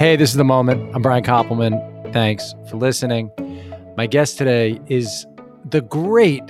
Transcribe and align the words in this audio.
Hey, 0.00 0.16
this 0.16 0.30
is 0.30 0.36
the 0.36 0.44
moment. 0.44 0.96
I'm 0.96 1.02
Brian 1.02 1.22
Koppelman. 1.22 2.10
Thanks 2.14 2.54
for 2.70 2.78
listening. 2.78 3.30
My 3.98 4.06
guest 4.06 4.38
today 4.38 4.80
is 4.86 5.26
the 5.68 5.82
great 5.82 6.42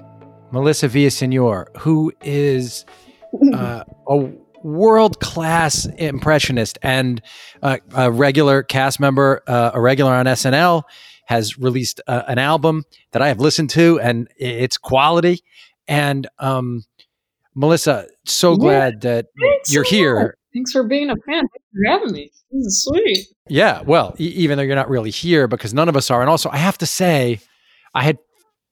Melissa 0.52 0.88
Villaseñor, 0.88 1.76
who 1.78 2.12
is 2.22 2.84
uh, 3.52 3.82
a 4.06 4.30
world 4.62 5.18
class 5.18 5.86
impressionist 5.98 6.78
and 6.80 7.20
uh, 7.60 7.78
a 7.92 8.12
regular 8.12 8.62
cast 8.62 9.00
member, 9.00 9.42
uh, 9.48 9.72
a 9.74 9.80
regular 9.80 10.12
on 10.12 10.26
SNL, 10.26 10.84
has 11.24 11.58
released 11.58 12.00
uh, 12.06 12.22
an 12.28 12.38
album 12.38 12.84
that 13.10 13.20
I 13.20 13.26
have 13.26 13.40
listened 13.40 13.70
to, 13.70 13.98
and 13.98 14.28
it's 14.36 14.76
quality. 14.76 15.40
And 15.88 16.28
um, 16.38 16.84
Melissa, 17.56 18.06
so 18.24 18.54
glad 18.54 19.00
that 19.00 19.26
Thanks 19.36 19.72
you're 19.72 19.84
so 19.84 19.90
here. 19.90 20.36
Thanks 20.52 20.72
for 20.72 20.82
being 20.82 21.10
a 21.10 21.16
fan. 21.16 21.42
Thanks 21.42 21.66
for 21.72 21.90
having 21.90 22.12
me. 22.12 22.30
This 22.50 22.66
is 22.66 22.84
sweet. 22.84 23.26
Yeah, 23.48 23.82
well, 23.82 24.14
e- 24.18 24.24
even 24.24 24.56
though 24.56 24.64
you're 24.64 24.76
not 24.76 24.88
really 24.88 25.10
here 25.10 25.46
because 25.46 25.72
none 25.72 25.88
of 25.88 25.96
us 25.96 26.10
are. 26.10 26.20
And 26.20 26.28
also, 26.28 26.50
I 26.50 26.56
have 26.56 26.78
to 26.78 26.86
say, 26.86 27.40
I 27.94 28.02
had 28.02 28.18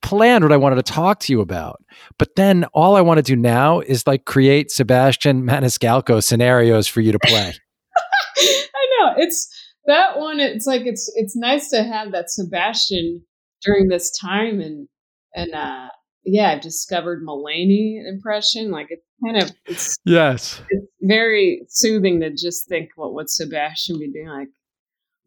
planned 0.02 0.44
what 0.44 0.52
I 0.52 0.56
wanted 0.56 0.76
to 0.76 0.82
talk 0.82 1.20
to 1.20 1.32
you 1.32 1.40
about, 1.40 1.82
but 2.18 2.34
then 2.36 2.64
all 2.72 2.96
I 2.96 3.00
want 3.00 3.18
to 3.18 3.22
do 3.22 3.36
now 3.36 3.80
is 3.80 4.06
like 4.06 4.24
create 4.24 4.70
Sebastian 4.70 5.42
Maniscalco 5.42 6.22
scenarios 6.22 6.86
for 6.86 7.00
you 7.00 7.12
to 7.12 7.18
play. 7.20 7.54
I 8.38 8.86
know 9.00 9.14
it's 9.16 9.48
that 9.86 10.18
one. 10.18 10.40
It's 10.40 10.66
like 10.66 10.82
it's 10.84 11.10
it's 11.14 11.36
nice 11.36 11.70
to 11.70 11.82
have 11.82 12.12
that 12.12 12.30
Sebastian 12.30 13.22
during 13.62 13.88
this 13.88 14.16
time, 14.18 14.60
and 14.60 14.88
and 15.34 15.54
uh 15.54 15.88
yeah, 16.24 16.50
I've 16.50 16.60
discovered 16.60 17.24
Mulaney 17.24 18.00
impression. 18.06 18.70
Like 18.70 18.88
it's 18.90 19.04
kind 19.24 19.42
of 19.42 19.52
it's 19.66 19.96
yes. 20.04 20.62
it's 20.68 20.87
very 21.00 21.62
soothing 21.68 22.20
to 22.20 22.30
just 22.30 22.68
think 22.68 22.90
what 22.96 23.14
would 23.14 23.30
Sebastian 23.30 23.98
be 23.98 24.10
doing. 24.10 24.28
Like, 24.28 24.48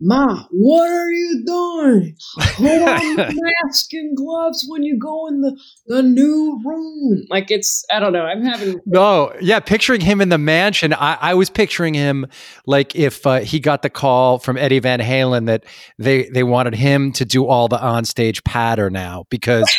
Ma, 0.03 0.45
what 0.49 0.89
are 0.89 1.11
you 1.11 1.43
doing? 1.45 2.15
Put 2.55 2.81
on 2.81 3.15
the 3.15 3.39
mask 3.63 3.93
and 3.93 4.17
gloves 4.17 4.65
when 4.67 4.81
you 4.81 4.97
go 4.97 5.27
in 5.27 5.41
the 5.41 5.55
the 5.85 6.01
new 6.01 6.59
room. 6.65 7.23
Like 7.29 7.51
it's 7.51 7.85
I 7.91 7.99
don't 7.99 8.11
know. 8.11 8.25
I'm 8.25 8.43
having 8.43 8.79
No, 8.87 9.31
yeah, 9.39 9.59
picturing 9.59 10.01
him 10.01 10.19
in 10.19 10.29
the 10.29 10.39
mansion. 10.39 10.95
I, 10.95 11.19
I 11.21 11.33
was 11.35 11.51
picturing 11.51 11.93
him 11.93 12.25
like 12.65 12.95
if 12.95 13.27
uh, 13.27 13.41
he 13.41 13.59
got 13.59 13.83
the 13.83 13.91
call 13.91 14.39
from 14.39 14.57
Eddie 14.57 14.79
Van 14.79 14.99
Halen 14.99 15.45
that 15.45 15.65
they 15.99 16.27
they 16.29 16.43
wanted 16.43 16.73
him 16.73 17.11
to 17.13 17.23
do 17.23 17.45
all 17.45 17.67
the 17.67 17.77
onstage 17.77 18.43
patter 18.43 18.89
now 18.89 19.25
because 19.29 19.69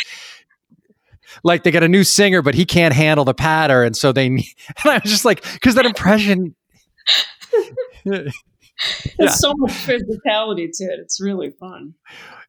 like 1.43 1.63
they 1.63 1.71
got 1.71 1.83
a 1.83 1.87
new 1.89 2.03
singer, 2.03 2.41
but 2.41 2.55
he 2.55 2.65
can't 2.65 2.93
handle 2.93 3.25
the 3.25 3.33
patter, 3.33 3.83
and 3.83 3.95
so 3.95 4.11
they. 4.11 4.27
And 4.27 4.43
I 4.85 4.99
was 5.03 5.11
just 5.11 5.25
like, 5.25 5.43
because 5.53 5.75
that 5.75 5.85
impression. 5.85 6.55
There's 8.05 8.33
Yeah. 9.17 9.27
so 9.27 9.53
much 9.57 9.71
physicality 9.71 10.67
to 10.73 10.83
it. 10.85 10.99
It's 10.99 11.21
really 11.21 11.51
fun. 11.51 11.93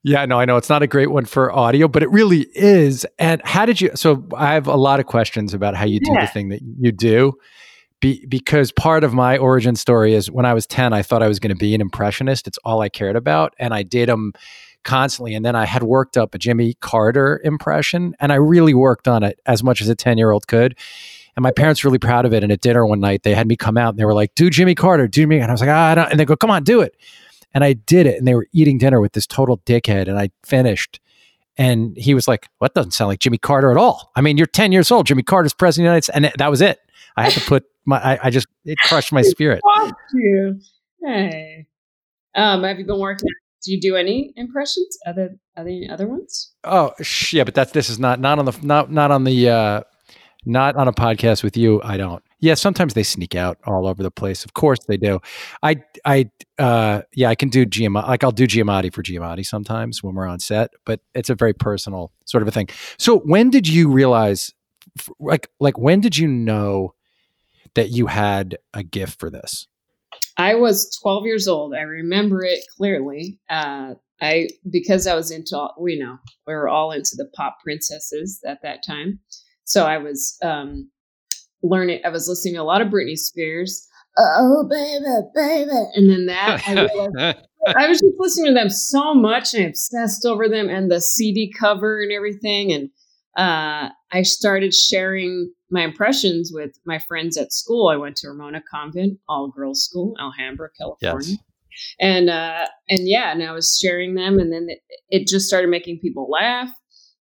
Yeah, 0.03 0.25
no, 0.27 0.39
I 0.39 0.45
know 0.45 0.57
it's 0.57 0.69
not 0.69 0.83
a 0.83 0.87
great 0.87 1.11
one 1.11 1.25
for 1.25 1.53
audio, 1.53 1.87
but 1.89 2.03
it 2.03 2.11
really 2.11 2.47
is. 2.55 3.07
And 3.19 3.41
how 3.45 3.65
did 3.67 3.81
you? 3.81 3.91
So 3.95 4.27
I 4.37 4.55
have 4.55 4.67
a 4.67 4.77
lot 4.77 5.01
of 5.01 5.07
questions 5.07 5.55
about 5.55 5.75
how 5.75 5.85
you 5.87 6.01
do 6.01 6.13
the 6.21 6.27
thing 6.27 6.49
that 6.51 6.61
you 6.79 6.93
do, 6.93 7.35
be, 8.01 8.25
because 8.27 8.73
part 8.73 9.05
of 9.05 9.15
my 9.15 9.39
origin 9.39 9.77
story 9.77 10.15
is 10.15 10.31
when 10.31 10.45
I 10.45 10.53
was 10.55 10.67
ten, 10.67 10.93
I 10.93 11.03
thought 11.03 11.23
I 11.23 11.29
was 11.29 11.39
going 11.39 11.55
to 11.55 11.59
be 11.59 11.75
an 11.75 11.81
impressionist. 11.81 12.47
It's 12.47 12.59
all 12.65 12.81
I 12.83 12.89
cared 12.89 13.17
about, 13.17 13.55
and 13.59 13.73
I 13.73 13.83
did 13.83 14.09
them 14.09 14.33
constantly. 14.85 15.35
And 15.35 15.45
then 15.45 15.57
I 15.57 15.65
had 15.65 15.83
worked 15.83 16.17
up 16.17 16.35
a 16.35 16.39
Jimmy 16.39 16.75
Carter 16.81 17.41
impression, 17.45 18.15
and 18.21 18.33
I 18.33 18.37
really 18.37 18.75
worked 18.75 19.09
on 19.09 19.23
it 19.23 19.41
as 19.47 19.63
much 19.63 19.81
as 19.81 19.89
a 19.89 19.95
ten 19.95 20.19
year 20.19 20.31
old 20.31 20.47
could. 20.47 20.77
And 21.37 21.43
my 21.43 21.51
parents 21.51 21.83
were 21.83 21.89
really 21.89 21.99
proud 21.99 22.25
of 22.27 22.33
it. 22.33 22.45
And 22.45 22.53
at 22.53 22.61
dinner 22.61 22.87
one 22.87 23.01
night, 23.01 23.25
they 23.25 23.35
had 23.35 23.49
me 23.49 23.57
come 23.57 23.77
out 23.77 23.91
and 23.91 23.99
they 23.99 24.05
were 24.05 24.15
like, 24.15 24.35
"Do 24.35 24.51
Jimmy 24.51 24.75
Carter, 24.75 25.09
do 25.09 25.27
me," 25.27 25.39
and 25.39 25.51
I 25.51 25.53
was 25.53 25.61
like, 25.61 25.71
"Ah," 25.71 25.91
I 25.91 25.95
don't. 25.95 26.11
and 26.11 26.21
they 26.21 26.25
go, 26.25 26.37
"Come 26.37 26.51
on, 26.51 26.63
do 26.63 26.81
it." 26.81 26.95
And 27.53 27.65
I 27.65 27.73
did 27.73 28.07
it, 28.07 28.19
and 28.19 28.27
they 28.27 28.35
were 28.35 28.47
eating 28.53 28.79
dinner 28.79 29.01
with 29.01 29.13
this 29.13 29.27
total 29.27 29.59
dickhead, 29.59 30.09
and 30.09 30.19
I 30.19 30.31
finished. 30.45 31.01
And 31.57 31.97
he 31.97 32.15
was 32.15 32.27
like, 32.27 32.49
"What 32.59 32.75
doesn't 32.75 32.93
sound 32.93 33.09
like 33.09 33.21
Jimmy 33.21 33.39
Carter 33.39 33.71
at 33.71 33.77
all?" 33.77 34.11
I 34.17 34.21
mean, 34.21 34.37
you're 34.37 34.47
10 34.47 34.73
years 34.73 34.91
old. 34.91 35.07
Jimmy 35.07 35.23
Carter's 35.23 35.55
president 35.55 35.85
of 35.85 35.89
the 35.89 35.93
United 35.93 36.05
States, 36.05 36.17
and 36.17 36.33
that 36.39 36.51
was 36.51 36.61
it. 36.61 36.79
I 37.17 37.25
had 37.25 37.33
to 37.35 37.41
put 37.41 37.65
my. 37.85 37.99
I, 37.99 38.19
I 38.25 38.31
just 38.31 38.47
it 38.65 38.77
crushed 38.87 39.13
my 39.13 39.23
spirit. 39.23 39.61
Hey. 41.05 41.67
Um, 42.35 42.65
have 42.65 42.79
you 42.79 42.85
been 42.85 42.99
working? 42.99 43.29
Do 43.65 43.73
you 43.73 43.81
do 43.81 43.97
any 43.97 44.33
impressions? 44.37 44.97
Other 45.07 45.31
any 45.57 45.89
other 45.91 46.07
ones? 46.07 46.53
Oh, 46.65 46.93
yeah, 47.33 47.45
but 47.45 47.55
that's 47.55 47.73
this 47.73 47.89
is 47.89 47.99
not 47.99 48.21
not 48.21 48.39
on 48.39 48.45
the 48.45 48.59
not 48.63 48.91
not 48.91 49.11
on 49.11 49.25
the 49.25 49.49
uh 49.49 49.83
not 50.45 50.77
on 50.77 50.89
a 50.89 50.93
podcast 50.93 51.43
with 51.43 51.57
you. 51.57 51.81
I 51.83 51.97
don't. 51.97 52.23
Yeah, 52.41 52.55
sometimes 52.55 52.93
they 52.93 53.03
sneak 53.03 53.35
out 53.35 53.59
all 53.67 53.87
over 53.87 54.03
the 54.03 54.11
place. 54.11 54.45
Of 54.45 54.53
course 54.53 54.81
they 54.87 54.99
do. 54.99 55.21
I 55.63 55.77
I 56.05 56.31
uh 56.59 57.03
yeah, 57.15 57.31
I 57.31 57.35
can 57.35 57.49
do 57.49 57.65
Giamatti. 57.65 58.07
Like 58.07 58.23
I'll 58.23 58.33
do 58.33 58.47
Giamatti 58.47 58.93
for 58.93 59.03
Giamatti 59.03 59.47
sometimes 59.47 60.03
when 60.03 60.15
we're 60.15 60.27
on 60.27 60.41
set, 60.41 60.71
but 60.85 61.01
it's 61.15 61.31
a 61.31 61.35
very 61.35 61.55
personal 61.55 62.13
sort 62.27 62.43
of 62.43 62.49
a 62.49 62.51
thing. 62.51 62.69
So 62.99 63.19
when 63.21 63.51
did 63.51 63.67
you 63.67 63.89
realize 63.89 64.53
like 65.19 65.49
like 65.59 65.79
when 65.79 66.01
did 66.01 66.17
you 66.17 66.29
know 66.29 66.95
that 67.75 67.91
you 67.91 68.07
had 68.07 68.59
a 68.75 68.83
gift 68.83 69.19
for 69.19 69.31
this? 69.31 69.67
I 70.37 70.55
was 70.55 70.99
12 71.03 71.27
years 71.27 71.49
old. 71.49 71.75
I 71.75 71.83
remember 71.83 72.45
it 72.45 72.61
clearly. 72.77 73.39
Uh, 73.49 73.95
I 74.21 74.49
because 74.71 75.07
I 75.07 75.15
was 75.15 75.31
into 75.31 75.57
all- 75.57 75.75
we 75.79 75.99
know 75.99 76.19
we 76.47 76.55
were 76.55 76.69
all 76.69 76.93
into 76.93 77.17
the 77.17 77.29
pop 77.37 77.59
princesses 77.63 78.41
at 78.47 78.63
that 78.63 78.85
time. 78.87 79.21
So 79.65 79.85
I 79.85 79.99
was 79.99 80.37
um, 80.43 80.91
learning. 81.63 82.01
I 82.05 82.11
was 82.11 82.29
listening 82.29 82.55
to 82.55 82.63
a 82.63 82.65
lot 82.65 82.81
of 82.81 82.89
Britney 82.89 83.17
Spears. 83.17 83.87
Oh 84.17 84.69
baby, 84.71 85.05
baby, 85.35 85.87
and 85.95 86.11
then 86.11 86.27
that 86.27 86.63
I 86.67 86.73
realized 86.95 87.39
I 87.77 87.89
was 87.89 88.01
just 88.01 88.15
listening 88.19 88.55
to 88.55 88.61
them 88.61 88.71
so 88.71 89.15
much 89.15 89.55
and 89.55 89.67
obsessed 89.67 90.25
over 90.25 90.49
them 90.49 90.69
and 90.69 90.91
the 90.91 91.01
CD 91.01 91.53
cover 91.59 92.01
and 92.01 92.13
everything. 92.13 92.73
And 92.73 92.91
uh, 93.37 93.91
I 94.13 94.23
started 94.23 94.73
sharing 94.73 95.53
my 95.75 95.83
impressions 95.85 96.53
with 96.55 96.79
my 96.87 96.99
friends 96.99 97.37
at 97.37 97.53
school. 97.53 97.89
I 97.89 97.97
went 97.97 98.17
to 98.19 98.29
Ramona 98.29 98.63
Convent, 98.71 99.19
all 99.29 99.49
girls 99.49 99.85
school, 99.85 100.15
Alhambra, 100.21 100.69
California. 100.79 101.31
yes. 101.31 101.39
And 101.99 102.31
uh, 102.31 102.67
and 102.89 103.09
yeah, 103.09 103.33
and 103.33 103.43
I 103.43 103.51
was 103.51 103.77
sharing 103.83 104.15
them, 104.15 104.39
and 104.39 104.53
then 104.53 104.69
it, 104.71 104.79
it 105.11 105.27
just 105.27 105.49
started 105.49 105.69
making 105.69 105.99
people 105.99 106.31
laugh. 106.31 106.71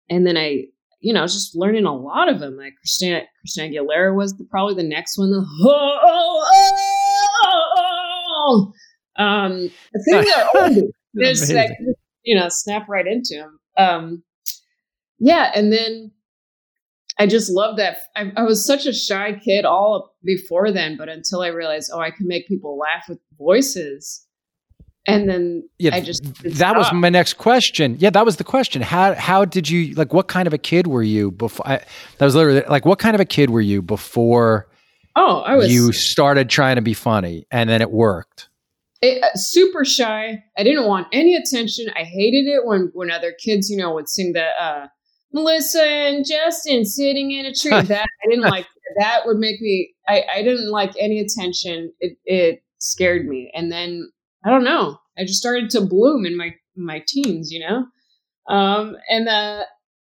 And 0.09 0.25
then 0.25 0.37
I, 0.37 0.67
you 1.01 1.13
know, 1.13 1.19
I 1.19 1.23
was 1.25 1.35
just 1.35 1.57
learning 1.57 1.85
a 1.85 1.93
lot 1.95 2.29
of 2.29 2.39
them. 2.39 2.57
Like 2.57 2.75
Christina, 2.77 3.23
Christina 3.41 3.69
Aguilera 3.69 4.15
was 4.15 4.37
the, 4.37 4.45
probably 4.45 4.75
the 4.75 4.89
next 4.89 5.19
one. 5.19 5.33
The, 5.33 5.45
oh, 5.65 5.99
oh, 6.05 6.47
oh, 7.45 8.73
oh. 9.19 9.23
Um, 9.23 9.71
are 10.15 10.63
old. 10.63 10.85
There's 11.15 11.53
like, 11.53 11.71
you 12.23 12.39
know, 12.39 12.49
snap 12.49 12.89
right 12.89 13.07
into 13.07 13.35
them. 13.35 13.59
Um, 13.77 14.23
yeah, 15.19 15.51
and 15.55 15.73
then 15.73 16.13
I 17.19 17.27
just 17.27 17.51
love 17.51 17.77
that. 17.79 17.99
I, 18.15 18.33
I 18.37 18.43
was 18.43 18.67
such 18.67 18.87
a 18.87 18.93
shy 18.93 19.41
kid 19.43 19.65
all 19.65 20.15
before 20.23 20.71
then, 20.71 20.97
but 20.97 21.09
until 21.09 21.41
I 21.41 21.49
realized, 21.49 21.91
oh, 21.93 22.01
I 22.01 22.11
can 22.11 22.27
make 22.27 22.47
people 22.47 22.79
laugh 22.79 23.05
with 23.09 23.19
voices, 23.39 24.27
and 25.07 25.29
then 25.29 25.69
Yeah, 25.79 25.95
I 25.95 26.01
just 26.01 26.25
that 26.43 26.77
was 26.77 26.93
my 26.93 27.09
next 27.09 27.35
question. 27.35 27.97
Yeah, 27.99 28.11
that 28.11 28.25
was 28.25 28.37
the 28.37 28.45
question. 28.45 28.83
How 28.83 29.15
how 29.15 29.45
did 29.45 29.69
you 29.69 29.95
like? 29.95 30.13
What 30.13 30.29
kind 30.29 30.47
of 30.47 30.53
a 30.53 30.59
kid 30.59 30.87
were 30.87 31.03
you 31.03 31.31
before? 31.31 31.67
I, 31.67 31.77
that 32.19 32.25
was 32.25 32.35
literally 32.35 32.63
like, 32.69 32.85
what 32.85 32.99
kind 32.99 33.15
of 33.15 33.21
a 33.21 33.27
kid 33.27 33.51
were 33.51 33.61
you 33.61 33.83
before 33.83 34.69
oh, 35.15 35.41
I 35.41 35.57
was 35.57 35.73
you 35.73 35.93
started 35.93 36.51
trying 36.51 36.77
to 36.77 36.83
be 36.83 36.95
funny, 36.95 37.47
and 37.51 37.71
then 37.71 37.81
it 37.81 37.91
worked? 37.91 38.49
it, 39.03 39.23
uh, 39.23 39.35
super 39.35 39.85
shy. 39.85 40.43
I 40.57 40.63
didn't 40.63 40.87
want 40.87 41.09
any 41.13 41.35
attention. 41.35 41.87
I 41.95 42.05
hated 42.05 42.47
it 42.47 42.65
when 42.65 42.91
when 42.95 43.11
other 43.11 43.33
kids, 43.33 43.71
you 43.71 43.77
know, 43.77 43.95
would 43.95 44.09
sing 44.09 44.33
the 44.33 44.47
uh, 44.61 44.87
Melissa 45.37 45.85
and 45.85 46.25
Justin 46.27 46.87
sitting 46.87 47.31
in 47.31 47.45
a 47.45 47.53
tree. 47.53 47.71
that 47.83 48.07
I 48.25 48.29
didn't 48.29 48.51
like. 48.51 48.67
That 48.99 49.23
would 49.27 49.37
make 49.37 49.61
me. 49.61 49.95
I 50.09 50.25
I 50.37 50.43
didn't 50.43 50.71
like 50.71 50.95
any 50.99 51.21
attention. 51.21 51.93
It 52.01 52.19
it 52.25 52.63
scared 52.79 53.27
me. 53.27 53.53
And 53.55 53.71
then 53.71 54.11
I 54.45 54.51
don't 54.51 54.65
know. 54.65 54.99
I 55.19 55.23
just 55.23 55.39
started 55.39 55.69
to 55.71 55.83
bloom 55.83 56.25
in 56.25 56.37
my 56.37 56.55
my 56.75 57.05
teens. 57.07 57.53
You 57.53 57.61
know, 57.61 58.55
um, 58.55 58.97
and 59.11 59.29
uh, 59.29 59.65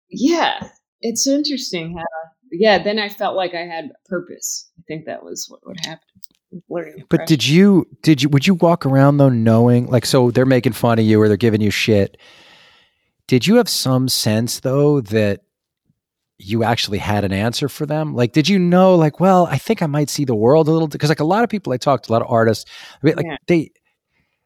yeah, 0.08 0.68
it's 1.00 1.26
interesting 1.26 1.96
how. 1.98 2.04
Yeah, 2.50 2.82
then 2.82 2.98
I 2.98 3.10
felt 3.10 3.36
like 3.36 3.54
I 3.54 3.66
had 3.66 3.90
purpose. 4.06 4.70
I 4.78 4.82
think 4.88 5.04
that 5.04 5.22
was 5.22 5.46
what 5.50 5.60
would 5.66 5.84
happen. 5.84 6.08
But 7.10 7.26
did 7.26 7.46
you 7.46 7.86
did 8.02 8.22
you 8.22 8.30
would 8.30 8.46
you 8.46 8.54
walk 8.54 8.86
around 8.86 9.18
though 9.18 9.28
knowing 9.28 9.86
like 9.88 10.06
so 10.06 10.30
they're 10.30 10.46
making 10.46 10.72
fun 10.72 10.98
of 10.98 11.04
you 11.04 11.20
or 11.20 11.28
they're 11.28 11.36
giving 11.36 11.60
you 11.60 11.70
shit? 11.70 12.16
Did 13.28 13.46
you 13.46 13.56
have 13.56 13.68
some 13.68 14.08
sense 14.08 14.60
though 14.60 15.00
that 15.02 15.42
you 16.38 16.64
actually 16.64 16.98
had 16.98 17.24
an 17.24 17.32
answer 17.32 17.68
for 17.68 17.84
them? 17.86 18.14
Like, 18.14 18.32
did 18.32 18.48
you 18.48 18.58
know, 18.58 18.94
like, 18.94 19.20
well, 19.20 19.46
I 19.46 19.58
think 19.58 19.82
I 19.82 19.86
might 19.86 20.08
see 20.08 20.24
the 20.24 20.34
world 20.34 20.68
a 20.68 20.70
little 20.70 20.88
because, 20.88 21.08
like, 21.08 21.20
a 21.20 21.24
lot 21.24 21.42
of 21.44 21.50
people 21.50 21.72
I 21.72 21.76
talk 21.78 22.02
to, 22.04 22.10
a 22.10 22.14
lot 22.14 22.22
of 22.22 22.30
artists, 22.30 22.64
I 22.94 23.06
mean, 23.06 23.16
like, 23.16 23.26
Yeah. 23.26 23.36
they 23.46 23.70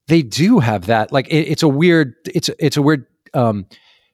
they 0.08 0.20
do 0.22 0.58
have 0.58 0.86
that. 0.86 1.12
Like, 1.12 1.28
it, 1.28 1.48
it's 1.48 1.62
a 1.62 1.68
weird, 1.68 2.14
it's 2.34 2.50
it's 2.58 2.76
a 2.76 2.82
weird, 2.82 3.06
um, 3.34 3.66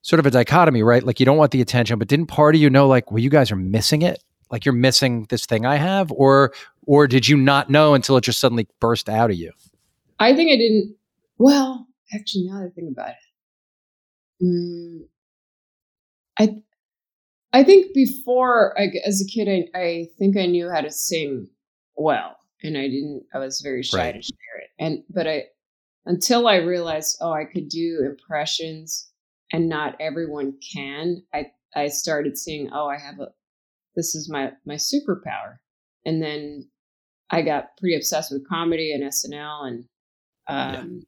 sort 0.03 0.21
of 0.21 0.27
a 0.27 0.31
dichotomy, 0.31 0.83
right? 0.83 1.03
Like, 1.03 1.19
you 1.19 1.25
don't 1.27 1.39
want 1.39 1.51
the 1.51 1.61
attention, 1.63 1.99
but 1.99 2.09
didn't 2.09 2.27
part 2.27 2.55
of 2.55 2.61
you 2.61 2.69
know, 2.69 2.87
like, 2.87 3.11
well, 3.11 3.21
you 3.21 3.31
guys 3.31 3.51
are 3.51 3.57
missing 3.57 4.03
it. 4.03 4.23
Like, 4.51 4.65
you're 4.65 4.75
missing 4.75 5.27
this 5.31 5.47
thing 5.47 5.65
I 5.65 5.77
have, 5.77 6.13
or 6.13 6.53
or 6.87 7.07
did 7.07 7.27
you 7.29 7.37
not 7.37 7.71
know 7.71 7.95
until 7.95 8.17
it 8.17 8.23
just 8.23 8.39
suddenly 8.41 8.67
burst 8.81 9.09
out 9.09 9.31
of 9.31 9.37
you? 9.37 9.53
I 10.19 10.35
think 10.35 10.51
I 10.51 10.57
didn't 10.57 10.95
Well, 11.39 11.87
actually, 12.15 12.45
now 12.49 12.59
that 12.61 12.67
I 12.67 12.71
think 12.71 12.91
about 12.91 13.11
it, 13.11 13.17
mm, 14.43 15.01
I 16.39 16.63
I 17.53 17.65
think 17.65 17.95
before, 17.95 18.79
I, 18.79 18.89
as 19.07 19.23
a 19.23 19.27
kid, 19.27 19.49
I, 19.49 19.79
I 19.79 20.09
think 20.19 20.37
I 20.37 20.47
knew 20.47 20.71
how 20.71 20.81
to 20.81 20.91
sing 20.91 21.49
well, 21.97 22.37
and 22.63 22.77
I 22.77 22.89
didn't. 22.89 23.25
I 23.35 23.39
was 23.39 23.61
very 23.61 23.83
shy 23.83 23.99
right. 23.99 24.15
to 24.15 24.23
share 24.23 24.61
it, 24.63 24.71
and 24.79 25.03
but 25.11 25.27
I 25.27 25.45
until 26.07 26.47
I 26.47 26.57
realized, 26.57 27.19
oh, 27.21 27.33
I 27.33 27.45
could 27.45 27.69
do 27.69 28.01
impressions, 28.05 29.11
and 29.53 29.69
not 29.69 29.97
everyone 30.01 30.55
can. 30.75 31.23
I 31.33 31.47
I 31.75 31.89
started 31.89 32.37
seeing, 32.37 32.71
oh, 32.73 32.87
I 32.87 32.99
have 32.99 33.21
a 33.21 33.29
this 33.97 34.15
is 34.15 34.31
my 34.31 34.53
my 34.65 34.77
superpower, 34.77 35.59
and 36.05 36.23
then 36.23 36.69
I 37.31 37.43
got 37.43 37.77
pretty 37.79 37.97
obsessed 37.97 38.33
with 38.33 38.49
comedy 38.49 38.93
and 38.93 39.03
SNL, 39.05 39.67
and 39.67 39.85
um, 40.49 41.03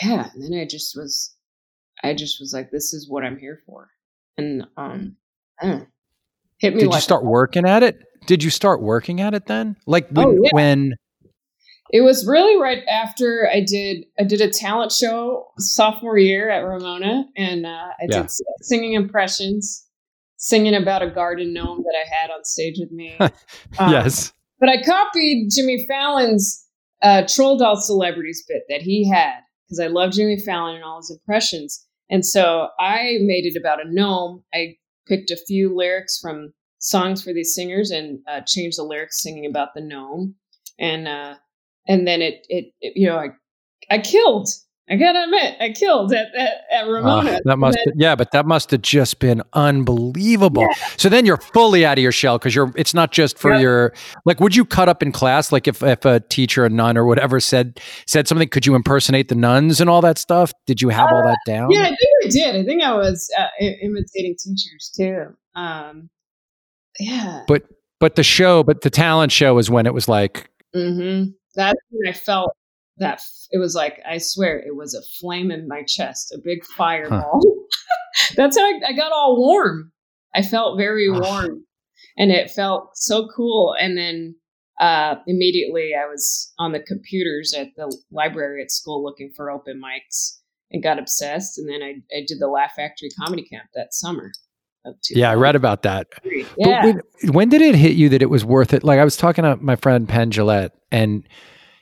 yeah. 0.00 0.08
yeah, 0.08 0.30
and 0.32 0.42
then 0.42 0.58
I 0.58 0.64
just 0.64 0.96
was, 0.96 1.36
I 2.02 2.14
just 2.14 2.40
was 2.40 2.52
like, 2.52 2.70
this 2.70 2.92
is 2.92 3.08
what 3.08 3.24
I'm 3.24 3.38
here 3.38 3.60
for, 3.66 3.90
and 4.36 4.66
um 4.76 5.16
Mm. 5.62 5.86
Hit 6.58 6.74
me. 6.74 6.80
Did 6.80 6.88
like 6.88 6.96
you 6.96 7.00
start 7.00 7.24
working 7.24 7.66
at 7.66 7.82
it? 7.82 7.98
Did 8.26 8.42
you 8.42 8.50
start 8.50 8.82
working 8.82 9.20
at 9.20 9.34
it 9.34 9.46
then? 9.46 9.76
Like 9.86 10.08
when, 10.10 10.26
oh, 10.26 10.38
yeah. 10.42 10.50
when 10.52 10.94
it 11.90 12.02
was 12.02 12.26
really 12.26 12.60
right 12.60 12.82
after 12.86 13.48
I 13.50 13.60
did 13.60 14.04
I 14.18 14.24
did 14.24 14.40
a 14.40 14.50
talent 14.50 14.92
show 14.92 15.48
sophomore 15.58 16.18
year 16.18 16.50
at 16.50 16.60
Ramona, 16.60 17.24
and 17.36 17.66
uh, 17.66 17.68
I 17.68 18.06
yeah. 18.08 18.22
did 18.22 18.30
singing 18.62 18.92
impressions, 18.92 19.86
singing 20.36 20.74
about 20.74 21.02
a 21.02 21.10
garden 21.10 21.52
gnome 21.52 21.82
that 21.82 21.94
I 21.96 22.20
had 22.20 22.30
on 22.30 22.44
stage 22.44 22.76
with 22.78 22.92
me. 22.92 23.16
um, 23.20 23.30
yes, 23.90 24.32
but 24.58 24.68
I 24.68 24.82
copied 24.82 25.50
Jimmy 25.54 25.86
Fallon's 25.88 26.66
uh, 27.02 27.22
troll 27.26 27.56
doll 27.56 27.76
celebrities 27.76 28.44
bit 28.46 28.64
that 28.68 28.82
he 28.82 29.08
had 29.08 29.40
because 29.66 29.80
I 29.80 29.86
love 29.86 30.12
Jimmy 30.12 30.38
Fallon 30.38 30.76
and 30.76 30.84
all 30.84 30.98
his 30.98 31.10
impressions, 31.10 31.86
and 32.10 32.24
so 32.24 32.68
I 32.78 33.18
made 33.20 33.46
it 33.46 33.56
about 33.56 33.84
a 33.84 33.90
gnome. 33.90 34.42
I 34.52 34.76
picked 35.06 35.30
a 35.30 35.36
few 35.36 35.74
lyrics 35.74 36.18
from 36.20 36.52
songs 36.78 37.22
for 37.22 37.32
these 37.32 37.54
singers 37.54 37.90
and 37.90 38.20
uh, 38.28 38.40
changed 38.46 38.78
the 38.78 38.82
lyrics 38.82 39.22
singing 39.22 39.46
about 39.46 39.68
the 39.74 39.82
gnome 39.82 40.34
and 40.78 41.06
uh, 41.06 41.34
and 41.86 42.06
then 42.06 42.22
it, 42.22 42.46
it, 42.48 42.72
it 42.80 42.94
you 42.96 43.06
know 43.06 43.16
I 43.16 43.28
I 43.90 43.98
killed 43.98 44.48
I 44.90 44.96
gotta 44.96 45.22
admit, 45.22 45.56
I 45.60 45.70
killed 45.70 46.12
at 46.12 46.34
at, 46.34 46.64
at 46.72 46.88
Ramona. 46.88 47.30
Uh, 47.30 47.40
that 47.44 47.58
must, 47.58 47.78
then, 47.84 47.94
yeah, 47.96 48.16
but 48.16 48.32
that 48.32 48.44
must 48.44 48.72
have 48.72 48.82
just 48.82 49.20
been 49.20 49.40
unbelievable. 49.52 50.62
Yeah. 50.62 50.88
So 50.96 51.08
then 51.08 51.24
you're 51.24 51.36
fully 51.36 51.86
out 51.86 51.96
of 51.96 52.02
your 52.02 52.10
shell 52.10 52.38
because 52.38 52.54
you're. 52.56 52.72
It's 52.74 52.92
not 52.92 53.12
just 53.12 53.38
for 53.38 53.54
your. 53.54 53.94
Like, 54.24 54.40
would 54.40 54.56
you 54.56 54.64
cut 54.64 54.88
up 54.88 55.00
in 55.00 55.12
class? 55.12 55.52
Like, 55.52 55.68
if 55.68 55.80
if 55.84 56.04
a 56.04 56.18
teacher, 56.18 56.64
a 56.64 56.68
nun, 56.68 56.98
or 56.98 57.06
whatever 57.06 57.38
said 57.38 57.78
said 58.06 58.26
something, 58.26 58.48
could 58.48 58.66
you 58.66 58.74
impersonate 58.74 59.28
the 59.28 59.36
nuns 59.36 59.80
and 59.80 59.88
all 59.88 60.00
that 60.00 60.18
stuff? 60.18 60.52
Did 60.66 60.82
you 60.82 60.88
have 60.88 61.08
uh, 61.12 61.14
all 61.14 61.22
that 61.22 61.38
down? 61.46 61.70
Yeah, 61.70 61.82
I 61.82 61.88
think 61.88 61.98
I 62.24 62.28
did. 62.28 62.56
I 62.56 62.64
think 62.64 62.82
I 62.82 62.94
was 62.94 63.30
uh, 63.38 63.46
imitating 63.60 64.36
teachers 64.42 64.92
too. 64.96 65.26
Um, 65.54 66.10
yeah, 66.98 67.44
but 67.46 67.62
but 68.00 68.16
the 68.16 68.24
show, 68.24 68.64
but 68.64 68.80
the 68.80 68.90
talent 68.90 69.30
show 69.30 69.56
is 69.58 69.70
when 69.70 69.86
it 69.86 69.94
was 69.94 70.08
like. 70.08 70.50
Mm-hmm. 70.74 71.30
That's 71.56 71.80
when 71.90 72.08
I 72.08 72.12
felt 72.12 72.52
that 73.00 73.20
it 73.50 73.58
was 73.58 73.74
like 73.74 74.00
I 74.08 74.18
swear 74.18 74.58
it 74.58 74.76
was 74.76 74.94
a 74.94 75.02
flame 75.18 75.50
in 75.50 75.66
my 75.66 75.82
chest, 75.82 76.32
a 76.32 76.38
big 76.42 76.64
fireball. 76.64 77.40
Huh. 77.42 78.32
That's 78.36 78.56
how 78.56 78.64
I, 78.64 78.80
I, 78.88 78.92
got 78.92 79.12
all 79.12 79.36
warm. 79.36 79.92
I 80.34 80.42
felt 80.42 80.78
very 80.78 81.10
warm, 81.10 81.64
and 82.16 82.30
it 82.30 82.50
felt 82.50 82.90
so 82.94 83.28
cool. 83.34 83.74
And 83.80 83.96
then 83.96 84.36
uh, 84.80 85.16
immediately 85.26 85.92
I 85.94 86.06
was 86.06 86.52
on 86.58 86.72
the 86.72 86.80
computers 86.80 87.54
at 87.56 87.68
the 87.76 87.94
library 88.10 88.62
at 88.62 88.70
school 88.70 89.02
looking 89.02 89.32
for 89.34 89.50
open 89.50 89.80
mics 89.82 90.38
and 90.70 90.82
got 90.82 90.98
obsessed. 90.98 91.58
And 91.58 91.68
then 91.68 91.82
I, 91.82 92.16
I 92.16 92.24
did 92.26 92.38
the 92.38 92.48
Laugh 92.48 92.72
Factory 92.76 93.08
comedy 93.18 93.42
camp 93.42 93.68
that 93.74 93.92
summer. 93.92 94.30
Yeah, 95.10 95.30
I 95.30 95.34
read 95.34 95.56
about 95.56 95.82
that. 95.82 96.08
Yeah. 96.56 96.84
When, 96.84 97.00
when, 97.32 97.48
did 97.50 97.60
it 97.60 97.74
hit 97.74 97.96
you 97.96 98.08
that 98.08 98.22
it 98.22 98.30
was 98.30 98.46
worth 98.46 98.72
it? 98.72 98.82
Like 98.82 98.98
I 98.98 99.04
was 99.04 99.16
talking 99.16 99.44
to 99.44 99.56
my 99.56 99.76
friend 99.76 100.08
Penn 100.08 100.30
Jillette, 100.30 100.70
and 100.90 101.28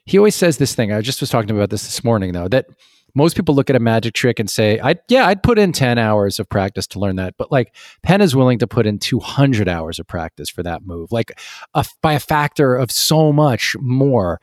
he 0.08 0.16
always 0.18 0.34
says 0.34 0.56
this 0.56 0.74
thing. 0.74 0.90
I 0.90 1.02
just 1.02 1.20
was 1.20 1.28
talking 1.28 1.50
about 1.50 1.68
this 1.68 1.84
this 1.84 2.02
morning, 2.02 2.32
though, 2.32 2.48
that 2.48 2.66
most 3.14 3.36
people 3.36 3.54
look 3.54 3.68
at 3.68 3.76
a 3.76 3.80
magic 3.80 4.14
trick 4.14 4.38
and 4.38 4.48
say, 4.48 4.80
I 4.80 4.96
yeah, 5.08 5.26
I'd 5.26 5.42
put 5.42 5.58
in 5.58 5.72
10 5.72 5.98
hours 5.98 6.38
of 6.38 6.48
practice 6.48 6.86
to 6.88 6.98
learn 6.98 7.16
that. 7.16 7.34
But 7.36 7.52
like 7.52 7.74
Penn 8.02 8.20
is 8.20 8.34
willing 8.34 8.58
to 8.60 8.66
put 8.66 8.86
in 8.86 8.98
200 8.98 9.68
hours 9.68 9.98
of 9.98 10.06
practice 10.06 10.48
for 10.48 10.62
that 10.62 10.86
move, 10.86 11.12
like 11.12 11.38
a, 11.74 11.84
by 12.02 12.14
a 12.14 12.20
factor 12.20 12.74
of 12.74 12.90
so 12.90 13.32
much 13.32 13.76
more. 13.80 14.40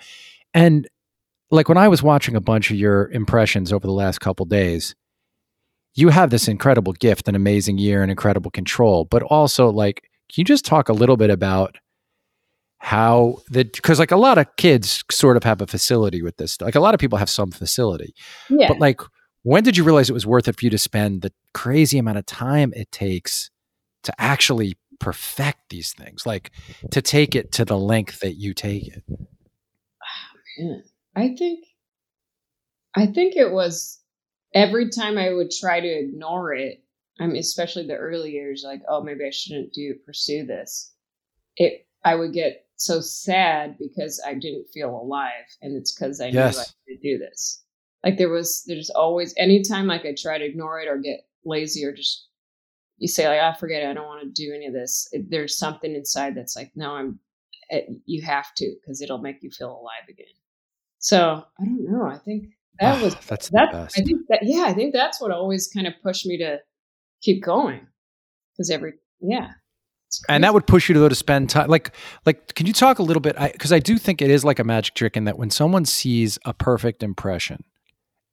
And 0.54 0.88
like 1.50 1.68
when 1.68 1.78
I 1.78 1.88
was 1.88 2.04
watching 2.04 2.36
a 2.36 2.42
bunch 2.42 2.70
of 2.70 2.78
your 2.78 3.10
impressions 3.12 3.74
over 3.74 3.88
the 3.88 3.94
last 3.94 4.20
couple 4.20 4.46
days, 4.46 4.96
you 5.96 6.10
have 6.10 6.30
this 6.30 6.48
incredible 6.48 6.94
gift, 6.94 7.28
an 7.28 7.36
amazing 7.36 7.78
year, 7.78 8.04
and 8.04 8.12
incredible 8.12 8.52
control. 8.52 9.06
But 9.06 9.24
also, 9.24 9.70
like, 9.72 10.02
can 10.32 10.42
you 10.42 10.44
just 10.44 10.66
talk 10.66 10.90
a 10.90 10.94
little 10.94 11.18
bit 11.18 11.30
about 11.30 11.78
how 12.86 13.40
that 13.50 13.74
because 13.74 13.98
like 13.98 14.12
a 14.12 14.16
lot 14.16 14.38
of 14.38 14.46
kids 14.58 15.04
sort 15.10 15.36
of 15.36 15.44
have 15.44 15.60
a 15.60 15.66
facility 15.66 16.22
with 16.22 16.38
this 16.38 16.62
like 16.62 16.76
a 16.76 16.80
lot 16.80 16.94
of 16.94 17.00
people 17.00 17.18
have 17.18 17.32
some 17.32 17.50
facility 17.50 18.14
yeah. 18.48 18.68
but 18.68 18.78
like 18.78 19.02
when 19.42 19.64
did 19.64 19.76
you 19.76 19.84
realize 19.84 20.08
it 20.08 20.14
was 20.14 20.28
worth 20.28 20.48
it 20.48 20.56
for 20.56 20.64
you 20.64 20.70
to 20.70 20.78
spend 20.78 21.24
the 21.24 21.34
crazy 21.52 21.98
amount 21.98 22.20
of 22.20 22.28
time 22.28 22.72
it 22.76 22.92
takes 22.92 23.50
to 24.04 24.14
actually 24.20 24.78
perfect 25.00 25.62
these 25.72 25.94
things 25.94 26.28
like 26.28 26.52
to 26.92 27.02
take 27.02 27.34
it 27.34 27.52
to 27.52 27.66
the 27.66 27.76
length 27.76 28.20
that 28.20 28.36
you 28.36 28.54
take 28.54 28.88
it 28.88 29.04
oh, 29.10 30.38
man. 30.60 30.84
i 31.16 31.36
think 31.36 31.66
i 32.96 33.08
think 33.08 33.36
it 33.36 33.52
was 33.52 34.00
every 34.54 34.92
time 34.92 35.18
i 35.18 35.34
would 35.34 35.50
try 35.50 35.80
to 35.80 35.88
ignore 35.88 36.54
it 36.54 36.84
i 37.20 37.26
mean 37.26 37.38
especially 37.38 37.88
the 37.88 37.96
early 37.96 38.30
years 38.30 38.64
like 38.64 38.84
oh 38.88 39.02
maybe 39.02 39.26
i 39.26 39.32
shouldn't 39.32 39.74
do 39.74 39.96
pursue 40.06 40.46
this 40.46 40.94
it 41.58 41.88
i 42.04 42.14
would 42.14 42.32
get 42.32 42.65
so 42.78 43.02
sad 43.02 43.78
because 43.80 44.22
I 44.26 44.34
didn't 44.34 44.70
feel 44.74 44.90
alive, 44.90 45.46
and 45.62 45.76
it's 45.76 45.94
because 45.94 46.22
I 46.22 46.28
yes. 46.28 46.56
knew 46.56 46.62
I 46.62 46.94
could 46.94 47.02
do 47.02 47.18
this. 47.18 47.64
Like 48.04 48.18
there 48.18 48.30
was, 48.30 48.64
there's 48.68 48.90
always 48.90 49.34
anytime 49.38 49.88
like 49.88 50.06
I 50.06 50.14
try 50.16 50.38
to 50.38 50.46
ignore 50.46 50.80
it 50.80 50.88
or 50.88 50.98
get 50.98 51.22
lazy 51.44 51.84
or 51.86 51.94
just 51.94 52.28
you 52.98 53.08
say 53.08 53.28
like 53.28 53.40
I 53.40 53.50
oh, 53.50 53.54
forget 53.54 53.84
it, 53.84 53.90
I 53.90 53.94
don't 53.94 54.06
want 54.06 54.24
to 54.24 54.30
do 54.30 54.54
any 54.54 54.68
of 54.68 54.74
this. 54.74 55.08
It, 55.12 55.30
there's 55.30 55.58
something 55.58 55.94
inside 55.94 56.36
that's 56.36 56.56
like 56.56 56.72
no, 56.76 56.92
I'm. 56.92 57.20
It, 57.70 57.90
you 58.06 58.22
have 58.22 58.54
to 58.56 58.76
because 58.80 59.02
it'll 59.02 59.18
make 59.18 59.42
you 59.42 59.50
feel 59.50 59.72
alive 59.72 60.08
again. 60.08 60.28
So 61.00 61.44
I 61.60 61.66
don't 61.66 61.92
know. 61.92 62.06
I 62.06 62.20
think 62.20 62.50
that 62.80 63.00
oh, 63.00 63.06
was 63.06 63.16
that's 63.28 63.50
that. 63.50 63.74
I 63.74 63.88
think 63.88 64.22
that 64.30 64.40
yeah, 64.44 64.66
I 64.68 64.74
think 64.74 64.94
that's 64.94 65.20
what 65.20 65.32
always 65.32 65.68
kind 65.68 65.88
of 65.88 65.94
pushed 66.04 66.26
me 66.26 66.38
to 66.38 66.60
keep 67.22 67.44
going 67.44 67.88
because 68.54 68.70
every 68.70 68.94
yeah 69.20 69.50
and 70.30 70.44
that 70.44 70.54
would 70.54 70.68
push 70.68 70.90
you 70.90 70.94
to 70.94 71.00
go 71.00 71.10
to 71.10 71.16
spend 71.16 71.50
time 71.50 71.70
like 71.70 71.92
like 72.26 72.54
can 72.56 72.66
you 72.66 72.74
talk 72.74 73.00
a 73.00 73.04
little 73.04 73.22
bit 73.22 73.36
because 73.54 73.72
I, 73.72 73.78
I, 73.78 73.80
do 73.80 73.98
think 73.98 74.22
it 74.22 74.30
is 74.30 74.44
like 74.44 74.60
a 74.60 74.64
magic 74.64 74.96
trick 74.96 75.18
in 75.18 75.26
that 75.26 75.38
when 75.38 75.50
someone 75.50 75.86
sees 75.86 76.38
a 76.46 76.54
perfect 76.54 77.04
impression 77.04 77.64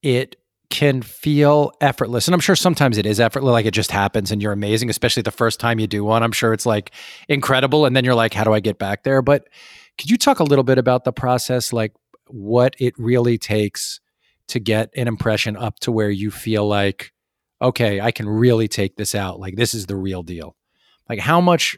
it 0.03 0.37
can 0.73 1.03
feel 1.03 1.71
effortless. 1.83 2.27
And 2.27 2.35
i'm 2.35 2.41
sure 2.41 2.57
sometimes 2.57 2.97
it 2.97 3.05
is 3.05 3.21
effortless 3.21 3.53
like 3.53 3.67
it 3.67 3.75
just 3.75 3.91
happens 3.91 4.33
and 4.33 4.43
you're 4.43 4.53
amazing 4.53 4.89
especially 4.89 5.23
the 5.23 5.31
first 5.31 5.61
time 5.61 5.79
you 5.79 5.87
do 5.87 6.03
one. 6.03 6.23
I'm 6.23 6.33
sure 6.33 6.55
it's 6.55 6.65
like 6.65 6.93
incredible 7.29 7.85
and 7.85 7.95
then 7.95 8.05
you're 8.05 8.15
like 8.15 8.33
how 8.33 8.43
do 8.43 8.55
i 8.55 8.61
get 8.61 8.79
back 8.79 9.03
there? 9.03 9.21
But 9.21 9.49
could 9.99 10.11
you 10.11 10.17
talk 10.17 10.41
a 10.41 10.45
little 10.45 10.65
bit 10.65 10.79
about 10.79 11.05
the 11.05 11.13
process 11.13 11.75
like 11.75 11.93
what 12.29 12.75
it 12.79 12.95
really 12.97 13.37
takes 13.37 14.01
to 14.49 14.59
get 14.59 14.89
an 14.97 15.09
impression 15.09 15.59
up 15.59 15.79
to 15.81 15.93
where 15.93 16.11
you 16.11 16.31
feel 16.31 16.67
like 16.67 17.13
okay 17.61 18.01
i 18.01 18.11
can 18.11 18.27
really 18.27 18.67
take 18.67 18.97
this 18.97 19.15
out. 19.15 19.39
Like 19.39 19.57
this 19.57 19.75
is 19.75 19.87
the 19.87 19.97
real 19.97 20.23
deal 20.23 20.57
like 21.13 21.21
how 21.21 21.43
much 21.43 21.77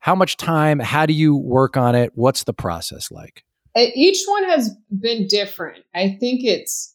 how 0.00 0.14
much 0.14 0.36
time, 0.36 0.78
how 0.78 1.06
do 1.06 1.14
you 1.14 1.34
work 1.34 1.78
on 1.78 1.94
it? 1.94 2.12
What's 2.14 2.44
the 2.44 2.52
process 2.52 3.10
like? 3.10 3.42
Each 3.74 4.22
one 4.26 4.44
has 4.44 4.76
been 5.00 5.26
different. 5.26 5.82
I 5.94 6.18
think 6.20 6.44
it's 6.44 6.94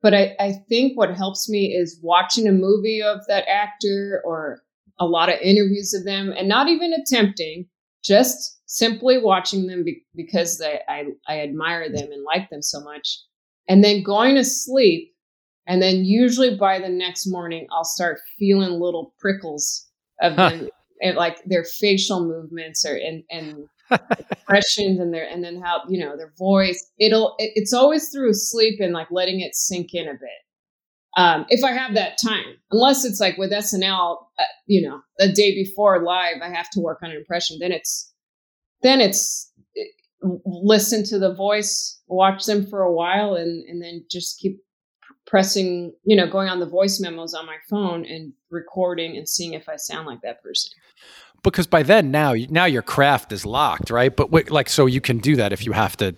but 0.00 0.14
I, 0.14 0.34
I 0.40 0.52
think 0.68 0.96
what 0.96 1.14
helps 1.14 1.48
me 1.48 1.74
is 1.74 2.00
watching 2.02 2.48
a 2.48 2.52
movie 2.52 3.02
of 3.02 3.20
that 3.28 3.44
actor 3.48 4.22
or 4.24 4.62
a 4.98 5.04
lot 5.04 5.28
of 5.28 5.38
interviews 5.40 5.92
of 5.92 6.04
them 6.04 6.32
and 6.36 6.48
not 6.48 6.68
even 6.68 6.94
attempting, 6.94 7.66
just 8.02 8.58
simply 8.66 9.18
watching 9.18 9.66
them 9.66 9.84
be, 9.84 10.02
because 10.14 10.58
they, 10.58 10.80
I, 10.88 11.06
I 11.28 11.40
admire 11.40 11.90
them 11.90 12.10
and 12.12 12.24
like 12.24 12.48
them 12.50 12.62
so 12.62 12.80
much. 12.80 13.18
And 13.68 13.82
then 13.82 14.02
going 14.02 14.36
to 14.36 14.44
sleep. 14.44 15.12
And 15.66 15.82
then 15.82 16.04
usually 16.04 16.56
by 16.56 16.78
the 16.78 16.88
next 16.88 17.26
morning, 17.26 17.66
I'll 17.72 17.84
start 17.84 18.20
feeling 18.38 18.80
little 18.80 19.12
prickles 19.18 19.86
of 20.22 20.36
them 20.36 20.70
and 21.00 21.16
like 21.16 21.42
their 21.44 21.64
facial 21.64 22.26
movements 22.26 22.84
or 22.84 22.96
and 22.96 23.22
and 23.30 23.68
expressions 24.18 24.98
and 24.98 25.14
their 25.14 25.28
and 25.28 25.44
then 25.44 25.60
how 25.60 25.82
you 25.88 25.98
know 25.98 26.16
their 26.16 26.32
voice 26.38 26.90
it'll 26.98 27.34
it, 27.38 27.52
it's 27.54 27.72
always 27.72 28.08
through 28.10 28.32
sleep 28.32 28.80
and 28.80 28.92
like 28.92 29.08
letting 29.10 29.40
it 29.40 29.54
sink 29.54 29.94
in 29.94 30.08
a 30.08 30.12
bit 30.12 30.46
um, 31.16 31.46
if 31.48 31.64
I 31.64 31.72
have 31.72 31.94
that 31.94 32.18
time, 32.22 32.44
unless 32.70 33.06
it's 33.06 33.20
like 33.20 33.38
with 33.38 33.50
SNL, 33.50 34.18
uh, 34.38 34.42
you 34.66 34.86
know, 34.86 35.00
the 35.16 35.32
day 35.32 35.54
before 35.54 36.04
live, 36.04 36.42
I 36.42 36.50
have 36.50 36.68
to 36.70 36.80
work 36.80 36.98
on 37.02 37.10
an 37.10 37.16
impression. 37.16 37.56
Then 37.58 37.72
it's, 37.72 38.12
then 38.82 39.00
it's 39.00 39.50
it, 39.74 39.88
listen 40.44 41.04
to 41.04 41.18
the 41.18 41.34
voice, 41.34 41.98
watch 42.06 42.44
them 42.44 42.66
for 42.66 42.82
a 42.82 42.92
while, 42.92 43.34
and 43.34 43.66
and 43.66 43.82
then 43.82 44.04
just 44.10 44.38
keep 44.38 44.58
pressing, 45.26 45.92
you 46.04 46.16
know, 46.16 46.26
going 46.26 46.48
on 46.48 46.60
the 46.60 46.66
voice 46.66 47.00
memos 47.00 47.34
on 47.34 47.46
my 47.46 47.56
phone 47.68 48.04
and 48.04 48.32
recording 48.50 49.16
and 49.16 49.28
seeing 49.28 49.54
if 49.54 49.68
I 49.68 49.76
sound 49.76 50.06
like 50.06 50.20
that 50.22 50.42
person. 50.42 50.70
Because 51.42 51.66
by 51.66 51.82
then, 51.82 52.10
now 52.10 52.34
now 52.48 52.64
your 52.64 52.82
craft 52.82 53.32
is 53.32 53.44
locked, 53.44 53.90
right? 53.90 54.14
But 54.14 54.30
wait, 54.30 54.50
like, 54.50 54.68
so 54.68 54.86
you 54.86 55.00
can 55.00 55.18
do 55.18 55.36
that 55.36 55.52
if 55.52 55.64
you 55.64 55.72
have 55.72 55.96
to, 55.98 56.16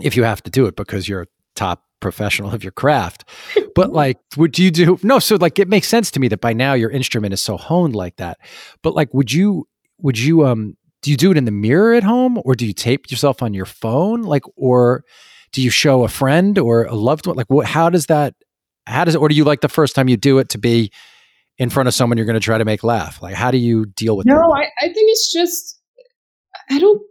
if 0.00 0.16
you 0.16 0.24
have 0.24 0.42
to 0.42 0.50
do 0.50 0.66
it 0.66 0.76
because 0.76 1.08
you're 1.08 1.22
a 1.22 1.26
top 1.54 1.84
professional 2.00 2.52
of 2.52 2.62
your 2.62 2.72
craft. 2.72 3.24
But 3.74 3.90
like, 3.90 4.18
would 4.36 4.58
you 4.58 4.70
do 4.70 4.98
no? 5.02 5.18
So 5.18 5.36
like, 5.36 5.58
it 5.58 5.66
makes 5.66 5.88
sense 5.88 6.10
to 6.10 6.20
me 6.20 6.28
that 6.28 6.42
by 6.42 6.52
now 6.52 6.74
your 6.74 6.90
instrument 6.90 7.32
is 7.32 7.40
so 7.40 7.56
honed 7.56 7.96
like 7.96 8.16
that. 8.16 8.36
But 8.82 8.94
like, 8.94 9.14
would 9.14 9.32
you 9.32 9.66
would 9.96 10.18
you 10.18 10.44
um 10.44 10.76
do 11.00 11.10
you 11.10 11.16
do 11.16 11.30
it 11.30 11.38
in 11.38 11.46
the 11.46 11.50
mirror 11.50 11.94
at 11.94 12.02
home 12.02 12.38
or 12.44 12.54
do 12.54 12.66
you 12.66 12.74
tape 12.74 13.10
yourself 13.10 13.42
on 13.42 13.54
your 13.54 13.64
phone 13.64 14.22
like 14.22 14.42
or 14.56 15.04
do 15.52 15.62
you 15.62 15.70
show 15.70 16.04
a 16.04 16.08
friend 16.08 16.58
or 16.58 16.84
a 16.84 16.94
loved 16.94 17.26
one? 17.26 17.36
Like 17.36 17.48
what 17.48 17.66
how 17.66 17.90
does 17.90 18.06
that 18.06 18.34
how 18.86 19.04
does 19.04 19.14
it 19.14 19.18
or 19.18 19.28
do 19.28 19.34
you 19.34 19.44
like 19.44 19.60
the 19.60 19.68
first 19.68 19.94
time 19.94 20.08
you 20.08 20.16
do 20.16 20.38
it 20.38 20.48
to 20.50 20.58
be 20.58 20.90
in 21.58 21.70
front 21.70 21.86
of 21.86 21.94
someone 21.94 22.16
you're 22.16 22.26
going 22.26 22.34
to 22.34 22.40
try 22.40 22.58
to 22.58 22.64
make 22.64 22.82
laugh? 22.82 23.22
Like 23.22 23.34
how 23.34 23.50
do 23.50 23.58
you 23.58 23.86
deal 23.86 24.16
with 24.16 24.26
no 24.26 24.36
that? 24.36 24.70
I, 24.80 24.86
I 24.86 24.92
think 24.92 25.10
it's 25.10 25.32
just 25.32 25.78
i 26.70 26.78
don't 26.78 27.02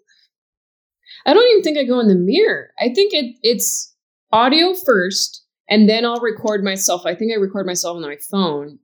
i 1.25 1.33
don't 1.33 1.47
even 1.51 1.63
think 1.63 1.77
i 1.77 1.83
go 1.83 1.99
in 1.99 2.07
the 2.07 2.15
mirror. 2.15 2.69
I 2.79 2.93
think 2.93 3.13
it 3.13 3.35
it's 3.41 3.95
audio 4.31 4.73
first 4.73 5.45
and 5.69 5.87
then 5.87 6.05
i'll 6.05 6.21
record 6.21 6.63
myself. 6.63 7.05
I 7.05 7.15
think 7.15 7.31
i 7.31 7.35
record 7.35 7.65
myself 7.65 7.95
on 7.95 8.01
my 8.01 8.17
phone. 8.29 8.79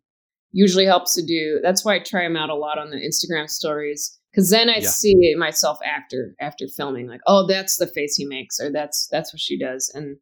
Usually 0.53 0.85
helps 0.85 1.13
to 1.15 1.25
do 1.25 1.59
that's 1.61 1.83
why 1.83 1.95
i 1.95 1.99
try 1.99 2.23
them 2.23 2.37
out 2.37 2.49
a 2.49 2.55
lot 2.55 2.79
on 2.79 2.89
the 2.89 2.97
instagram 2.97 3.49
stories 3.49 4.16
because 4.31 4.49
then 4.49 4.69
I 4.69 4.77
yeah. 4.77 4.89
see 4.89 5.35
myself 5.35 5.79
after 5.83 6.35
after 6.39 6.67
filming, 6.67 7.07
like, 7.07 7.21
oh, 7.27 7.47
that's 7.47 7.77
the 7.77 7.87
face 7.87 8.15
he 8.15 8.25
makes, 8.25 8.59
or 8.59 8.71
that's 8.71 9.07
that's 9.11 9.33
what 9.33 9.39
she 9.39 9.57
does, 9.57 9.91
and 9.93 10.17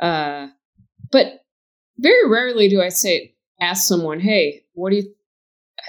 uh, 0.00 0.48
but 1.10 1.44
very 1.98 2.28
rarely 2.28 2.68
do 2.68 2.82
I 2.82 2.88
say 2.88 3.34
ask 3.60 3.86
someone, 3.86 4.20
hey, 4.20 4.64
what 4.72 4.90
do 4.90 4.96
you? 4.96 5.14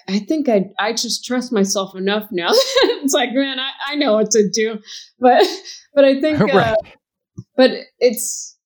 I 0.08 0.20
think 0.20 0.50
I 0.50 0.66
I 0.80 0.94
just 0.94 1.26
trust 1.26 1.52
myself 1.52 1.96
enough 1.96 2.28
now. 2.32 2.50
it's 2.54 3.14
like, 3.14 3.32
man, 3.34 3.60
I, 3.60 3.72
I 3.90 3.96
know 3.96 4.14
what 4.14 4.32
to 4.32 4.50
do, 4.50 4.80
but 5.20 5.46
but 5.94 6.06
I 6.06 6.20
think, 6.20 6.42
uh, 6.54 6.76
but 7.56 7.72
it's 8.00 8.58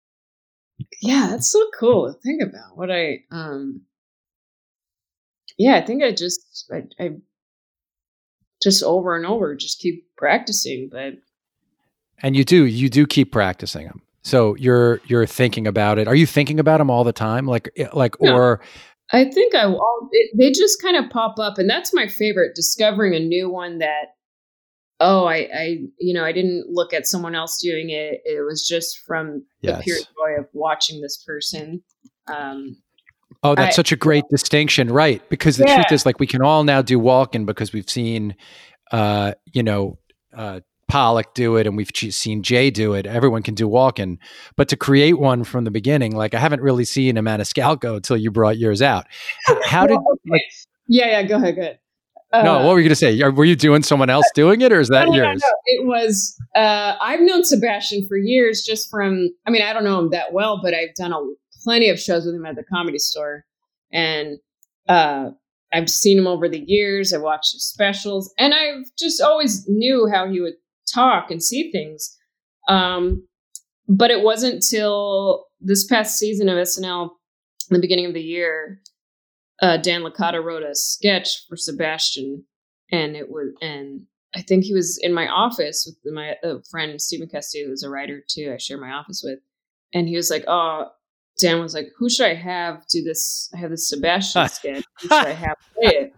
yeah, 1.02 1.28
that's 1.32 1.50
so 1.50 1.66
cool 1.80 2.14
to 2.14 2.20
think 2.20 2.42
about. 2.42 2.76
What 2.76 2.92
I 2.92 3.20
um, 3.32 3.82
yeah, 5.58 5.76
I 5.76 5.86
think 5.86 6.04
I 6.04 6.12
just 6.12 6.72
I, 6.72 6.84
I 7.04 7.10
just 8.62 8.84
over 8.84 9.16
and 9.16 9.26
over, 9.26 9.56
just 9.56 9.80
keep 9.80 10.06
practicing. 10.18 10.90
But 10.92 11.14
and 12.22 12.36
you 12.36 12.44
do, 12.44 12.66
you 12.66 12.90
do 12.90 13.06
keep 13.06 13.32
practicing 13.32 13.86
them. 13.88 14.02
So 14.24 14.56
you're 14.56 15.00
you're 15.06 15.26
thinking 15.26 15.68
about 15.68 16.00
it. 16.00 16.08
Are 16.08 16.16
you 16.16 16.26
thinking 16.26 16.60
about 16.60 16.80
them 16.80 16.90
all 16.90 17.04
the 17.04 17.14
time? 17.14 17.46
Like 17.46 17.70
eh, 17.78 17.88
like 17.94 18.20
no. 18.20 18.36
or 18.36 18.62
I 19.12 19.26
think 19.26 19.56
I 19.56 19.66
all 19.66 20.10
they 20.38 20.52
just 20.52 20.82
kind 20.82 20.98
of 20.98 21.10
pop 21.10 21.40
up, 21.40 21.58
and 21.58 21.70
that's 21.70 21.94
my 21.94 22.08
favorite. 22.08 22.56
Discovering 22.56 23.16
a 23.16 23.20
new 23.20 23.50
one 23.50 23.78
that 23.80 24.16
oh 25.00 25.26
I 25.26 25.48
I 25.56 25.78
you 25.98 26.14
know 26.14 26.26
I 26.26 26.34
didn't 26.34 26.66
look 26.68 26.94
at 26.94 27.08
someone 27.08 27.36
else 27.36 27.62
doing 27.62 27.90
it. 27.90 28.22
It 28.26 28.46
was 28.46 28.68
just 28.68 29.00
from 29.08 29.46
yes. 29.62 29.78
the 29.78 29.84
pure 29.84 29.98
joy 29.98 30.42
of 30.42 30.48
watching 30.52 31.02
this 31.02 31.24
person. 31.26 31.82
Um, 32.28 32.76
Oh, 33.44 33.56
that's 33.56 33.76
I, 33.76 33.76
such 33.76 33.92
a 33.92 33.96
great 33.96 34.24
distinction, 34.30 34.92
right? 34.92 35.22
Because 35.30 35.58
the 35.58 35.66
yeah. 35.66 35.76
truth 35.76 35.92
is, 35.92 36.06
like, 36.06 36.20
we 36.20 36.28
can 36.28 36.42
all 36.42 36.64
now 36.64 36.82
do 36.82 37.00
Walken 37.00 37.46
because 37.46 37.72
we've 37.74 37.90
seen, 37.90 38.36
uh, 38.92 39.34
you 39.54 39.64
know, 39.64 40.00
uh, 40.36 40.62
Pollak 40.92 41.34
do 41.34 41.58
it, 41.58 41.68
and 41.68 41.76
we've 41.76 41.92
seen 41.94 42.44
Jay 42.44 42.72
do 42.72 42.94
it. 42.94 43.06
Everyone 43.06 43.44
can 43.44 43.56
do 43.56 43.68
Walken, 43.68 44.18
but 44.56 44.70
to 44.70 44.78
create 44.78 45.20
one 45.20 45.44
from 45.44 45.66
the 45.66 45.72
beginning, 45.72 46.16
like, 46.16 46.34
I 46.34 46.40
haven't 46.40 46.62
really 46.62 46.86
seen 46.86 47.18
a 47.18 47.22
Maniscalco 47.22 47.98
until 47.98 48.18
you 48.18 48.32
brought 48.32 48.58
yours 48.58 48.82
out. 48.82 49.06
How 49.66 49.86
did? 49.86 50.00
Like, 50.28 50.42
yeah, 50.88 51.08
yeah. 51.08 51.24
Go 51.24 51.36
ahead. 51.36 51.56
Go 51.56 51.62
ahead. 51.62 51.80
Uh, 52.34 52.44
no, 52.44 52.66
what 52.66 52.74
were 52.74 52.80
you 52.80 52.84
going 52.84 52.90
to 52.90 52.96
say? 52.96 53.22
Were 53.30 53.46
you 53.46 53.56
doing 53.56 53.84
someone 53.84 54.10
else 54.10 54.26
doing 54.36 54.60
it, 54.62 54.74
or 54.74 54.80
is 54.80 54.90
that 54.90 55.08
no, 55.08 55.14
yours? 55.14 55.42
No, 55.42 55.48
no. 55.48 55.54
It 55.66 55.86
was. 55.86 56.38
Uh, 56.56 56.96
I've 57.00 57.22
known 57.22 57.46
Sebastian 57.46 58.06
for 58.08 58.18
years, 58.18 58.64
just 58.66 58.90
from. 58.90 59.30
I 59.46 59.50
mean, 59.50 59.62
I 59.62 59.72
don't 59.72 59.86
know 59.86 60.00
him 60.00 60.10
that 60.10 60.34
well, 60.34 60.60
but 60.62 60.74
I've 60.74 60.94
done 60.96 61.14
a 61.14 61.20
plenty 61.68 61.90
of 61.90 62.00
shows 62.00 62.26
with 62.26 62.34
him 62.34 62.46
at 62.46 62.56
the 62.56 62.64
comedy 62.64 62.98
store. 62.98 63.44
And 63.92 64.38
uh, 64.88 65.32
I've 65.74 65.90
seen 65.90 66.18
him 66.18 66.26
over 66.28 66.48
the 66.48 66.64
years. 66.66 67.14
I 67.14 67.18
watched 67.18 67.52
his 67.52 67.68
specials, 67.68 68.34
and 68.40 68.54
I've 68.54 68.86
just 68.98 69.22
always 69.22 69.68
knew 69.68 70.10
how 70.12 70.30
he 70.30 70.40
would 70.40 70.54
talk 70.94 71.30
and 71.30 71.44
see 71.44 71.70
things. 71.70 72.16
Um, 72.70 73.28
but 73.90 74.12
it 74.12 74.24
wasn't 74.24 74.64
till 74.64 75.48
this 75.60 75.86
past 75.86 76.18
season 76.18 76.48
of 76.48 76.58
SNL, 76.58 77.10
in 77.70 77.76
the 77.76 77.82
beginning 77.82 78.06
of 78.06 78.14
the 78.14 78.22
year, 78.22 78.80
uh, 79.62 79.76
Dan 79.76 80.04
Licata 80.04 80.42
wrote 80.42 80.64
a 80.64 80.74
sketch 80.74 81.46
for 81.50 81.58
Sebastian, 81.58 82.46
and 82.94 83.18
it 83.18 83.30
was 83.30 83.50
and 83.62 84.04
I 84.34 84.42
think 84.42 84.64
he 84.64 84.74
was 84.74 84.98
in 85.02 85.14
my 85.14 85.28
office 85.28 85.86
with 85.86 86.14
my 86.14 86.36
uh, 86.46 86.60
friend 86.72 87.02
Steven 87.02 87.28
Castillo, 87.28 87.68
who's 87.68 87.84
a 87.84 87.90
writer 87.90 88.24
too. 88.26 88.54
I 88.54 88.58
share 88.58 88.78
my 88.80 88.92
office 88.92 89.22
with, 89.22 89.40
and 89.94 90.08
he 90.08 90.16
was 90.16 90.30
like, 90.30 90.46
"Oh, 90.48 90.86
Dan 91.40 91.60
was 91.60 91.74
like, 91.74 91.90
"Who 91.98 92.10
should 92.10 92.26
I 92.26 92.36
have 92.36 92.86
do 92.88 93.04
this? 93.04 93.50
I 93.54 93.58
have 93.58 93.70
this 93.70 93.90
Sebastian 93.90 94.48
sketch. 94.50 94.84
Who 95.02 95.08
should 95.08 95.28
I 95.28 95.32
have 95.32 95.58
play 95.74 95.92
it?" 95.96 96.14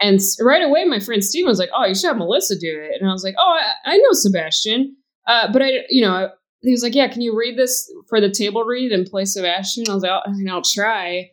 And 0.00 0.20
right 0.40 0.62
away, 0.62 0.84
my 0.84 1.00
friend 1.00 1.24
Steven 1.24 1.48
was 1.48 1.58
like, 1.58 1.70
"Oh, 1.74 1.84
you 1.84 1.94
should 1.94 2.08
have 2.08 2.16
Melissa 2.16 2.58
do 2.58 2.80
it." 2.82 3.00
And 3.00 3.08
I 3.08 3.12
was 3.12 3.24
like, 3.24 3.34
"Oh, 3.38 3.58
I, 3.60 3.92
I 3.92 3.96
know 3.98 4.12
Sebastian, 4.12 4.96
uh, 5.26 5.52
but 5.52 5.62
I, 5.62 5.84
you 5.88 6.02
know." 6.02 6.30
He 6.62 6.70
was 6.70 6.82
like, 6.82 6.94
"Yeah, 6.94 7.08
can 7.08 7.20
you 7.20 7.36
read 7.36 7.58
this 7.58 7.92
for 8.08 8.22
the 8.22 8.30
table 8.30 8.64
read 8.64 8.90
and 8.90 9.06
play 9.06 9.26
Sebastian?" 9.26 9.84
I 9.88 9.94
was 9.94 10.02
like, 10.02 10.12
oh, 10.12 10.30
"I 10.30 10.32
mean, 10.32 10.48
I'll 10.48 10.62
try." 10.62 11.30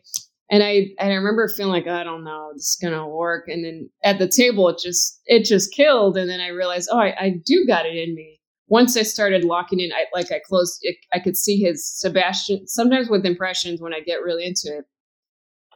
And 0.50 0.62
I 0.62 0.90
and 0.98 1.10
I 1.10 1.14
remember 1.14 1.48
feeling 1.48 1.72
like 1.72 1.86
I 1.86 2.04
don't 2.04 2.24
know, 2.24 2.50
this 2.52 2.72
is 2.72 2.78
gonna 2.82 3.08
work. 3.08 3.48
And 3.48 3.64
then 3.64 3.88
at 4.04 4.18
the 4.18 4.28
table, 4.28 4.68
it 4.68 4.78
just 4.78 5.20
it 5.24 5.44
just 5.44 5.72
killed. 5.72 6.18
And 6.18 6.28
then 6.28 6.40
I 6.40 6.48
realized, 6.48 6.90
oh, 6.92 6.98
I, 6.98 7.14
I 7.18 7.40
do 7.46 7.64
got 7.66 7.86
it 7.86 7.96
in 7.96 8.14
me 8.14 8.31
once 8.72 8.96
I 8.96 9.02
started 9.02 9.44
locking 9.44 9.80
in, 9.80 9.92
I 9.92 10.06
like 10.14 10.32
I 10.32 10.38
closed. 10.38 10.78
It, 10.80 10.96
I 11.12 11.18
could 11.18 11.36
see 11.36 11.58
his 11.58 11.86
Sebastian. 11.86 12.66
Sometimes 12.66 13.10
with 13.10 13.26
impressions, 13.26 13.82
when 13.82 13.92
I 13.92 14.00
get 14.00 14.22
really 14.22 14.46
into 14.46 14.78
it, 14.78 14.86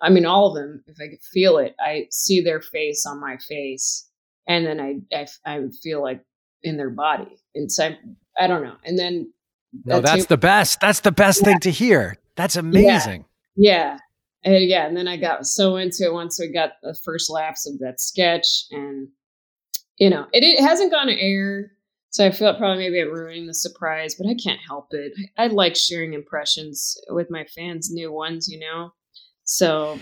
I 0.00 0.08
mean 0.08 0.24
all 0.24 0.48
of 0.48 0.54
them. 0.54 0.82
If 0.86 0.96
I 0.98 1.08
could 1.08 1.22
feel 1.22 1.58
it, 1.58 1.74
I 1.78 2.06
see 2.10 2.40
their 2.40 2.62
face 2.62 3.04
on 3.04 3.20
my 3.20 3.36
face, 3.46 4.08
and 4.48 4.66
then 4.66 4.80
I 4.80 4.94
I, 5.14 5.26
I 5.44 5.60
feel 5.82 6.00
like 6.00 6.22
in 6.62 6.78
their 6.78 6.88
body. 6.88 7.36
And 7.54 7.70
so 7.70 7.84
I, 7.84 7.98
I 8.40 8.46
don't 8.46 8.62
know. 8.62 8.76
And 8.86 8.98
then 8.98 9.30
no, 9.84 10.00
that's 10.00 10.24
the 10.24 10.38
best. 10.38 10.80
That's 10.80 11.00
the 11.00 11.12
best 11.12 11.42
yeah. 11.42 11.48
thing 11.48 11.60
to 11.60 11.70
hear. 11.70 12.16
That's 12.34 12.56
amazing. 12.56 13.26
Yeah. 13.56 13.98
yeah. 14.44 14.52
And 14.54 14.64
yeah, 14.64 14.86
and 14.86 14.96
then 14.96 15.06
I 15.06 15.18
got 15.18 15.44
so 15.44 15.76
into 15.76 16.04
it 16.04 16.14
once 16.14 16.40
we 16.40 16.50
got 16.50 16.70
the 16.82 16.96
first 17.04 17.28
laughs 17.28 17.68
of 17.68 17.78
that 17.80 18.00
sketch, 18.00 18.64
and 18.70 19.08
you 19.98 20.08
know, 20.08 20.28
it, 20.32 20.42
it 20.44 20.60
hasn't 20.62 20.92
gone 20.92 21.08
to 21.08 21.20
air 21.20 21.72
so 22.16 22.24
I 22.26 22.30
feel 22.30 22.54
probably 22.54 22.82
maybe 22.82 22.98
I'm 23.02 23.12
ruining 23.12 23.46
the 23.46 23.52
surprise, 23.52 24.14
but 24.14 24.26
I 24.26 24.34
can't 24.42 24.58
help 24.66 24.86
it. 24.92 25.12
I, 25.36 25.44
I 25.44 25.46
like 25.48 25.76
sharing 25.76 26.14
impressions 26.14 26.96
with 27.10 27.30
my 27.30 27.44
fans, 27.54 27.90
new 27.92 28.10
ones, 28.10 28.48
you 28.48 28.58
know. 28.58 28.92
So 29.44 29.98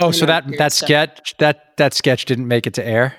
Oh, 0.00 0.10
so 0.10 0.26
that 0.26 0.44
that 0.58 0.72
stuff. 0.72 0.88
sketch 0.88 1.34
that 1.38 1.76
that 1.76 1.94
sketch 1.94 2.24
didn't 2.24 2.48
make 2.48 2.66
it 2.66 2.74
to 2.74 2.84
air? 2.84 3.14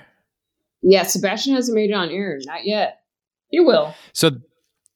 Yeah, 0.82 1.04
Sebastian 1.04 1.54
hasn't 1.54 1.74
made 1.74 1.88
it 1.88 1.94
on 1.94 2.10
air, 2.10 2.38
not 2.44 2.66
yet. 2.66 2.98
He 3.48 3.60
will. 3.60 3.94
So 4.12 4.32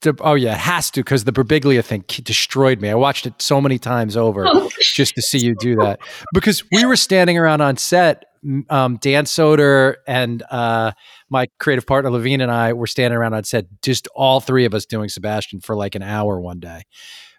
the, 0.02 0.16
oh 0.20 0.34
yeah, 0.34 0.52
it 0.52 0.58
has 0.58 0.90
to 0.92 1.00
because 1.00 1.24
the 1.24 1.32
Birbiglia 1.32 1.84
thing 1.84 2.04
destroyed 2.06 2.80
me. 2.80 2.88
I 2.88 2.94
watched 2.94 3.26
it 3.26 3.40
so 3.40 3.60
many 3.60 3.78
times 3.78 4.16
over 4.16 4.46
oh. 4.46 4.70
just 4.80 5.14
to 5.14 5.22
see 5.22 5.38
you 5.38 5.54
do 5.58 5.76
that. 5.80 6.00
Because 6.32 6.62
we 6.70 6.84
were 6.84 6.96
standing 6.96 7.36
around 7.36 7.60
on 7.60 7.76
set, 7.76 8.24
um, 8.70 8.98
Dan 8.98 9.24
Soder 9.24 9.96
and 10.06 10.42
uh, 10.50 10.92
my 11.28 11.48
creative 11.58 11.86
partner 11.86 12.10
Levien 12.10 12.40
and 12.40 12.50
I 12.50 12.72
were 12.72 12.86
standing 12.86 13.16
around 13.16 13.34
on 13.34 13.44
set, 13.44 13.66
just 13.82 14.06
all 14.14 14.40
three 14.40 14.64
of 14.64 14.74
us 14.74 14.86
doing 14.86 15.08
Sebastian 15.08 15.60
for 15.60 15.74
like 15.74 15.94
an 15.96 16.02
hour 16.02 16.40
one 16.40 16.60
day, 16.60 16.82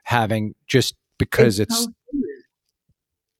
having 0.04 0.56
just 0.68 0.96
because 1.18 1.60
it's, 1.60 1.88
it's 1.88 1.94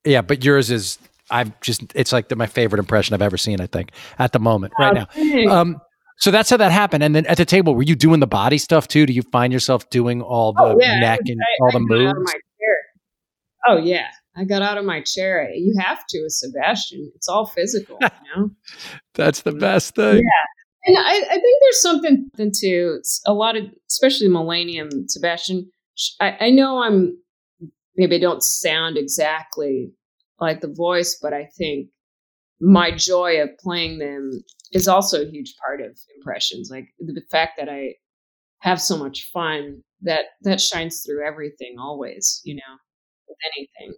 yeah, 0.04 0.22
but 0.22 0.42
yours 0.42 0.70
is 0.70 0.98
I've 1.30 1.58
just 1.60 1.82
it's 1.94 2.12
like 2.12 2.28
the, 2.28 2.36
my 2.36 2.46
favorite 2.46 2.78
impression 2.78 3.14
I've 3.14 3.22
ever 3.22 3.36
seen. 3.36 3.60
I 3.60 3.66
think 3.66 3.92
at 4.18 4.32
the 4.32 4.38
moment 4.38 4.72
right 4.78 4.94
now. 4.94 5.52
Um, 5.52 5.80
so 6.20 6.30
that's 6.30 6.50
how 6.50 6.58
that 6.58 6.70
happened. 6.70 7.02
And 7.02 7.14
then 7.14 7.26
at 7.26 7.38
the 7.38 7.46
table, 7.46 7.74
were 7.74 7.82
you 7.82 7.96
doing 7.96 8.20
the 8.20 8.26
body 8.26 8.58
stuff 8.58 8.86
too? 8.86 9.06
Do 9.06 9.12
you 9.12 9.22
find 9.32 9.52
yourself 9.52 9.88
doing 9.90 10.20
all 10.20 10.52
the 10.52 10.62
oh, 10.62 10.78
yeah. 10.78 11.00
neck 11.00 11.20
and 11.26 11.40
I, 11.40 11.64
all 11.64 11.72
the 11.72 11.80
moves? 11.80 12.34
Oh 13.66 13.78
yeah, 13.78 14.08
I 14.36 14.44
got 14.44 14.62
out 14.62 14.78
of 14.78 14.84
my 14.84 15.02
chair. 15.02 15.48
You 15.52 15.74
have 15.80 15.98
to 16.08 16.22
with 16.22 16.32
Sebastian. 16.32 17.10
It's 17.14 17.28
all 17.28 17.46
physical, 17.46 17.98
you 18.00 18.08
know. 18.36 18.50
That's 19.14 19.42
the 19.42 19.50
mm-hmm. 19.50 19.60
best 19.60 19.94
thing. 19.94 20.16
Yeah, 20.16 20.86
and 20.86 20.98
I, 20.98 21.10
I, 21.10 21.34
think 21.34 21.42
there's 21.62 21.82
something 21.82 22.30
to 22.36 23.00
a 23.26 23.32
lot 23.32 23.56
of, 23.56 23.64
especially 23.90 24.28
Millennium 24.28 24.90
Sebastian. 25.08 25.70
I, 26.20 26.36
I 26.40 26.50
know 26.50 26.82
I'm 26.82 27.18
maybe 27.96 28.16
I 28.16 28.20
don't 28.20 28.42
sound 28.42 28.96
exactly 28.96 29.92
like 30.38 30.60
the 30.60 30.72
voice, 30.72 31.18
but 31.20 31.32
I 31.34 31.48
think 31.56 31.88
my 32.60 32.90
joy 32.90 33.40
of 33.40 33.56
playing 33.58 33.98
them 33.98 34.44
is 34.72 34.86
also 34.86 35.22
a 35.22 35.30
huge 35.30 35.54
part 35.64 35.80
of 35.80 35.98
impressions. 36.16 36.70
Like 36.70 36.88
the 36.98 37.22
fact 37.30 37.58
that 37.58 37.68
I 37.68 37.94
have 38.58 38.80
so 38.80 38.96
much 38.96 39.30
fun 39.32 39.82
that 40.02 40.26
that 40.42 40.60
shines 40.60 41.02
through 41.02 41.26
everything 41.26 41.76
always. 41.78 42.40
You 42.44 42.56
know, 42.56 42.76
with 43.28 43.38
anything. 43.56 43.96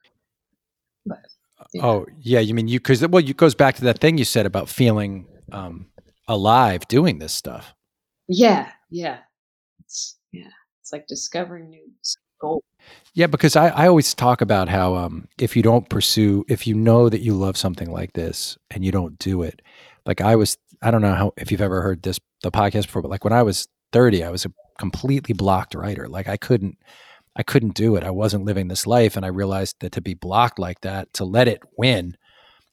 But 1.05 1.19
yeah. 1.73 1.85
oh 1.85 2.07
yeah, 2.21 2.41
you 2.41 2.55
mean 2.55 2.69
you 2.69 2.79
because 2.79 3.07
well, 3.07 3.23
it 3.23 3.37
goes 3.37 3.55
back 3.55 3.77
to 3.77 3.85
that 3.85 3.99
thing 3.99 4.19
you 4.19 4.25
said 4.25 4.47
about 4.47 4.69
feeling 4.69 5.27
um, 5.51 5.87
alive 6.29 6.87
doing 6.89 7.19
this 7.19 7.35
stuff. 7.35 7.75
Yeah, 8.29 8.71
yeah, 8.91 9.19
it's 9.81 10.19
yeah, 10.33 10.51
it's 10.81 10.93
like 10.93 11.07
discovering 11.07 11.71
new 11.71 11.91
gold. 12.41 12.63
Yeah, 13.15 13.27
because 13.27 13.57
I, 13.57 13.69
I 13.69 13.89
always 13.89 14.15
talk 14.15 14.41
about 14.41 14.69
how 14.69 14.95
um, 14.97 15.29
if 15.39 15.55
you 15.55 15.63
don't 15.63 15.89
pursue, 15.89 16.45
if 16.49 16.67
you 16.67 16.75
know 16.75 17.09
that 17.09 17.21
you 17.21 17.35
love 17.35 17.57
something 17.57 17.91
like 17.91 18.15
this 18.15 18.57
and 18.71 18.85
you 18.85 18.91
don't 18.91 19.19
do 19.19 19.43
it, 19.43 19.61
like 20.07 20.21
I 20.21 20.35
was, 20.35 20.57
I 20.81 20.91
don't 20.91 21.03
know 21.03 21.15
how 21.15 21.33
if 21.37 21.53
you've 21.53 21.61
ever 21.61 21.83
heard 21.83 22.03
this 22.03 22.19
the 22.43 22.51
podcast 22.51 22.87
before, 22.87 23.03
but 23.03 23.11
like 23.11 23.25
when 23.25 23.33
I 23.33 23.43
was 23.43 23.69
thirty, 23.93 24.25
I 24.25 24.31
was 24.31 24.47
a 24.47 24.53
completely 24.79 25.35
blocked 25.35 25.75
writer. 25.75 26.09
Like 26.09 26.29
I 26.29 26.37
couldn't, 26.37 26.79
I 27.37 27.43
couldn't 27.43 27.75
do 27.75 27.97
it. 27.97 28.03
I 28.03 28.11
wasn't 28.11 28.45
living 28.45 28.69
this 28.69 28.87
life, 28.87 29.17
and 29.17 29.27
I 29.27 29.29
realized 29.29 29.77
that 29.81 29.93
to 29.93 30.01
be 30.01 30.15
blocked 30.15 30.59
like 30.59 30.81
that, 30.81 31.13
to 31.15 31.25
let 31.25 31.49
it 31.49 31.61
win, 31.77 32.17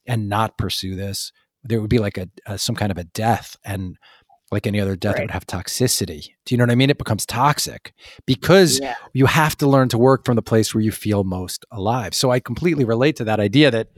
and 0.06 0.28
not 0.28 0.58
pursue 0.58 0.96
this, 0.96 1.32
there 1.62 1.80
would 1.80 1.90
be 1.90 1.98
like 1.98 2.18
a, 2.18 2.28
a 2.46 2.58
some 2.58 2.74
kind 2.74 2.90
of 2.90 2.98
a 2.98 3.04
death 3.04 3.56
and 3.64 3.96
like 4.50 4.66
any 4.66 4.80
other 4.80 4.96
death 4.96 5.14
right. 5.14 5.22
would 5.22 5.30
have 5.30 5.46
toxicity. 5.46 6.30
Do 6.44 6.54
you 6.54 6.56
know 6.56 6.64
what 6.64 6.72
I 6.72 6.74
mean? 6.74 6.90
It 6.90 6.98
becomes 6.98 7.24
toxic 7.24 7.92
because 8.26 8.80
yeah. 8.80 8.96
you 9.12 9.26
have 9.26 9.56
to 9.58 9.68
learn 9.68 9.88
to 9.90 9.98
work 9.98 10.24
from 10.24 10.36
the 10.36 10.42
place 10.42 10.74
where 10.74 10.82
you 10.82 10.90
feel 10.90 11.22
most 11.22 11.64
alive. 11.70 12.14
So 12.14 12.30
I 12.30 12.40
completely 12.40 12.84
relate 12.84 13.16
to 13.16 13.24
that 13.24 13.38
idea 13.38 13.70
that 13.70 13.88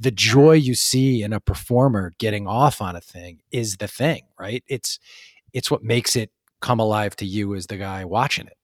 the 0.00 0.10
joy 0.10 0.52
you 0.52 0.74
see 0.74 1.22
in 1.22 1.32
a 1.32 1.40
performer 1.40 2.12
getting 2.18 2.46
off 2.46 2.80
on 2.80 2.96
a 2.96 3.00
thing 3.00 3.40
is 3.50 3.76
the 3.76 3.88
thing, 3.88 4.22
right? 4.38 4.64
It's 4.66 4.98
it's 5.52 5.70
what 5.70 5.82
makes 5.82 6.16
it 6.16 6.30
come 6.60 6.80
alive 6.80 7.14
to 7.16 7.26
you 7.26 7.54
as 7.54 7.66
the 7.66 7.76
guy 7.76 8.04
watching 8.04 8.46
it. 8.46 8.56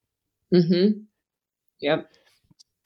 Mhm. 0.55 1.05
Yep. 1.81 2.11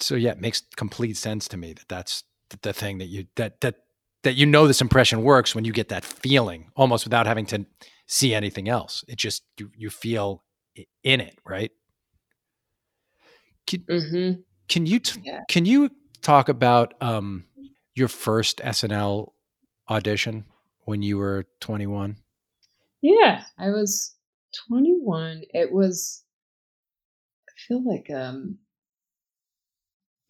So 0.00 0.14
yeah, 0.16 0.32
it 0.32 0.40
makes 0.40 0.62
complete 0.76 1.16
sense 1.16 1.48
to 1.48 1.56
me 1.56 1.72
that 1.74 1.88
that's 1.88 2.24
the 2.62 2.72
thing 2.72 2.98
that 2.98 3.06
you 3.06 3.26
that 3.36 3.60
that 3.60 3.76
that 4.24 4.34
you 4.34 4.46
know 4.46 4.66
this 4.66 4.80
impression 4.80 5.22
works 5.22 5.54
when 5.54 5.64
you 5.64 5.72
get 5.72 5.90
that 5.90 6.04
feeling 6.04 6.70
almost 6.76 7.04
without 7.04 7.26
having 7.26 7.46
to 7.46 7.64
see 8.08 8.34
anything 8.34 8.68
else. 8.68 9.04
It 9.06 9.18
just 9.18 9.44
you 9.58 9.70
you 9.76 9.90
feel 9.90 10.42
in 11.04 11.20
it, 11.20 11.38
right? 11.46 11.70
Can, 13.66 13.80
mm-hmm. 13.80 14.40
can 14.68 14.86
you 14.86 14.98
t- 14.98 15.20
yeah. 15.22 15.40
can 15.48 15.64
you 15.66 15.90
talk 16.22 16.48
about 16.48 16.94
um, 17.00 17.44
your 17.94 18.08
first 18.08 18.58
SNL 18.58 19.28
audition 19.88 20.46
when 20.84 21.02
you 21.02 21.18
were 21.18 21.46
21? 21.60 22.16
Yeah, 23.02 23.44
I 23.58 23.68
was 23.68 24.14
21. 24.68 25.42
It 25.52 25.70
was 25.70 26.24
I 27.48 27.52
feel 27.68 27.84
like 27.84 28.10
um 28.10 28.58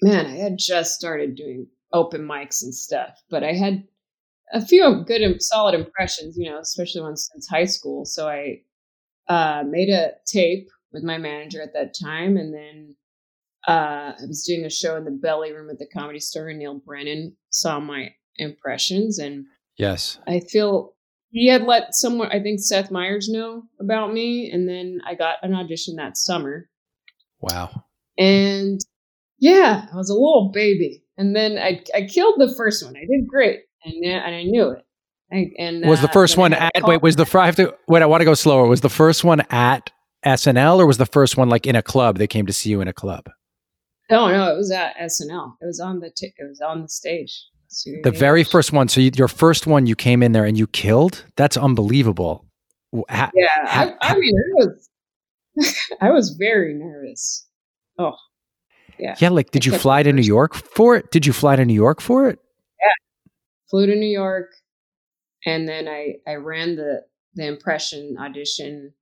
man, 0.02 0.26
I 0.26 0.36
had 0.36 0.58
just 0.58 0.94
started 0.94 1.36
doing 1.36 1.68
open 1.92 2.22
mics 2.22 2.62
and 2.62 2.74
stuff, 2.74 3.22
but 3.30 3.44
I 3.44 3.52
had 3.52 3.84
a 4.52 4.64
few 4.64 5.04
good 5.06 5.22
and 5.22 5.42
solid 5.42 5.74
impressions, 5.74 6.36
you 6.36 6.50
know, 6.50 6.58
especially 6.58 7.02
once 7.02 7.28
since 7.32 7.48
high 7.48 7.64
school. 7.64 8.04
So 8.04 8.28
I 8.28 8.62
uh, 9.28 9.64
made 9.66 9.90
a 9.90 10.12
tape 10.26 10.68
with 10.92 11.02
my 11.02 11.18
manager 11.18 11.62
at 11.62 11.74
that 11.74 11.94
time, 11.94 12.36
and 12.36 12.54
then 12.54 12.96
uh, 13.66 14.12
I 14.18 14.26
was 14.26 14.44
doing 14.44 14.64
a 14.64 14.70
show 14.70 14.96
in 14.96 15.04
the 15.04 15.10
belly 15.10 15.52
room 15.52 15.70
at 15.70 15.78
the 15.78 15.86
comedy 15.86 16.20
store, 16.20 16.48
and 16.48 16.58
Neal 16.58 16.74
Brennan 16.74 17.36
saw 17.50 17.78
my 17.80 18.10
impressions, 18.36 19.18
and 19.18 19.44
yes, 19.76 20.18
I 20.26 20.40
feel 20.40 20.94
he 21.30 21.48
had 21.48 21.64
let 21.64 21.94
someone, 21.94 22.30
I 22.30 22.40
think 22.40 22.60
Seth 22.60 22.90
Meyers, 22.90 23.28
know 23.28 23.64
about 23.80 24.14
me, 24.14 24.50
and 24.50 24.68
then 24.68 25.00
I 25.06 25.14
got 25.14 25.36
an 25.42 25.54
audition 25.54 25.96
that 25.96 26.16
summer. 26.16 26.70
Wow! 27.40 27.84
And 28.16 28.80
yeah, 29.38 29.86
I 29.92 29.96
was 29.96 30.08
a 30.08 30.14
little 30.14 30.50
baby, 30.54 31.04
and 31.18 31.36
then 31.36 31.58
I 31.58 31.82
I 31.94 32.06
killed 32.06 32.36
the 32.38 32.54
first 32.56 32.84
one. 32.84 32.96
I 32.96 33.00
did 33.00 33.28
great 33.28 33.60
and 33.88 34.04
and 34.04 34.34
I 34.34 34.42
knew 34.42 34.70
it. 34.70 34.84
I, 35.30 35.50
and 35.58 35.84
was 35.84 36.00
the 36.00 36.08
uh, 36.08 36.12
first 36.12 36.36
one 36.36 36.54
at 36.54 36.72
wait 36.84 37.02
was 37.02 37.16
the 37.16 37.26
five 37.26 37.56
to 37.56 37.74
wait 37.86 38.02
I 38.02 38.06
want 38.06 38.22
to 38.22 38.24
go 38.24 38.34
slower. 38.34 38.66
Was 38.66 38.80
the 38.80 38.88
first 38.88 39.24
one 39.24 39.42
at 39.50 39.90
SNL 40.24 40.78
or 40.78 40.86
was 40.86 40.96
the 40.96 41.06
first 41.06 41.36
one 41.36 41.48
like 41.48 41.66
in 41.66 41.76
a 41.76 41.82
club? 41.82 42.16
They 42.16 42.26
came 42.26 42.46
to 42.46 42.52
see 42.52 42.70
you 42.70 42.80
in 42.80 42.88
a 42.88 42.94
club. 42.94 43.28
No 44.10 44.28
no 44.28 44.52
it 44.52 44.56
was 44.56 44.70
at 44.70 44.96
SNL 44.96 45.54
it 45.60 45.66
was 45.66 45.80
on 45.80 46.00
the 46.00 46.10
t- 46.10 46.32
it 46.36 46.48
was 46.48 46.60
on 46.60 46.82
the 46.82 46.88
stage. 46.88 47.44
The 48.02 48.10
very 48.10 48.44
first 48.44 48.72
one 48.72 48.88
so 48.88 49.02
you, 49.02 49.10
your 49.14 49.28
first 49.28 49.66
one 49.66 49.86
you 49.86 49.94
came 49.94 50.22
in 50.22 50.32
there 50.32 50.46
and 50.46 50.58
you 50.58 50.66
killed? 50.66 51.24
That's 51.36 51.58
unbelievable. 51.58 52.46
Ha, 53.10 53.30
yeah 53.34 53.48
ha, 53.66 53.94
I, 54.00 54.12
I 54.12 54.18
mean 54.18 54.34
it 54.34 54.70
was 55.56 55.76
I 56.00 56.10
was 56.10 56.30
very 56.30 56.72
nervous. 56.72 57.46
Oh 57.98 58.16
yeah. 58.98 59.14
Yeah 59.18 59.28
like 59.28 59.50
did 59.50 59.66
you 59.66 59.76
fly 59.76 60.02
to 60.02 60.10
New 60.10 60.22
York 60.22 60.54
for 60.54 60.96
it? 60.96 61.10
Did 61.10 61.26
you 61.26 61.34
fly 61.34 61.56
to 61.56 61.66
New 61.66 61.74
York 61.74 62.00
for 62.00 62.30
it 62.30 62.38
flew 63.70 63.86
to 63.86 63.94
New 63.94 64.08
York, 64.08 64.52
and 65.46 65.68
then 65.68 65.88
I 65.88 66.16
I 66.26 66.34
ran 66.34 66.76
the 66.76 67.04
the 67.34 67.46
impression 67.46 68.16
audition 68.18 68.92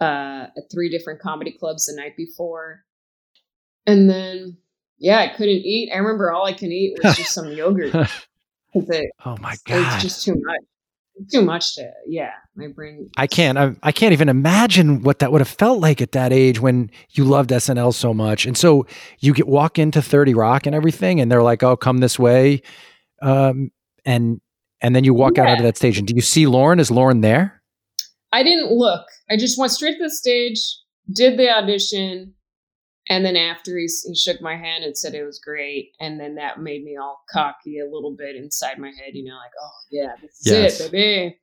uh, 0.00 0.46
at 0.56 0.70
three 0.72 0.88
different 0.88 1.20
comedy 1.20 1.52
clubs 1.52 1.86
the 1.86 2.00
night 2.00 2.16
before, 2.16 2.84
and 3.86 4.08
then 4.08 4.58
yeah, 4.98 5.18
I 5.18 5.28
couldn't 5.28 5.64
eat. 5.64 5.90
I 5.92 5.98
remember 5.98 6.32
all 6.32 6.46
I 6.46 6.52
can 6.52 6.72
eat 6.72 6.98
was 7.02 7.16
just 7.16 7.32
some 7.32 7.52
yogurt. 7.52 7.94
It, 8.74 9.10
oh 9.24 9.36
my 9.40 9.56
god, 9.66 9.94
it's 9.94 10.02
just 10.02 10.24
too 10.24 10.34
much. 10.34 10.60
Too 11.32 11.42
much 11.42 11.74
to 11.74 11.90
yeah, 12.06 12.30
my 12.54 12.68
brain. 12.68 13.10
I 13.16 13.26
can't. 13.26 13.58
I, 13.58 13.74
I 13.82 13.90
can't 13.90 14.12
even 14.12 14.28
imagine 14.28 15.02
what 15.02 15.18
that 15.18 15.32
would 15.32 15.40
have 15.40 15.48
felt 15.48 15.80
like 15.80 16.00
at 16.00 16.12
that 16.12 16.32
age 16.32 16.60
when 16.60 16.92
you 17.10 17.24
loved 17.24 17.50
SNL 17.50 17.92
so 17.92 18.14
much, 18.14 18.46
and 18.46 18.56
so 18.56 18.86
you 19.18 19.34
get 19.34 19.48
walk 19.48 19.80
into 19.80 20.00
Thirty 20.00 20.32
Rock 20.32 20.64
and 20.64 20.76
everything, 20.76 21.20
and 21.20 21.30
they're 21.30 21.42
like, 21.42 21.64
"Oh, 21.64 21.76
come 21.76 21.98
this 21.98 22.20
way." 22.20 22.62
Um, 23.22 23.70
and 24.04 24.40
and 24.80 24.94
then 24.94 25.04
you 25.04 25.14
walk 25.14 25.36
yeah. 25.36 25.44
out 25.44 25.48
onto 25.50 25.62
that 25.64 25.76
stage. 25.76 25.98
And 25.98 26.06
do 26.06 26.14
you 26.14 26.22
see 26.22 26.46
Lorne? 26.46 26.80
Is 26.80 26.90
Lorne 26.90 27.20
there? 27.20 27.62
I 28.32 28.42
didn't 28.42 28.72
look. 28.72 29.06
I 29.30 29.36
just 29.36 29.58
went 29.58 29.72
straight 29.72 29.96
to 29.96 30.04
the 30.04 30.10
stage, 30.10 30.60
did 31.10 31.38
the 31.38 31.50
audition, 31.50 32.34
and 33.08 33.24
then 33.24 33.36
after 33.36 33.76
he, 33.78 33.88
he 34.06 34.14
shook 34.14 34.40
my 34.42 34.54
hand 34.54 34.84
and 34.84 34.96
said 34.96 35.14
it 35.14 35.24
was 35.24 35.40
great, 35.40 35.92
and 35.98 36.20
then 36.20 36.34
that 36.34 36.60
made 36.60 36.84
me 36.84 36.96
all 36.96 37.22
cocky 37.32 37.78
a 37.78 37.86
little 37.86 38.14
bit 38.16 38.36
inside 38.36 38.78
my 38.78 38.88
head, 38.88 39.14
you 39.14 39.24
know, 39.24 39.36
like, 39.36 39.50
oh 39.60 39.70
yeah, 39.90 40.12
this 40.20 40.40
is 40.40 40.52
yes. 40.52 40.80
it, 40.80 40.92
baby. 40.92 41.38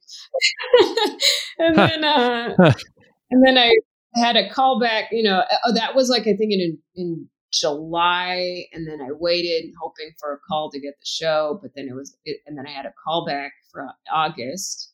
and 1.60 1.76
then, 1.76 2.04
uh, 2.04 2.56
and 3.32 3.46
then 3.46 3.58
I 3.58 3.74
had 4.14 4.36
a 4.36 4.50
callback. 4.50 5.06
You 5.12 5.24
know, 5.24 5.44
oh, 5.66 5.74
that 5.74 5.96
was 5.96 6.10
like 6.10 6.24
I 6.24 6.36
think 6.36 6.52
in 6.52 6.78
in 6.96 7.30
July, 7.60 8.66
and 8.74 8.88
then 8.88 9.02
I 9.02 9.12
waited, 9.12 9.74
hoping 9.82 10.12
for 10.20 10.34
a 10.34 10.40
call 10.40 10.70
to 10.72 10.80
get 10.80 10.96
the 11.00 11.06
show. 11.06 11.60
But 11.62 11.72
then 11.76 11.88
it 11.88 11.94
was, 11.94 12.18
it, 12.26 12.42
and 12.46 12.58
then 12.58 12.68
I 12.68 12.72
had 12.72 12.86
a 12.86 12.94
call 13.04 13.26
back 13.26 13.54
for 13.72 13.88
August, 14.12 14.94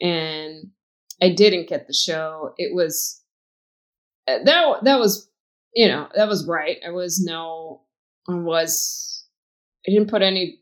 and 0.00 0.70
I 1.22 1.30
didn't 1.30 1.68
get 1.68 1.86
the 1.86 1.94
show. 1.94 2.54
It 2.58 2.74
was 2.74 3.22
uh, 4.28 4.38
that 4.44 4.84
that 4.84 4.98
was, 4.98 5.28
you 5.74 5.88
know, 5.88 6.08
that 6.14 6.28
was 6.28 6.46
right. 6.46 6.78
I 6.86 6.90
was 6.90 7.22
no, 7.22 7.82
I 8.28 8.34
was, 8.34 9.26
I 9.86 9.92
didn't 9.92 10.10
put 10.10 10.22
any. 10.22 10.60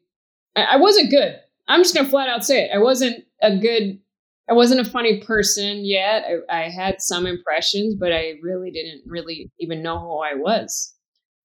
I, 0.56 0.62
I 0.62 0.76
wasn't 0.76 1.10
good. 1.10 1.38
I'm 1.68 1.80
just 1.80 1.94
gonna 1.94 2.08
flat 2.08 2.28
out 2.28 2.44
say 2.44 2.64
it. 2.64 2.70
I 2.74 2.78
wasn't 2.78 3.24
a 3.40 3.56
good 3.56 4.00
I 4.48 4.52
wasn't 4.52 4.86
a 4.86 4.90
funny 4.90 5.20
person 5.20 5.84
yet. 5.84 6.24
I, 6.50 6.64
I, 6.64 6.68
had 6.68 7.00
some 7.00 7.26
impressions, 7.26 7.94
but 7.94 8.12
I 8.12 8.34
really 8.42 8.70
didn't 8.70 9.02
really 9.06 9.50
even 9.58 9.82
know 9.82 9.98
who 9.98 10.18
I 10.18 10.34
was. 10.34 10.93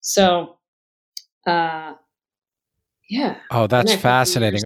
So, 0.04 0.58
uh, 1.46 1.94
yeah. 3.08 3.38
Oh, 3.50 3.66
that's 3.66 3.94
fascinating. 3.94 4.60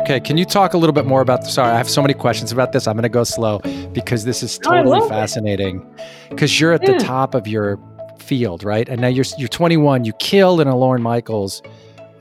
Okay, 0.00 0.18
can 0.18 0.36
you 0.36 0.44
talk 0.44 0.74
a 0.74 0.78
little 0.78 0.92
bit 0.92 1.06
more 1.06 1.20
about? 1.20 1.44
Sorry, 1.44 1.70
I 1.70 1.76
have 1.76 1.88
so 1.88 2.02
many 2.02 2.14
questions 2.14 2.50
about 2.50 2.72
this. 2.72 2.88
I'm 2.88 2.94
going 2.94 3.04
to 3.04 3.08
go 3.08 3.22
slow 3.22 3.60
because 3.92 4.24
this 4.24 4.42
is 4.42 4.58
totally 4.58 5.06
fascinating. 5.08 5.86
Because 6.30 6.58
you're 6.58 6.72
at 6.72 6.82
yeah. 6.82 6.98
the 6.98 7.04
top 7.04 7.36
of 7.36 7.46
your 7.46 7.78
field, 8.18 8.64
right? 8.64 8.88
And 8.88 9.00
now 9.00 9.08
you're 9.08 9.26
you're 9.38 9.46
21. 9.46 10.04
You 10.04 10.14
killed 10.14 10.60
in 10.60 10.66
a 10.66 10.76
Lorne 10.76 11.02
Michaels 11.02 11.62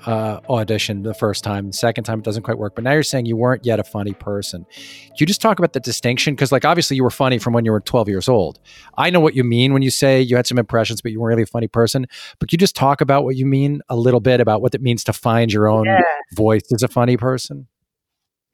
uh, 0.08 0.40
audition 0.50 1.04
the 1.04 1.14
first 1.14 1.44
time. 1.44 1.68
The 1.68 1.74
second 1.74 2.06
time 2.06 2.20
it 2.20 2.26
doesn't 2.26 2.44
quite 2.44 2.58
work. 2.58 2.76
But 2.76 2.86
now 2.86 2.94
you're 2.94 3.04
saying 3.04 3.26
you 3.26 3.36
weren't 3.36 3.66
yet 3.66 3.78
a 3.78 3.84
funny 3.84 4.14
person. 4.14 4.66
Can 4.72 5.16
you 5.20 5.26
just 5.26 5.42
talk 5.42 5.60
about 5.60 5.74
the 5.74 5.82
distinction? 5.82 6.34
Because, 6.34 6.52
like, 6.52 6.64
obviously 6.64 6.96
you 6.96 7.04
were 7.04 7.12
funny 7.12 7.38
from 7.38 7.54
when 7.54 7.66
you 7.66 7.72
were 7.72 7.82
12 7.82 8.08
years 8.08 8.30
old. 8.30 8.60
I 8.98 9.10
know 9.10 9.20
what 9.20 9.36
you 9.36 9.44
mean 9.44 9.74
when 9.74 9.82
you 9.82 9.92
say 9.92 10.22
you 10.22 10.38
had 10.38 10.48
some 10.48 10.58
impressions, 10.58 11.02
but 11.02 11.12
you 11.12 11.20
weren't 11.20 11.32
really 11.32 11.44
a 11.44 11.48
funny 11.48 11.68
person. 11.68 12.08
But 12.40 12.54
you 12.54 12.58
just 12.58 12.76
talk 12.76 13.02
about 13.02 13.26
what 13.26 13.36
you 13.36 13.46
mean 13.46 13.82
a 13.90 13.98
little 13.98 14.22
bit 14.22 14.40
about 14.40 14.62
what 14.62 14.74
it 14.74 14.82
means 14.82 15.04
to 15.04 15.14
find 15.14 15.52
your 15.52 15.68
own 15.68 15.86
yeah. 15.86 16.02
voice 16.34 16.64
as 16.74 16.84
a 16.84 16.88
funny 16.88 17.18
person? 17.18 17.68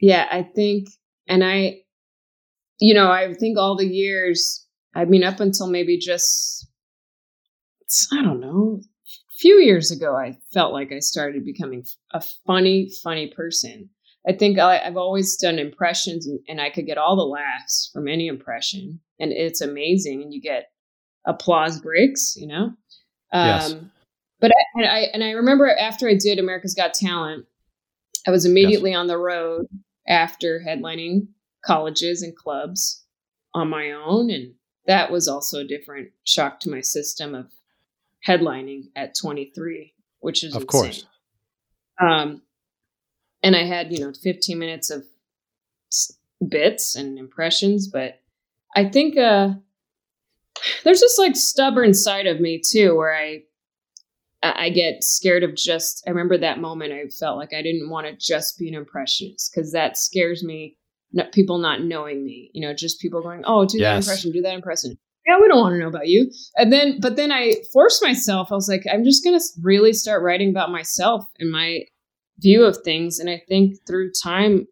Yeah, 0.02 0.28
I 0.32 0.42
think, 0.42 0.90
and 1.28 1.44
I, 1.44 1.82
you 2.80 2.96
know, 2.96 3.12
I 3.12 3.32
think 3.36 3.60
all 3.60 3.78
the 3.78 3.88
years, 3.88 4.66
I 4.96 5.06
mean, 5.06 5.24
up 5.24 5.40
until 5.40 5.68
maybe 5.68 6.00
just, 6.00 6.68
I 8.12 8.24
don't 8.24 8.40
know, 8.40 8.82
few 9.44 9.60
years 9.60 9.92
ago, 9.92 10.16
I 10.16 10.38
felt 10.54 10.72
like 10.72 10.94
I 10.94 11.00
started 11.00 11.44
becoming 11.44 11.84
a 12.12 12.22
funny, 12.48 12.90
funny 13.04 13.28
person. 13.28 13.90
I 14.26 14.32
think 14.32 14.58
I, 14.58 14.78
have 14.78 14.96
always 14.96 15.36
done 15.36 15.60
impressions 15.60 16.26
and, 16.26 16.40
and, 16.48 16.62
I 16.62 16.70
could 16.70 16.86
get 16.86 16.98
all 16.98 17.18
the 17.18 17.24
laughs 17.24 17.90
from 17.92 18.08
any 18.08 18.28
impression. 18.28 19.02
And 19.20 19.34
it's 19.34 19.60
amazing. 19.60 20.22
And 20.22 20.34
you 20.34 20.42
get 20.42 20.72
applause 21.26 21.82
breaks, 21.82 22.38
you 22.38 22.48
know? 22.48 22.72
Um, 23.34 23.48
yes. 23.48 23.76
But 24.40 24.52
I, 24.52 24.80
and 24.80 24.86
I, 24.86 25.00
and 25.14 25.24
I 25.26 25.32
remember 25.32 25.70
after 25.70 26.08
I 26.08 26.16
did 26.16 26.40
America's 26.40 26.74
Got 26.74 26.94
Talent, 26.94 27.46
I 28.26 28.32
was 28.32 28.46
immediately 28.46 28.92
yes. 28.92 28.98
on 28.98 29.08
the 29.08 29.18
road 29.18 29.66
after 30.08 30.64
headlining 30.66 31.28
colleges 31.66 32.22
and 32.22 32.34
clubs 32.34 33.04
on 33.54 33.70
my 33.70 33.92
own. 33.92 34.30
And 34.30 34.54
that 34.88 35.12
was 35.12 35.28
also 35.28 35.60
a 35.60 35.68
different 35.68 36.12
shock 36.24 36.62
to 36.62 36.70
my 36.70 36.80
system 36.80 37.36
of 37.36 37.52
headlining 38.28 38.90
at 38.96 39.16
23, 39.16 39.94
which 40.20 40.44
is 40.44 40.56
of 40.56 40.64
insane. 40.64 40.82
course. 40.82 41.06
Um, 42.00 42.42
and 43.42 43.56
I 43.56 43.66
had 43.66 43.92
you 43.92 44.00
know 44.00 44.14
15 44.14 44.58
minutes 44.58 44.90
of 44.90 45.06
bits 46.48 46.96
and 46.96 47.18
impressions, 47.20 47.88
but 47.88 48.20
I 48.76 48.90
think 48.90 49.18
uh, 49.18 49.50
there's 50.84 51.02
this 51.02 51.18
like 51.18 51.36
stubborn 51.36 51.94
side 51.94 52.28
of 52.28 52.40
me 52.40 52.60
too, 52.60 52.96
where 52.96 53.14
I 53.14 53.44
I 54.44 54.70
get 54.70 55.04
scared 55.04 55.44
of 55.44 55.56
just. 55.56 56.04
I 56.06 56.10
remember 56.10 56.38
that 56.38 56.60
moment. 56.60 56.92
I 56.92 57.08
felt 57.08 57.38
like 57.38 57.54
I 57.54 57.62
didn't 57.62 57.90
want 57.90 58.08
to 58.08 58.14
just 58.14 58.58
be 58.58 58.68
an 58.68 58.76
impressionist 58.76 59.52
because 59.54 59.72
that 59.72 59.98
scares 59.98 60.44
me. 60.44 60.78
Not, 61.16 61.32
people 61.32 61.60
not 61.60 61.84
knowing 61.84 62.26
me, 62.26 62.50
you 62.54 62.62
know, 62.62 62.74
just 62.74 63.00
people 63.00 63.22
going, 63.22 63.44
"Oh, 63.46 63.66
do 63.66 63.78
yes. 63.78 64.06
that 64.06 64.12
impression, 64.12 64.32
do 64.32 64.42
that 64.42 64.56
impression." 64.56 64.98
Yeah, 65.26 65.40
we 65.40 65.48
don't 65.48 65.60
want 65.62 65.74
to 65.74 65.80
know 65.80 65.88
about 65.88 66.08
you. 66.08 66.32
And 66.58 66.72
then, 66.72 67.00
but 67.00 67.16
then 67.16 67.32
I 67.32 67.56
forced 67.72 68.04
myself. 68.04 68.52
I 68.52 68.56
was 68.56 68.68
like, 68.68 68.84
I'm 68.92 69.04
just 69.04 69.24
gonna 69.24 69.40
really 69.62 69.94
start 69.94 70.24
writing 70.24 70.50
about 70.50 70.72
myself 70.72 71.26
and 71.40 71.52
my 71.52 71.82
view 72.40 72.66
of 72.66 72.78
things. 72.84 73.20
And 73.20 73.30
I 73.30 73.42
think 73.48 73.78
through 73.88 74.12
time, 74.22 74.68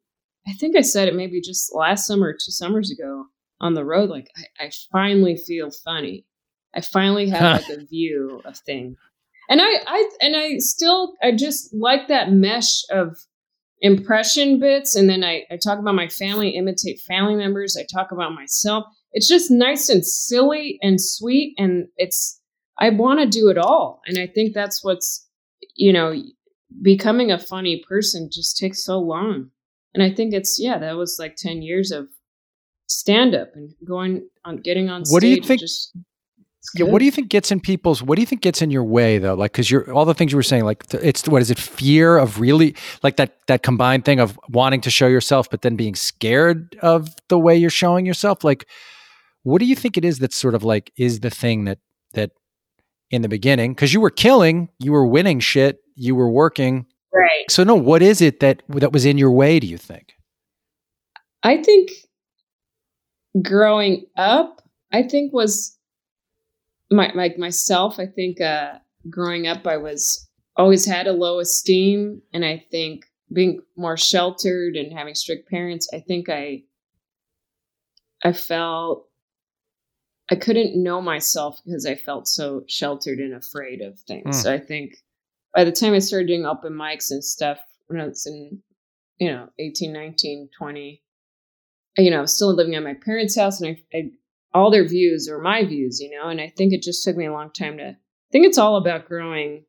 I 0.47 0.53
think 0.53 0.75
I 0.75 0.81
said 0.81 1.07
it 1.07 1.15
maybe 1.15 1.39
just 1.39 1.73
last 1.73 2.05
summer, 2.05 2.33
two 2.33 2.51
summers 2.51 2.91
ago 2.91 3.25
on 3.61 3.75
the 3.75 3.85
road. 3.85 4.09
Like 4.09 4.29
I, 4.59 4.65
I 4.65 4.71
finally 4.91 5.37
feel 5.37 5.71
funny. 5.71 6.25
I 6.75 6.81
finally 6.81 7.29
have 7.29 7.61
like 7.69 7.77
a 7.77 7.85
view 7.85 8.41
of 8.43 8.57
things 8.57 8.97
and 9.51 9.61
I, 9.61 9.69
I 9.85 10.09
and 10.21 10.35
I 10.35 10.57
still 10.59 11.13
I 11.21 11.33
just 11.33 11.73
like 11.73 12.07
that 12.07 12.31
mesh 12.31 12.83
of 12.89 13.17
impression 13.81 14.59
bits 14.59 14.95
and 14.95 15.09
then 15.09 15.23
I, 15.23 15.43
I 15.51 15.57
talk 15.57 15.77
about 15.77 15.93
my 15.95 16.07
family, 16.07 16.51
imitate 16.51 17.01
family 17.01 17.35
members, 17.35 17.75
I 17.77 17.85
talk 17.91 18.11
about 18.11 18.33
myself. 18.33 18.85
It's 19.13 19.28
just 19.28 19.52
nice 19.52 19.89
and 19.89 20.06
silly 20.06 20.80
and 20.82 21.02
sweet 21.02 21.56
and 21.58 21.88
it's 21.97 22.39
I 22.80 22.89
want 22.89 23.19
to 23.19 23.28
do 23.28 23.50
it 23.50 23.58
all. 23.58 24.02
And 24.08 24.17
I 24.17 24.28
think 24.28 24.54
that's 24.54 24.84
what's 24.84 25.28
you 25.76 25.93
know, 25.93 26.13
becoming 26.82 27.32
a 27.32 27.39
funny 27.39 27.84
person 27.88 28.30
just 28.32 28.58
takes 28.58 28.84
so 28.84 29.00
long. 29.00 29.50
And 29.93 30.04
I 30.04 30.13
think 30.13 30.34
it's 30.34 30.58
yeah, 30.60 30.78
that 30.78 30.95
was 30.95 31.17
like 31.19 31.36
10 31.36 31.62
years 31.62 31.91
of 31.91 32.08
stand 32.88 33.36
up 33.36 33.50
and 33.56 33.74
going 33.86 34.28
on 34.43 34.58
getting 34.58 34.89
on 34.89 35.06
stage. 35.06 35.13
what 35.13 35.21
do 35.21 35.28
you 35.28 35.41
think 35.41 35.62
just 35.62 35.95
yeah, 36.76 36.86
what 36.86 37.00
do 37.00 37.06
you 37.06 37.12
think 37.12 37.30
gets 37.30 37.52
in 37.52 37.60
people's? 37.60 38.04
What 38.04 38.15
do 38.15 38.21
you 38.21 38.26
think 38.28 38.41
gets 38.41 38.62
in 38.62 38.69
your 38.69 38.84
way 38.84 39.17
though? 39.17 39.34
Like, 39.34 39.52
because 39.52 39.71
you're 39.71 39.91
all 39.91 40.06
the 40.06 40.13
things 40.13 40.32
you 40.32 40.36
were 40.36 40.43
saying. 40.43 40.63
Like, 40.63 40.84
it's 40.93 41.28
what 41.28 41.41
is 41.41 41.50
it? 41.50 41.58
Fear 41.58 42.17
of 42.17 42.39
really 42.39 42.76
like 43.02 43.15
that 43.17 43.36
that 43.47 43.63
combined 43.63 44.06
thing 44.06 44.19
of 44.19 44.39
wanting 44.47 44.80
to 44.82 44.91
show 44.91 45.08
yourself, 45.08 45.50
but 45.50 45.63
then 45.63 45.76
being 45.76 45.95
scared 45.95 46.78
of 46.82 47.15
the 47.30 47.39
way 47.39 47.58
you're 47.58 47.71
showing 47.71 48.06
yourself. 48.06 48.43
Like, 48.43 48.67
what 49.43 49.60
do 49.60 49.65
you 49.65 49.75
think 49.75 49.97
it 49.97 50.06
is 50.06 50.19
that's 50.19 50.36
sort 50.36 50.56
of 50.56 50.63
like 50.63 50.91
is 50.97 51.21
the 51.21 51.30
thing 51.30 51.65
that 51.65 51.80
that 52.13 52.32
in 53.10 53.21
the 53.21 53.30
beginning 53.30 53.73
because 53.73 53.93
you 53.93 54.01
were 54.01 54.10
killing, 54.10 54.69
you 54.80 54.91
were 54.91 55.06
winning 55.06 55.39
shit, 55.39 55.80
you 55.95 56.15
were 56.15 56.30
working. 56.30 56.86
Right. 57.13 57.49
So 57.49 57.63
no, 57.63 57.75
what 57.75 58.01
is 58.01 58.21
it 58.21 58.39
that 58.39 58.63
that 58.69 58.93
was 58.93 59.06
in 59.06 59.17
your 59.17 59.32
way? 59.32 59.60
Do 59.60 59.67
you 59.67 59.77
think? 59.77 60.13
I 61.43 61.62
think 61.62 61.89
growing 63.41 64.06
up, 64.17 64.62
I 64.91 65.04
think 65.04 65.34
was 65.34 65.77
my 66.89 67.12
like 67.15 67.38
myself, 67.38 67.99
I 67.99 68.06
think 68.06 68.41
uh, 68.41 68.75
growing 69.10 69.47
up, 69.47 69.65
I 69.65 69.77
was 69.77 70.27
always 70.58 70.86
had 70.86 71.08
a 71.08 71.13
low 71.13 71.39
esteem, 71.39 72.21
and 72.34 72.45
I 72.45 72.63
think 72.71 73.06
being 73.34 73.62
more 73.77 73.97
sheltered 73.97 74.75
and 74.75 74.91
having 74.91 75.15
strict 75.15 75.49
parents, 75.49 75.89
I 75.93 75.99
think 75.99 76.30
I 76.30 76.63
I 78.23 78.34
felt 78.34 79.08
I 80.32 80.36
couldn't 80.36 80.82
know 80.82 81.02
myself 81.02 81.60
because 81.65 81.86
I 81.86 81.96
felt 81.96 82.26
so 82.26 82.63
sheltered 82.67 83.20
and 83.20 83.34
afraid 83.34 83.82
of 83.82 84.00
things. 84.00 84.38
Mm. 84.38 84.44
So 84.44 84.54
I 84.54 84.60
think 84.60 84.96
by 85.54 85.65
the 85.65 85.74
time 85.74 85.94
I 85.94 86.00
started 86.00 86.28
doing 86.28 86.46
open 86.46 86.72
mics 86.72 87.12
and 87.12 87.24
stuff 87.24 87.60
when 87.88 88.00
I 88.00 88.08
was 88.08 88.26
in, 88.26 88.62
you 89.17 89.30
know, 89.30 89.50
18, 89.60 89.91
19, 89.91 90.50
20, 90.58 91.04
you 91.98 92.10
know, 92.10 92.20
I 92.20 92.22
was 92.22 92.34
still 92.34 92.56
living 92.56 92.76
at 92.76 92.84
my 92.84 92.94
parents' 92.94 93.38
house 93.38 93.60
and 93.60 93.78
I, 93.94 93.98
I 93.98 94.12
all 94.54 94.72
their 94.72 94.88
views 94.88 95.30
or 95.30 95.41
my 95.41 95.65
views, 95.65 96.00
you 96.00 96.10
know, 96.10 96.30
and 96.30 96.39
I 96.39 96.54
think 96.56 96.72
it 96.72 96.82
just 96.82 97.04
took 97.04 97.17
me 97.17 97.26
a 97.26 97.34
long 97.34 97.52
time 97.52 97.78
to 97.78 97.89
I 97.89 98.32
think 98.32 98.46
it's 98.46 98.58
all 98.58 98.78
about 98.78 99.10
growing 99.10 99.65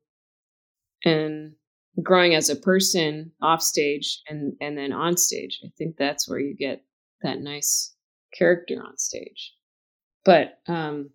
and 1.05 1.55
growing 2.01 2.37
as 2.37 2.48
a 2.48 2.57
person 2.57 3.33
off 3.42 3.62
stage 3.62 4.20
and 4.29 4.55
and 4.61 4.79
then 4.79 4.92
on 4.92 5.16
stage. 5.16 5.61
I 5.64 5.72
think 5.77 5.96
that's 5.96 6.29
where 6.29 6.38
you 6.38 6.55
get 6.55 6.85
that 7.22 7.40
nice 7.40 7.96
character 8.33 8.81
on 8.81 8.96
stage. 8.98 9.55
But 10.24 10.58
um 10.66 11.11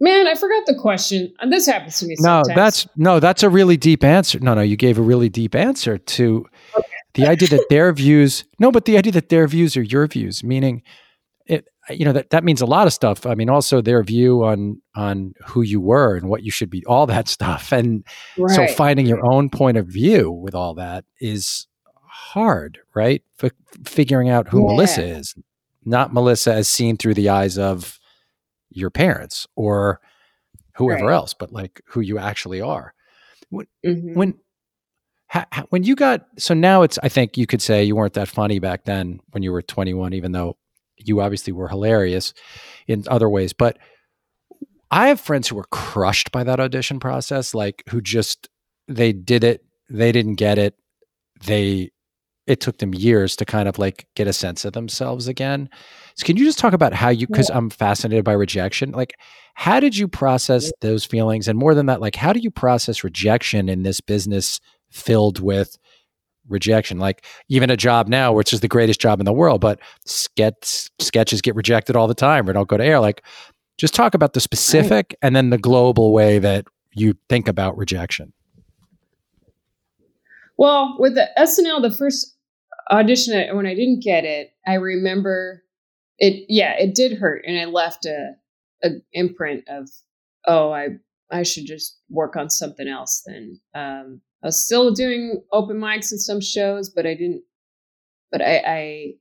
man, 0.00 0.26
I 0.26 0.34
forgot 0.34 0.64
the 0.66 0.74
question. 0.74 1.32
And 1.40 1.52
this 1.52 1.66
happens 1.66 1.98
to 2.00 2.06
me 2.06 2.16
sometimes. 2.16 2.48
No, 2.48 2.54
that's 2.54 2.88
no, 2.96 3.20
that's 3.20 3.42
a 3.42 3.50
really 3.50 3.76
deep 3.76 4.02
answer. 4.02 4.38
No, 4.40 4.54
no, 4.54 4.62
you 4.62 4.76
gave 4.76 4.98
a 4.98 5.02
really 5.02 5.28
deep 5.28 5.54
answer 5.54 5.98
to 5.98 6.46
okay. 6.76 6.88
the 7.14 7.26
idea 7.26 7.48
that 7.48 7.66
their 7.68 7.92
views 7.92 8.44
no, 8.58 8.72
but 8.72 8.84
the 8.84 8.96
idea 8.96 9.12
that 9.12 9.28
their 9.28 9.46
views 9.46 9.76
are 9.76 9.82
your 9.82 10.06
views, 10.06 10.42
meaning 10.42 10.82
it 11.46 11.68
you 11.90 12.04
know 12.04 12.12
that 12.12 12.30
that 12.30 12.44
means 12.44 12.60
a 12.60 12.66
lot 12.66 12.86
of 12.86 12.92
stuff 12.92 13.26
i 13.26 13.34
mean 13.34 13.50
also 13.50 13.80
their 13.80 14.02
view 14.02 14.44
on 14.44 14.80
on 14.94 15.34
who 15.46 15.62
you 15.62 15.80
were 15.80 16.16
and 16.16 16.28
what 16.28 16.42
you 16.42 16.50
should 16.50 16.70
be 16.70 16.84
all 16.86 17.06
that 17.06 17.28
stuff 17.28 17.72
and 17.72 18.04
right. 18.38 18.54
so 18.54 18.66
finding 18.74 19.06
your 19.06 19.24
own 19.32 19.50
point 19.50 19.76
of 19.76 19.86
view 19.86 20.30
with 20.30 20.54
all 20.54 20.74
that 20.74 21.04
is 21.20 21.66
hard 22.04 22.78
right 22.94 23.22
F- 23.42 23.50
figuring 23.84 24.28
out 24.28 24.48
who 24.48 24.60
yeah. 24.60 24.66
melissa 24.68 25.04
is 25.04 25.34
not 25.84 26.12
melissa 26.14 26.52
as 26.52 26.68
seen 26.68 26.96
through 26.96 27.14
the 27.14 27.28
eyes 27.28 27.58
of 27.58 27.98
your 28.70 28.90
parents 28.90 29.46
or 29.56 30.00
whoever 30.76 31.06
right. 31.06 31.14
else 31.14 31.34
but 31.34 31.52
like 31.52 31.80
who 31.86 32.00
you 32.00 32.18
actually 32.18 32.60
are 32.60 32.94
when 33.50 33.66
mm-hmm. 33.84 34.14
when 34.14 34.34
ha, 35.28 35.46
when 35.70 35.82
you 35.82 35.94
got 35.94 36.26
so 36.38 36.54
now 36.54 36.82
it's 36.82 36.98
i 37.02 37.08
think 37.08 37.36
you 37.36 37.46
could 37.46 37.60
say 37.60 37.82
you 37.84 37.96
weren't 37.96 38.14
that 38.14 38.28
funny 38.28 38.58
back 38.58 38.84
then 38.84 39.20
when 39.30 39.42
you 39.42 39.52
were 39.52 39.62
21 39.62 40.12
even 40.12 40.32
though 40.32 40.56
you 41.06 41.20
obviously 41.20 41.52
were 41.52 41.68
hilarious 41.68 42.34
in 42.86 43.04
other 43.08 43.28
ways, 43.28 43.52
but 43.52 43.78
I 44.90 45.08
have 45.08 45.20
friends 45.20 45.48
who 45.48 45.56
were 45.56 45.66
crushed 45.70 46.32
by 46.32 46.44
that 46.44 46.60
audition 46.60 47.00
process, 47.00 47.54
like 47.54 47.82
who 47.88 48.00
just 48.00 48.48
they 48.88 49.12
did 49.12 49.44
it, 49.44 49.64
they 49.88 50.12
didn't 50.12 50.34
get 50.34 50.58
it, 50.58 50.74
they 51.44 51.90
it 52.46 52.60
took 52.60 52.78
them 52.78 52.92
years 52.92 53.36
to 53.36 53.44
kind 53.44 53.68
of 53.68 53.78
like 53.78 54.06
get 54.16 54.26
a 54.26 54.32
sense 54.32 54.64
of 54.64 54.72
themselves 54.72 55.28
again. 55.28 55.68
So 56.20 56.26
can 56.26 56.36
you 56.36 56.44
just 56.44 56.58
talk 56.58 56.74
about 56.74 56.92
how 56.92 57.08
you 57.08 57.26
because 57.26 57.48
yeah. 57.48 57.56
I'm 57.56 57.70
fascinated 57.70 58.26
by 58.26 58.32
rejection. 58.32 58.90
Like 58.90 59.14
how 59.54 59.80
did 59.80 59.96
you 59.96 60.06
process 60.06 60.70
those 60.82 61.06
feelings 61.06 61.48
and 61.48 61.58
more 61.58 61.74
than 61.74 61.86
that 61.86 62.02
like 62.02 62.14
how 62.14 62.34
do 62.34 62.40
you 62.40 62.50
process 62.50 63.02
rejection 63.02 63.70
in 63.70 63.84
this 63.84 64.02
business 64.02 64.60
filled 64.90 65.40
with 65.40 65.78
rejection. 66.46 66.98
Like 66.98 67.24
even 67.48 67.70
a 67.70 67.76
job 67.76 68.06
now, 68.06 68.34
which 68.34 68.52
is 68.52 68.60
the 68.60 68.68
greatest 68.68 69.00
job 69.00 69.18
in 69.18 69.24
the 69.24 69.32
world, 69.32 69.62
but 69.62 69.80
sketch, 70.04 70.90
sketches 70.98 71.40
get 71.40 71.54
rejected 71.54 71.96
all 71.96 72.06
the 72.06 72.14
time 72.14 72.46
or 72.46 72.52
don't 72.52 72.68
go 72.68 72.76
to 72.76 72.84
air. 72.84 73.00
Like 73.00 73.24
just 73.78 73.94
talk 73.94 74.12
about 74.12 74.34
the 74.34 74.40
specific 74.40 75.16
and 75.22 75.34
then 75.34 75.48
the 75.48 75.58
global 75.58 76.12
way 76.12 76.38
that 76.38 76.66
you 76.92 77.14
think 77.30 77.48
about 77.48 77.78
rejection. 77.78 78.34
Well, 80.58 80.96
with 80.98 81.14
the 81.14 81.30
SNL, 81.38 81.80
the 81.80 81.94
first 81.94 82.36
audition 82.90 83.56
when 83.56 83.64
I 83.64 83.74
didn't 83.74 84.02
get 84.02 84.24
it, 84.24 84.52
I 84.66 84.74
remember 84.74 85.62
it. 86.20 86.46
Yeah, 86.48 86.74
it 86.78 86.94
did 86.94 87.18
hurt, 87.18 87.44
and 87.46 87.58
I 87.58 87.64
left 87.64 88.06
a, 88.06 88.32
a 88.84 88.90
imprint 89.12 89.64
of, 89.68 89.88
oh, 90.46 90.70
I 90.70 90.88
I 91.30 91.42
should 91.42 91.66
just 91.66 91.98
work 92.08 92.36
on 92.36 92.50
something 92.50 92.88
else 92.88 93.22
then. 93.26 93.60
Um, 93.74 94.20
I 94.42 94.48
was 94.48 94.64
still 94.64 94.92
doing 94.92 95.42
open 95.52 95.78
mics 95.78 96.10
and 96.10 96.20
some 96.20 96.40
shows, 96.40 96.90
but 96.90 97.06
I 97.06 97.14
didn't. 97.14 97.42
But 98.32 98.42
I, 98.42 98.62
I, 98.66 99.12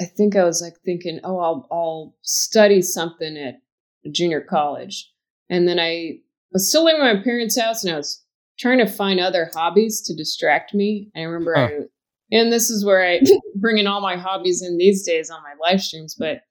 I 0.00 0.04
think 0.04 0.36
I 0.36 0.44
was 0.44 0.60
like 0.60 0.74
thinking, 0.84 1.20
oh, 1.24 1.38
I'll 1.38 1.68
I'll 1.70 2.16
study 2.22 2.82
something 2.82 3.36
at 3.36 3.60
junior 4.10 4.40
college, 4.40 5.10
and 5.48 5.68
then 5.68 5.78
I 5.78 6.18
was 6.52 6.68
still 6.68 6.84
living 6.84 7.02
at 7.02 7.16
my 7.16 7.22
parents' 7.22 7.60
house, 7.60 7.84
and 7.84 7.92
I 7.92 7.96
was 7.96 8.24
trying 8.58 8.78
to 8.78 8.86
find 8.86 9.20
other 9.20 9.50
hobbies 9.54 10.00
to 10.02 10.14
distract 10.14 10.74
me. 10.74 11.10
I 11.16 11.22
remember 11.22 11.54
huh. 11.54 11.60
I, 11.62 11.78
and 12.32 12.52
this 12.52 12.70
is 12.70 12.84
where 12.84 13.04
I 13.04 13.20
bring 13.64 13.78
in 13.78 13.86
all 13.86 14.00
my 14.00 14.16
hobbies 14.16 14.62
in 14.62 14.76
these 14.76 15.06
days 15.06 15.30
on 15.30 15.40
my 15.42 15.54
live 15.60 15.80
streams, 15.80 16.14
but 16.18 16.42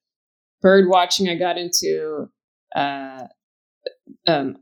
bird 0.61 0.89
watching, 0.89 1.29
I 1.29 1.35
got 1.35 1.57
into. 1.57 2.27
Uh, 2.75 3.27
um, 4.27 4.57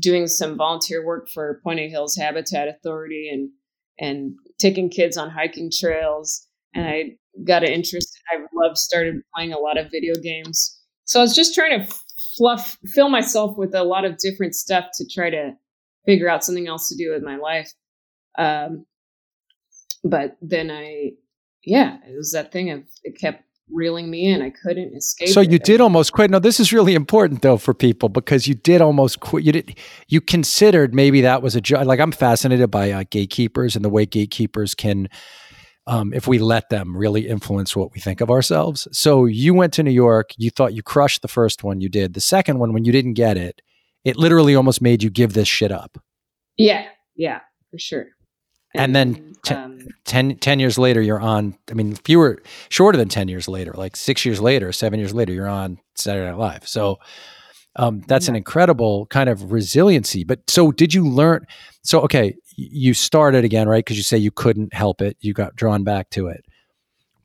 doing 0.00 0.26
some 0.26 0.56
volunteer 0.56 1.04
work 1.04 1.28
for 1.32 1.60
Puente 1.64 1.88
Hills 1.88 2.16
Habitat 2.16 2.68
Authority 2.68 3.30
and 3.32 3.50
and 3.98 4.34
taking 4.58 4.90
kids 4.90 5.16
on 5.16 5.30
hiking 5.30 5.70
trails. 5.72 6.46
And 6.74 6.86
I 6.86 7.04
got 7.46 7.62
an 7.62 7.70
interest. 7.70 8.18
I 8.30 8.40
love 8.52 8.76
started 8.76 9.22
playing 9.34 9.52
a 9.52 9.58
lot 9.58 9.78
of 9.78 9.90
video 9.90 10.14
games. 10.22 10.78
So 11.04 11.20
I 11.20 11.22
was 11.22 11.34
just 11.34 11.54
trying 11.54 11.80
to 11.80 11.94
fluff, 12.36 12.76
fill 12.94 13.08
myself 13.08 13.56
with 13.56 13.74
a 13.74 13.84
lot 13.84 14.04
of 14.04 14.18
different 14.18 14.54
stuff 14.54 14.86
to 14.98 15.06
try 15.06 15.30
to 15.30 15.52
figure 16.04 16.28
out 16.28 16.44
something 16.44 16.68
else 16.68 16.88
to 16.90 16.96
do 16.96 17.10
with 17.10 17.22
my 17.22 17.36
life. 17.36 17.72
Um, 18.38 18.84
but 20.04 20.36
then 20.42 20.70
I, 20.70 21.12
yeah, 21.66 21.98
it 22.08 22.16
was 22.16 22.32
that 22.32 22.52
thing 22.52 22.70
of 22.70 22.84
it 23.02 23.18
kept 23.18 23.42
reeling 23.70 24.08
me 24.08 24.26
in. 24.26 24.40
I 24.40 24.50
couldn't 24.50 24.96
escape. 24.96 25.28
So 25.28 25.40
it. 25.40 25.50
you 25.50 25.58
did 25.58 25.80
almost 25.80 26.12
quit. 26.12 26.30
No, 26.30 26.38
this 26.38 26.60
is 26.60 26.72
really 26.72 26.94
important 26.94 27.42
though 27.42 27.56
for 27.56 27.74
people 27.74 28.08
because 28.08 28.46
you 28.46 28.54
did 28.54 28.80
almost 28.80 29.20
quit. 29.20 29.44
You 29.44 29.52
did. 29.52 29.78
You 30.08 30.20
considered 30.20 30.94
maybe 30.94 31.20
that 31.22 31.42
was 31.42 31.56
a 31.56 31.60
job. 31.60 31.86
Like 31.86 32.00
I'm 32.00 32.12
fascinated 32.12 32.70
by 32.70 32.92
uh, 32.92 33.04
gatekeepers 33.10 33.74
and 33.74 33.84
the 33.84 33.88
way 33.88 34.06
gatekeepers 34.06 34.74
can, 34.76 35.08
um, 35.88 36.14
if 36.14 36.28
we 36.28 36.38
let 36.38 36.70
them, 36.70 36.96
really 36.96 37.28
influence 37.28 37.74
what 37.74 37.92
we 37.92 38.00
think 38.00 38.20
of 38.20 38.30
ourselves. 38.30 38.86
So 38.92 39.24
you 39.24 39.52
went 39.52 39.72
to 39.74 39.82
New 39.82 39.90
York. 39.90 40.30
You 40.38 40.50
thought 40.50 40.72
you 40.72 40.84
crushed 40.84 41.22
the 41.22 41.28
first 41.28 41.64
one. 41.64 41.80
You 41.80 41.88
did 41.88 42.14
the 42.14 42.20
second 42.20 42.60
one 42.60 42.72
when 42.72 42.84
you 42.84 42.92
didn't 42.92 43.14
get 43.14 43.36
it. 43.36 43.60
It 44.04 44.16
literally 44.16 44.54
almost 44.54 44.80
made 44.80 45.02
you 45.02 45.10
give 45.10 45.32
this 45.32 45.48
shit 45.48 45.72
up. 45.72 45.98
Yeah. 46.56 46.86
Yeah. 47.16 47.40
For 47.72 47.78
sure. 47.78 48.06
And, 48.76 48.94
then 48.94 49.36
ten, 49.44 49.58
um, 49.58 49.78
10, 50.04 50.36
10 50.36 50.60
years 50.60 50.78
later, 50.78 51.00
you're 51.00 51.20
on. 51.20 51.56
I 51.70 51.74
mean, 51.74 51.94
fewer, 51.94 52.42
shorter 52.68 52.98
than 52.98 53.08
10 53.08 53.28
years 53.28 53.48
later, 53.48 53.72
like 53.74 53.96
six 53.96 54.24
years 54.24 54.40
later, 54.40 54.72
seven 54.72 54.98
years 54.98 55.14
later, 55.14 55.32
you're 55.32 55.48
on 55.48 55.78
Saturday 55.94 56.26
Night 56.26 56.38
Live. 56.38 56.68
So 56.68 56.98
um, 57.76 58.02
that's 58.06 58.26
yeah. 58.26 58.32
an 58.32 58.36
incredible 58.36 59.06
kind 59.06 59.28
of 59.28 59.52
resiliency. 59.52 60.24
But 60.24 60.48
so 60.48 60.72
did 60.72 60.94
you 60.94 61.08
learn? 61.08 61.46
So, 61.82 62.00
okay, 62.02 62.34
you 62.56 62.94
started 62.94 63.44
again, 63.44 63.68
right? 63.68 63.84
Because 63.84 63.96
you 63.96 64.02
say 64.02 64.16
you 64.16 64.30
couldn't 64.30 64.72
help 64.72 65.02
it, 65.02 65.16
you 65.20 65.34
got 65.34 65.56
drawn 65.56 65.84
back 65.84 66.10
to 66.10 66.28
it. 66.28 66.44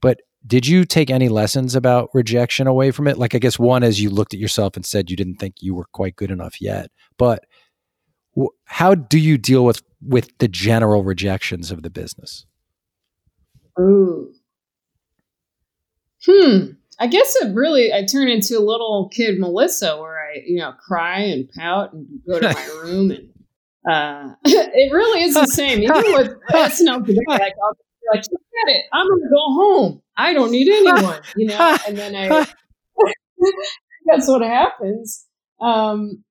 But 0.02 0.22
did 0.46 0.68
you 0.68 0.86
take 0.86 1.10
any 1.10 1.30
lessons 1.30 1.76
about 1.76 2.10
rejection 2.14 2.68
away 2.68 2.92
from 2.92 3.08
it? 3.08 3.18
Like, 3.18 3.34
I 3.34 3.40
guess 3.40 3.58
one 3.58 3.84
is 3.84 4.02
you 4.02 4.10
looked 4.10 4.34
at 4.34 4.40
yourself 4.40 4.76
and 4.76 4.86
said 4.86 5.10
you 5.10 5.16
didn't 5.16 5.36
think 5.36 5.56
you 5.62 5.74
were 5.74 5.88
quite 5.94 6.16
good 6.16 6.32
enough 6.32 6.60
yet. 6.60 6.90
But 7.18 7.46
how 8.66 8.96
do 8.96 9.20
you 9.20 9.38
deal 9.38 9.64
with 9.66 9.82
with 10.06 10.38
the 10.40 10.48
general 10.48 11.04
rejections 11.04 11.72
of 11.72 11.84
the 11.84 11.90
business? 11.90 12.46
Ooh. 13.80 14.34
Hmm. 16.26 16.72
I 17.00 17.08
guess 17.08 17.36
it 17.42 17.56
really 17.56 17.92
I 17.92 18.06
turn 18.06 18.28
into 18.28 18.60
a 18.60 18.62
little 18.62 19.10
kid 19.12 19.40
Melissa 19.40 20.00
where 20.00 20.20
I, 20.20 20.42
you 20.46 20.58
know, 20.58 20.72
cry 20.74 21.22
and 21.22 21.50
pout 21.50 21.94
and 21.94 22.08
go 22.28 22.40
to 22.40 22.54
my 22.54 22.66
room 22.84 23.12
and 23.12 23.30
uh 23.90 24.36
it 24.46 24.94
really 24.94 25.24
is 25.24 25.34
the 25.34 25.48
same. 25.48 25.82
Even 25.82 25.96
with 25.96 26.36
SNL 26.52 27.06
today, 27.06 27.20
like 27.28 27.42
I'll 27.42 27.74
be 27.74 28.08
like, 28.14 28.24
look 28.32 28.42
at 28.68 28.76
it, 28.76 28.86
I'm 28.94 29.08
gonna 29.08 29.30
go 29.30 29.54
home. 29.54 30.02
I 30.16 30.34
don't 30.34 30.52
need 30.52 30.70
anyone, 30.70 31.22
you 31.36 31.48
know, 31.48 31.78
and 31.88 31.98
then 31.98 32.16
I 32.16 32.28
that's 34.06 34.28
what 34.28 34.42
happens. 34.42 35.26
Um 35.60 36.24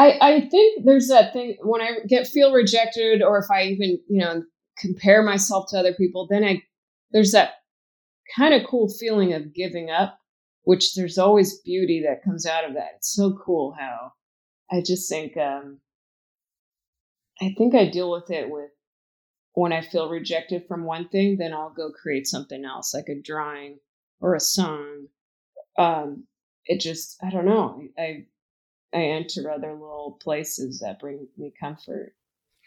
I, 0.00 0.18
I 0.22 0.48
think 0.48 0.86
there's 0.86 1.08
that 1.08 1.34
thing 1.34 1.58
when 1.60 1.82
I 1.82 1.98
get 2.08 2.26
feel 2.26 2.54
rejected 2.54 3.22
or 3.22 3.36
if 3.36 3.50
I 3.50 3.64
even, 3.64 3.98
you 4.08 4.20
know, 4.20 4.42
compare 4.78 5.22
myself 5.22 5.66
to 5.70 5.78
other 5.78 5.92
people, 5.92 6.26
then 6.30 6.42
I 6.42 6.62
there's 7.10 7.32
that 7.32 7.50
kind 8.34 8.54
of 8.54 8.66
cool 8.66 8.88
feeling 8.88 9.34
of 9.34 9.52
giving 9.54 9.90
up, 9.90 10.18
which 10.62 10.94
there's 10.94 11.18
always 11.18 11.60
beauty 11.60 12.02
that 12.06 12.24
comes 12.24 12.46
out 12.46 12.64
of 12.64 12.72
that. 12.74 12.92
It's 12.96 13.12
so 13.12 13.38
cool 13.44 13.76
how 13.78 14.12
I 14.72 14.80
just 14.80 15.06
think 15.06 15.36
um 15.36 15.80
I 17.42 17.54
think 17.58 17.74
I 17.74 17.86
deal 17.86 18.10
with 18.10 18.30
it 18.30 18.48
with 18.48 18.70
when 19.52 19.74
I 19.74 19.82
feel 19.82 20.08
rejected 20.08 20.64
from 20.66 20.84
one 20.84 21.08
thing, 21.08 21.36
then 21.36 21.52
I'll 21.52 21.74
go 21.74 21.90
create 21.90 22.26
something 22.26 22.64
else, 22.64 22.94
like 22.94 23.08
a 23.10 23.20
drawing 23.20 23.80
or 24.18 24.34
a 24.34 24.40
song. 24.40 25.08
Um, 25.76 26.24
it 26.64 26.80
just 26.80 27.22
I 27.22 27.28
don't 27.28 27.44
know. 27.44 27.82
I 27.98 28.24
I 28.92 29.02
enter 29.02 29.50
other 29.50 29.72
little 29.72 30.18
places 30.20 30.80
that 30.80 30.98
bring 30.98 31.28
me 31.36 31.52
comfort. 31.58 32.14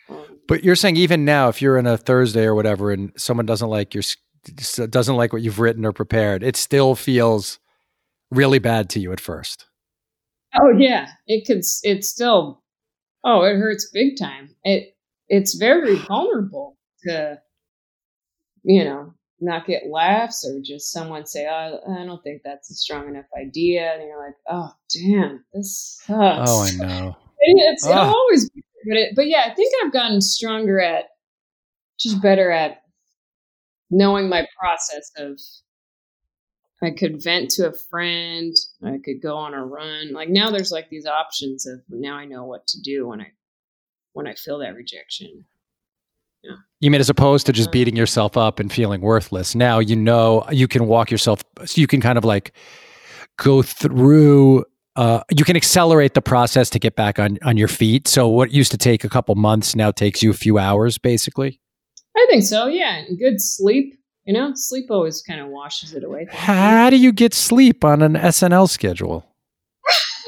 Um, 0.10 0.40
but 0.48 0.64
you're 0.64 0.76
saying 0.76 0.98
even 0.98 1.26
now, 1.26 1.50
if 1.50 1.62
you're 1.62 1.78
in 1.78 1.88
a 1.88 1.98
Thursday 1.98 2.44
or 2.44 2.56
whatever, 2.56 2.92
and 2.92 3.12
someone 3.16 3.46
doesn't 3.46 3.70
like 3.70 3.94
your 3.94 4.04
doesn't 4.90 5.16
like 5.16 5.32
what 5.32 5.42
you've 5.42 5.60
written 5.60 5.86
or 5.86 5.94
prepared, 5.94 6.44
it 6.44 6.56
still 6.56 6.96
feels 6.96 7.60
really 8.32 8.60
bad 8.60 8.90
to 8.92 9.00
you 9.00 9.12
at 9.12 9.20
first. 9.20 9.66
Oh 10.60 10.72
yeah, 10.78 11.10
it 11.28 11.46
could. 11.46 11.64
It's 11.84 12.10
still. 12.10 12.62
Oh, 13.24 13.44
it 13.44 13.56
hurts 13.56 13.90
big 13.94 14.18
time. 14.18 14.56
It 14.64 14.96
it's 15.30 15.56
very 15.56 15.96
vulnerable 15.96 16.78
to, 17.08 17.40
you 18.64 18.84
know, 18.84 19.14
not 19.43 19.67
get 19.67 19.88
laughs 19.88 20.47
or 20.47 20.60
just 20.62 20.91
someone 20.91 21.25
say, 21.25 21.47
"Oh, 21.47 21.79
I 21.91 22.06
don't 22.06 22.23
think 22.23 22.41
that's 22.43 22.71
a 22.71 22.75
strong 22.75 23.08
enough 23.08 23.25
idea," 23.39 23.93
and 23.93 24.03
you're 24.03 24.23
like, 24.23 24.36
"Oh, 24.49 24.71
damn, 24.89 25.43
this 25.53 26.01
sucks." 26.03 26.49
Oh, 26.49 26.63
I 26.63 26.71
know. 26.77 27.17
it's, 27.39 27.86
it'll 27.86 27.99
ah. 27.99 28.13
always 28.13 28.49
be, 28.49 28.63
but 28.88 28.97
it, 28.97 29.15
but 29.15 29.27
yeah, 29.27 29.43
I 29.45 29.53
think 29.53 29.73
I've 29.84 29.93
gotten 29.93 30.21
stronger 30.21 30.79
at, 30.79 31.10
just 31.99 32.21
better 32.21 32.51
at 32.51 32.84
knowing 33.89 34.29
my 34.29 34.47
process 34.60 35.12
of. 35.17 35.39
I 36.82 36.91
could 36.91 37.23
vent 37.23 37.49
to 37.51 37.69
a 37.69 37.73
friend. 37.73 38.53
I 38.84 38.97
could 39.01 39.21
go 39.21 39.38
on 39.38 39.53
a 39.53 39.65
run. 39.65 40.12
Like 40.12 40.27
now, 40.27 40.51
there's 40.51 40.71
like 40.71 40.89
these 40.89 41.06
options 41.06 41.65
of 41.65 41.82
now 41.88 42.15
I 42.15 42.25
know 42.25 42.43
what 42.43 42.67
to 42.67 42.82
do 42.82 43.08
when 43.08 43.21
I 43.21 43.32
when 44.12 44.27
I 44.27 44.34
feel 44.34 44.60
that 44.60 44.75
rejection. 44.75 45.45
Yeah. 46.43 46.56
You 46.79 46.91
mean 46.91 46.99
as 46.99 47.10
opposed 47.10 47.45
to 47.45 47.53
just 47.53 47.71
beating 47.71 47.95
yourself 47.95 48.36
up 48.36 48.60
and 48.60 48.71
feeling 48.71 49.01
worthless? 49.01 49.56
Now 49.56 49.79
you 49.79 49.95
know 49.95 50.45
you 50.51 50.67
can 50.67 50.88
walk 50.88 51.10
yourself. 51.12 51.41
So 51.65 51.79
you 51.79 51.88
can 51.88 52.01
kind 52.01 52.17
of 52.17 52.25
like 52.25 52.53
go 53.38 53.62
through. 53.62 54.65
Uh, 54.95 55.23
you 55.36 55.43
can 55.43 55.56
accelerate 55.56 56.13
the 56.13 56.21
process 56.21 56.69
to 56.71 56.79
get 56.79 56.95
back 56.95 57.19
on 57.19 57.39
on 57.43 57.58
your 57.58 57.67
feet. 57.67 58.08
So 58.08 58.27
what 58.27 58.51
used 58.51 58.71
to 58.71 58.77
take 58.77 59.03
a 59.03 59.10
couple 59.10 59.34
months 59.36 59.75
now 59.75 59.91
takes 59.91 60.21
you 60.21 60.29
a 60.29 60.36
few 60.36 60.58
hours, 60.58 60.97
basically. 60.97 61.60
I 62.15 62.27
think 62.29 62.43
so. 62.43 62.67
Yeah, 62.67 62.97
and 62.97 63.17
good 63.17 63.41
sleep. 63.41 63.95
You 64.25 64.34
know, 64.34 64.51
sleep 64.56 64.86
always 64.89 65.21
kind 65.21 65.41
of 65.41 65.47
washes 65.47 65.93
it 65.93 66.03
away. 66.03 66.27
How 66.29 66.89
do 66.89 66.97
you 66.97 67.12
get 67.12 67.34
sleep 67.34 67.84
on 67.84 68.01
an 68.01 68.13
SNL 68.13 68.69
schedule? 68.69 69.25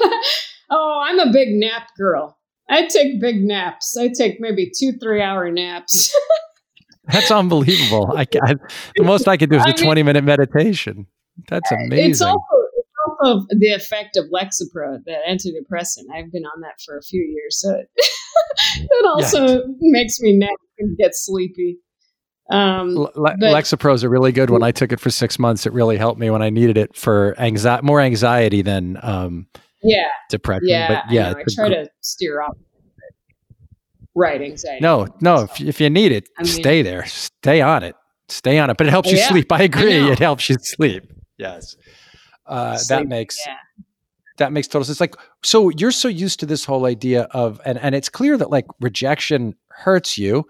oh, 0.70 1.02
I'm 1.02 1.18
a 1.18 1.32
big 1.32 1.48
nap 1.52 1.88
girl. 1.96 2.35
I 2.68 2.86
take 2.86 3.20
big 3.20 3.42
naps. 3.42 3.96
I 3.96 4.08
take 4.08 4.40
maybe 4.40 4.70
two, 4.76 4.92
three 5.00 5.22
hour 5.22 5.50
naps. 5.50 6.14
That's 7.12 7.30
unbelievable. 7.30 8.12
I, 8.16 8.26
I, 8.42 8.54
the 8.96 9.04
most 9.04 9.28
I 9.28 9.36
could 9.36 9.50
do 9.50 9.56
is 9.56 9.62
a 9.62 9.68
mean, 9.68 9.76
20 9.76 10.02
minute 10.02 10.24
meditation. 10.24 11.06
That's 11.48 11.70
amazing. 11.70 12.10
It's 12.10 12.20
also, 12.20 12.40
it's 12.76 12.88
also 13.22 13.46
the 13.50 13.72
effect 13.72 14.16
of 14.16 14.24
Lexapro, 14.32 14.98
the 15.04 15.16
antidepressant. 15.28 16.04
I've 16.12 16.32
been 16.32 16.44
on 16.44 16.60
that 16.62 16.80
for 16.84 16.98
a 16.98 17.02
few 17.02 17.22
years. 17.22 17.60
So 17.60 17.76
it, 17.76 19.04
also 19.06 19.46
yeah. 19.46 19.60
makes 19.80 20.18
me 20.20 20.36
nap 20.36 20.50
and 20.78 20.96
get 20.98 21.14
sleepy. 21.14 21.78
Um, 22.50 22.94
Le- 22.94 23.10
but, 23.14 23.38
Lexapro 23.38 23.94
is 23.94 24.02
a 24.02 24.08
really 24.08 24.32
good 24.32 24.50
one. 24.50 24.62
I 24.62 24.72
took 24.72 24.92
it 24.92 25.00
for 25.00 25.10
six 25.10 25.38
months. 25.38 25.66
It 25.66 25.72
really 25.72 25.96
helped 25.96 26.18
me 26.18 26.30
when 26.30 26.42
I 26.42 26.50
needed 26.50 26.76
it 26.76 26.96
for 26.96 27.38
anxiety, 27.38 27.84
more 27.84 28.00
anxiety 28.00 28.62
than 28.62 28.98
um, 29.02 29.46
yeah 29.82 30.04
depression. 30.30 30.68
Yeah, 30.68 30.88
but 31.04 31.12
yeah, 31.12 31.34
I, 31.36 31.40
I 31.40 31.44
try 31.54 31.68
to 31.68 31.88
steer 32.00 32.40
off. 32.42 32.56
Right, 34.14 34.40
anxiety. 34.40 34.80
No, 34.80 35.08
no. 35.20 35.42
If, 35.42 35.60
if 35.60 35.80
you 35.80 35.90
need 35.90 36.10
it, 36.10 36.26
I 36.38 36.44
mean, 36.44 36.52
stay 36.52 36.80
there. 36.80 37.04
Stay 37.04 37.60
on 37.60 37.82
it. 37.82 37.94
Stay 38.30 38.58
on 38.58 38.70
it. 38.70 38.78
But 38.78 38.86
it 38.86 38.90
helps 38.90 39.12
you 39.12 39.18
yeah, 39.18 39.28
sleep. 39.28 39.52
I 39.52 39.62
agree. 39.62 40.00
I 40.00 40.12
it 40.12 40.18
helps 40.18 40.48
you 40.48 40.56
sleep. 40.58 41.04
Yes, 41.36 41.76
uh, 42.46 42.76
sleep, 42.76 42.88
that 42.88 43.08
makes 43.08 43.36
yeah. 43.46 43.56
that 44.38 44.52
makes 44.52 44.68
total 44.68 44.84
sense. 44.84 45.00
Like, 45.00 45.16
so 45.42 45.68
you're 45.68 45.90
so 45.90 46.08
used 46.08 46.40
to 46.40 46.46
this 46.46 46.64
whole 46.64 46.86
idea 46.86 47.24
of, 47.32 47.60
and 47.66 47.78
and 47.78 47.94
it's 47.94 48.08
clear 48.08 48.38
that 48.38 48.50
like 48.50 48.64
rejection 48.80 49.54
hurts 49.68 50.16
you, 50.16 50.46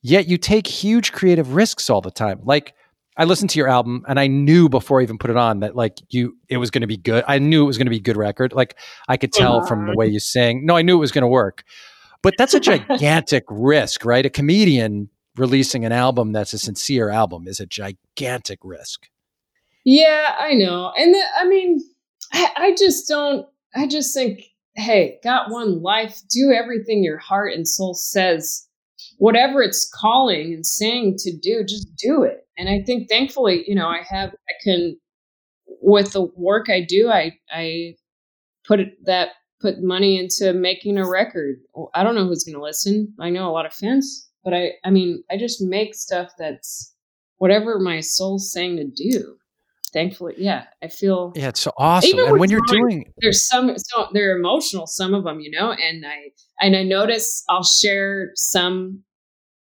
yet 0.00 0.28
you 0.28 0.38
take 0.38 0.68
huge 0.68 1.10
creative 1.10 1.56
risks 1.56 1.90
all 1.90 2.00
the 2.00 2.12
time. 2.12 2.40
Like 2.44 2.74
I 3.20 3.24
listened 3.24 3.50
to 3.50 3.58
your 3.58 3.68
album 3.68 4.02
and 4.08 4.18
I 4.18 4.28
knew 4.28 4.70
before 4.70 5.00
I 5.00 5.02
even 5.02 5.18
put 5.18 5.28
it 5.28 5.36
on 5.36 5.60
that 5.60 5.76
like 5.76 5.98
you 6.08 6.38
it 6.48 6.56
was 6.56 6.70
going 6.70 6.80
to 6.80 6.86
be 6.86 6.96
good. 6.96 7.22
I 7.28 7.38
knew 7.38 7.62
it 7.62 7.66
was 7.66 7.76
going 7.76 7.84
to 7.84 7.90
be 7.90 7.98
a 7.98 8.00
good 8.00 8.16
record. 8.16 8.54
Like 8.54 8.78
I 9.08 9.18
could 9.18 9.30
tell 9.30 9.66
from 9.66 9.84
the 9.84 9.94
way 9.94 10.06
uh-huh. 10.06 10.12
you 10.12 10.20
sing. 10.20 10.64
No, 10.64 10.74
I 10.74 10.80
knew 10.80 10.96
it 10.96 11.00
was 11.00 11.12
going 11.12 11.20
to 11.20 11.28
work. 11.28 11.64
But 12.22 12.32
that's 12.38 12.54
a 12.54 12.60
gigantic 12.60 13.44
risk, 13.50 14.06
right? 14.06 14.24
A 14.24 14.30
comedian 14.30 15.10
releasing 15.36 15.84
an 15.84 15.92
album 15.92 16.32
that's 16.32 16.54
a 16.54 16.58
sincere 16.58 17.10
album 17.10 17.46
is 17.46 17.60
a 17.60 17.66
gigantic 17.66 18.60
risk. 18.62 19.06
Yeah, 19.84 20.34
I 20.40 20.54
know. 20.54 20.90
And 20.96 21.12
the, 21.12 21.22
I 21.38 21.46
mean, 21.46 21.78
I, 22.32 22.48
I 22.56 22.74
just 22.74 23.06
don't 23.06 23.46
I 23.76 23.86
just 23.86 24.14
think, 24.14 24.44
hey, 24.76 25.18
got 25.22 25.50
one 25.50 25.82
life, 25.82 26.22
do 26.30 26.52
everything 26.52 27.04
your 27.04 27.18
heart 27.18 27.52
and 27.52 27.68
soul 27.68 27.92
says 27.92 28.66
whatever 29.20 29.62
it's 29.62 29.88
calling 29.88 30.52
and 30.52 30.66
saying 30.66 31.16
to 31.18 31.32
do, 31.36 31.64
just 31.64 31.94
do 31.96 32.22
it. 32.22 32.46
And 32.58 32.68
I 32.68 32.82
think 32.84 33.08
thankfully, 33.08 33.64
you 33.66 33.74
know, 33.74 33.86
I 33.86 34.02
have, 34.08 34.30
I 34.30 34.52
can, 34.62 34.98
with 35.80 36.12
the 36.12 36.22
work 36.36 36.68
I 36.68 36.84
do, 36.86 37.08
I, 37.08 37.32
I 37.50 37.94
put 38.66 38.80
that, 39.04 39.30
put 39.60 39.82
money 39.82 40.18
into 40.18 40.52
making 40.52 40.98
a 40.98 41.08
record. 41.08 41.60
I 41.94 42.02
don't 42.02 42.14
know 42.14 42.26
who's 42.26 42.44
going 42.44 42.56
to 42.56 42.62
listen. 42.62 43.14
I 43.18 43.30
know 43.30 43.48
a 43.48 43.52
lot 43.52 43.66
of 43.66 43.72
fans 43.72 44.30
but 44.44 44.54
I 44.54 44.72
I 44.84 44.90
mean 44.90 45.22
I 45.30 45.36
just 45.36 45.60
make 45.60 45.94
stuff 45.94 46.32
that's 46.38 46.94
whatever 47.38 47.78
my 47.78 48.00
soul's 48.00 48.52
saying 48.52 48.76
to 48.76 48.84
do. 48.84 49.36
Thankfully, 49.92 50.34
yeah, 50.38 50.66
I 50.82 50.88
feel 50.88 51.32
yeah, 51.34 51.48
it's 51.48 51.60
so 51.60 51.72
awesome. 51.76 52.16
and 52.20 52.38
when 52.38 52.48
you're 52.48 52.60
doing, 52.68 53.12
there's 53.20 53.42
some 53.42 53.76
so 53.76 54.06
they're 54.12 54.36
emotional, 54.36 54.86
some 54.86 55.14
of 55.14 55.24
them, 55.24 55.40
you 55.40 55.50
know, 55.50 55.72
and 55.72 56.06
I 56.06 56.30
and 56.60 56.76
I 56.76 56.84
notice 56.84 57.42
I'll 57.48 57.64
share 57.64 58.30
some 58.36 59.02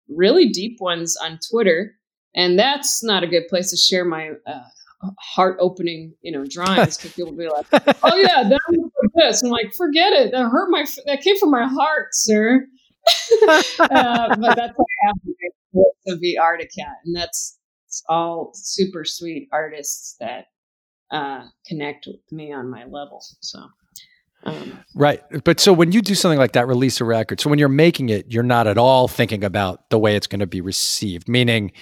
really 0.08 0.48
deep 0.48 0.78
ones 0.80 1.16
on 1.16 1.38
Twitter, 1.50 1.94
and 2.34 2.58
that's 2.58 3.02
not 3.02 3.22
a 3.22 3.26
good 3.26 3.48
place 3.48 3.70
to 3.70 3.76
share 3.76 4.04
my 4.04 4.32
uh, 4.46 4.62
heart 5.18 5.56
opening, 5.60 6.14
you 6.22 6.32
know, 6.32 6.44
drawings 6.46 6.96
because 6.96 7.12
people 7.12 7.32
be 7.32 7.48
like, 7.48 7.66
"Oh 8.02 8.16
yeah, 8.16 8.48
that 8.48 8.60
was 8.68 8.90
like 9.02 9.10
this." 9.14 9.42
I'm 9.42 9.50
like, 9.50 9.72
"Forget 9.74 10.12
it. 10.12 10.32
That 10.32 10.48
hurt 10.48 10.70
my. 10.70 10.84
That 11.06 11.22
came 11.22 11.38
from 11.38 11.50
my 11.50 11.66
heart, 11.66 12.08
sir." 12.12 12.66
uh, 13.48 14.36
but 14.36 14.56
that's 14.56 14.72
what 14.76 14.86
happened 15.06 15.34
to 16.08 16.16
be 16.16 16.38
Articat, 16.40 16.94
and 17.04 17.14
that's 17.14 17.58
all 18.08 18.52
super 18.54 19.04
sweet 19.04 19.48
artists 19.52 20.16
that 20.20 20.46
uh, 21.10 21.46
connect 21.66 22.06
with 22.06 22.20
me 22.32 22.52
on 22.52 22.70
my 22.70 22.84
level. 22.84 23.22
So. 23.40 23.60
Um, 24.44 24.78
right. 24.94 25.22
But 25.44 25.60
so 25.60 25.72
when 25.72 25.92
you 25.92 26.02
do 26.02 26.14
something 26.14 26.38
like 26.38 26.52
that, 26.52 26.66
release 26.66 27.00
a 27.00 27.04
record, 27.04 27.40
so 27.40 27.50
when 27.50 27.58
you're 27.58 27.68
making 27.68 28.10
it, 28.10 28.30
you're 28.30 28.42
not 28.42 28.66
at 28.66 28.78
all 28.78 29.08
thinking 29.08 29.42
about 29.42 29.88
the 29.90 29.98
way 29.98 30.16
it's 30.16 30.26
going 30.26 30.40
to 30.40 30.46
be 30.46 30.60
received, 30.60 31.28
meaning 31.28 31.72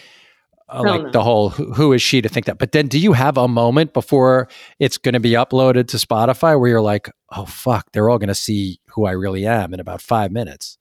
uh, 0.69 0.83
like 0.83 1.03
no. 1.03 1.11
the 1.11 1.23
whole 1.23 1.49
who, 1.51 1.73
who 1.73 1.93
is 1.93 2.01
she 2.01 2.23
to 2.23 2.29
think 2.29 2.47
that. 2.47 2.59
But 2.59 2.73
then 2.73 2.89
do 2.89 2.99
you 2.99 3.13
have 3.13 3.37
a 3.37 3.49
moment 3.49 3.93
before 3.93 4.49
it's 4.79 4.97
going 4.97 5.15
to 5.15 5.21
be 5.21 5.33
uploaded 5.33 5.89
to 5.89 5.97
Spotify 5.97 6.59
where 6.59 6.71
you're 6.71 6.81
like, 6.81 7.11
oh, 7.31 7.45
fuck, 7.45 7.91
they're 7.93 8.09
all 8.09 8.19
going 8.19 8.29
to 8.29 8.35
see 8.35 8.81
who 8.89 9.07
I 9.07 9.13
really 9.13 9.47
am 9.47 9.75
in 9.75 9.81
about 9.81 10.01
five 10.01 10.31
minutes? 10.31 10.79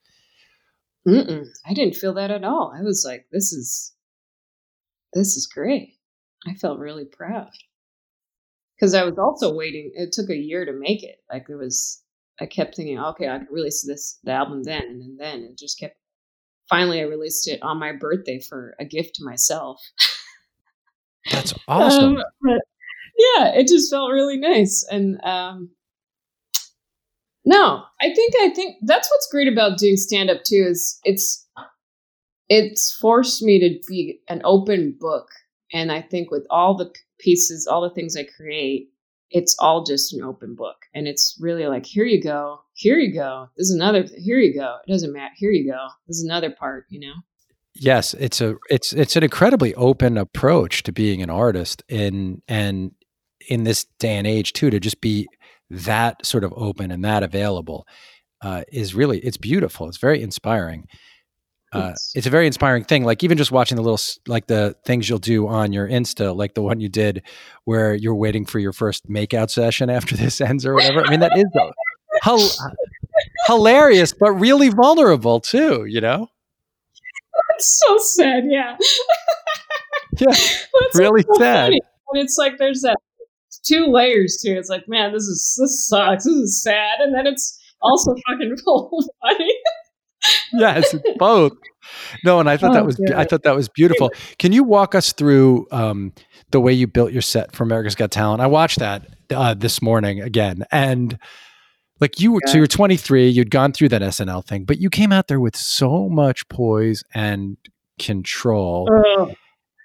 Mm-mm. 1.07 1.47
I 1.65 1.73
didn't 1.73 1.95
feel 1.95 2.13
that 2.13 2.29
at 2.29 2.43
all. 2.43 2.73
I 2.77 2.83
was 2.83 3.03
like, 3.07 3.25
this 3.31 3.51
is, 3.51 3.93
this 5.13 5.35
is 5.35 5.47
great. 5.47 5.95
I 6.47 6.53
felt 6.53 6.79
really 6.79 7.05
proud 7.05 7.49
because 8.81 8.95
I 8.95 9.03
was 9.03 9.17
also 9.19 9.53
waiting. 9.53 9.91
It 9.93 10.11
took 10.11 10.29
a 10.29 10.35
year 10.35 10.65
to 10.65 10.73
make 10.73 11.03
it. 11.03 11.17
Like 11.31 11.45
it 11.49 11.55
was, 11.55 12.01
I 12.39 12.47
kept 12.47 12.75
thinking, 12.75 12.99
okay, 12.99 13.29
I 13.29 13.37
could 13.37 13.51
release 13.51 13.85
this 13.85 14.19
the 14.23 14.31
album 14.31 14.63
then, 14.63 14.81
and 14.81 15.01
then, 15.01 15.17
then 15.19 15.43
it 15.43 15.57
just 15.57 15.79
kept. 15.79 15.95
Finally, 16.69 17.01
I 17.01 17.03
released 17.03 17.47
it 17.47 17.61
on 17.61 17.79
my 17.79 17.91
birthday 17.91 18.39
for 18.39 18.75
a 18.79 18.85
gift 18.85 19.15
to 19.15 19.25
myself. 19.25 19.81
That's 21.29 21.53
awesome. 21.67 22.17
Um, 22.17 22.23
but 22.41 22.61
yeah, 23.17 23.53
it 23.55 23.67
just 23.67 23.91
felt 23.91 24.11
really 24.11 24.37
nice, 24.37 24.85
and 24.89 25.23
um, 25.23 25.69
no, 27.45 27.83
I 28.01 28.13
think 28.13 28.33
I 28.39 28.49
think 28.49 28.77
that's 28.83 29.11
what's 29.11 29.29
great 29.31 29.51
about 29.51 29.77
doing 29.77 29.97
stand 29.97 30.31
up 30.31 30.43
too 30.43 30.65
is 30.69 30.99
it's 31.03 31.47
it's 32.49 32.97
forced 32.99 33.43
me 33.43 33.59
to 33.59 33.79
be 33.87 34.21
an 34.27 34.41
open 34.43 34.95
book, 34.99 35.27
and 35.71 35.91
I 35.91 36.01
think 36.01 36.31
with 36.31 36.47
all 36.49 36.75
the 36.75 36.91
pieces, 37.21 37.67
all 37.67 37.81
the 37.81 37.89
things 37.89 38.15
I 38.15 38.23
create, 38.23 38.89
it's 39.29 39.55
all 39.59 39.83
just 39.83 40.13
an 40.13 40.23
open 40.23 40.55
book. 40.55 40.75
And 40.93 41.07
it's 41.07 41.37
really 41.39 41.65
like, 41.67 41.85
here 41.85 42.05
you 42.05 42.21
go, 42.21 42.59
here 42.73 42.97
you 42.97 43.13
go. 43.13 43.47
This 43.57 43.69
is 43.69 43.75
another, 43.75 44.05
here 44.17 44.39
you 44.39 44.53
go. 44.53 44.77
It 44.85 44.91
doesn't 44.91 45.13
matter. 45.13 45.33
Here 45.37 45.51
you 45.51 45.71
go. 45.71 45.87
This 46.07 46.17
is 46.17 46.23
another 46.23 46.51
part, 46.51 46.85
you 46.89 46.99
know? 46.99 47.13
Yes, 47.73 48.13
it's 48.15 48.41
a 48.41 48.57
it's 48.69 48.91
it's 48.91 49.15
an 49.15 49.23
incredibly 49.23 49.73
open 49.75 50.17
approach 50.17 50.83
to 50.83 50.91
being 50.91 51.21
an 51.21 51.29
artist 51.29 51.83
in 51.87 52.41
and 52.47 52.91
in 53.47 53.63
this 53.63 53.85
day 53.97 54.17
and 54.17 54.27
age 54.27 54.51
too 54.51 54.69
to 54.69 54.79
just 54.79 54.99
be 54.99 55.27
that 55.69 56.25
sort 56.25 56.43
of 56.43 56.53
open 56.55 56.91
and 56.91 57.03
that 57.05 57.23
available 57.23 57.87
uh, 58.41 58.63
is 58.71 58.93
really 58.93 59.19
it's 59.19 59.37
beautiful. 59.37 59.87
It's 59.87 59.97
very 59.97 60.21
inspiring 60.21 60.85
uh, 61.73 61.93
it's 62.15 62.27
a 62.27 62.29
very 62.29 62.47
inspiring 62.47 62.83
thing. 62.83 63.03
Like 63.05 63.23
even 63.23 63.37
just 63.37 63.51
watching 63.51 63.77
the 63.77 63.81
little 63.81 63.99
like 64.27 64.47
the 64.47 64.75
things 64.85 65.09
you'll 65.09 65.19
do 65.19 65.47
on 65.47 65.71
your 65.71 65.87
Insta, 65.87 66.35
like 66.35 66.53
the 66.53 66.61
one 66.61 66.81
you 66.81 66.89
did 66.89 67.23
where 67.63 67.93
you're 67.95 68.15
waiting 68.15 68.45
for 68.45 68.59
your 68.59 68.73
first 68.73 69.09
makeout 69.09 69.49
session 69.49 69.89
after 69.89 70.15
this 70.17 70.41
ends 70.41 70.65
or 70.65 70.73
whatever. 70.73 71.05
I 71.05 71.09
mean, 71.09 71.21
that 71.21 71.37
is 71.37 71.47
hilarious, 73.47 74.13
but 74.13 74.31
really 74.31 74.69
vulnerable 74.69 75.39
too. 75.39 75.85
You 75.85 76.01
know. 76.01 76.27
That's 77.49 77.81
so 77.85 77.97
sad. 77.97 78.43
Yeah. 78.49 78.75
yeah. 80.19 80.25
That's 80.27 80.95
really 80.95 81.23
so 81.23 81.39
sad. 81.39 81.67
Funny. 81.67 81.81
And 82.13 82.21
it's 82.21 82.37
like 82.37 82.57
there's 82.57 82.81
that 82.81 82.97
two 83.63 83.87
layers 83.87 84.37
to 84.41 84.51
it. 84.51 84.57
It's 84.57 84.69
like, 84.69 84.87
man, 84.87 85.13
this 85.13 85.23
is 85.23 85.57
this 85.59 85.87
sucks. 85.87 86.25
This 86.25 86.33
is 86.33 86.61
sad, 86.61 86.99
and 86.99 87.15
then 87.15 87.27
it's 87.27 87.57
also 87.81 88.13
fucking 88.27 88.57
funny 89.21 89.53
yes, 90.53 90.95
both. 91.17 91.53
No, 92.23 92.39
and 92.39 92.49
I 92.49 92.57
thought 92.57 92.71
oh, 92.71 92.73
that 92.75 92.85
was 92.85 92.95
good. 92.95 93.13
I 93.13 93.25
thought 93.25 93.43
that 93.43 93.55
was 93.55 93.67
beautiful. 93.69 94.11
Can 94.39 94.51
you 94.51 94.63
walk 94.63 94.95
us 94.95 95.13
through 95.13 95.67
um, 95.71 96.13
the 96.51 96.59
way 96.59 96.73
you 96.73 96.87
built 96.87 97.11
your 97.11 97.21
set 97.21 97.55
for 97.55 97.63
America's 97.63 97.95
Got 97.95 98.11
Talent? 98.11 98.41
I 98.41 98.47
watched 98.47 98.79
that 98.79 99.07
uh, 99.31 99.53
this 99.53 99.81
morning 99.81 100.21
again, 100.21 100.63
and 100.71 101.17
like 101.99 102.19
you 102.19 102.33
were, 102.33 102.39
yeah. 102.45 102.51
so 102.51 102.57
you're 102.57 102.67
23, 102.67 103.29
you'd 103.29 103.51
gone 103.51 103.73
through 103.73 103.89
that 103.89 104.01
SNL 104.01 104.43
thing, 104.45 104.65
but 104.65 104.79
you 104.79 104.89
came 104.89 105.11
out 105.11 105.27
there 105.27 105.39
with 105.39 105.55
so 105.55 106.09
much 106.09 106.47
poise 106.49 107.03
and 107.13 107.57
control. 107.99 108.89
Oh, 108.91 109.31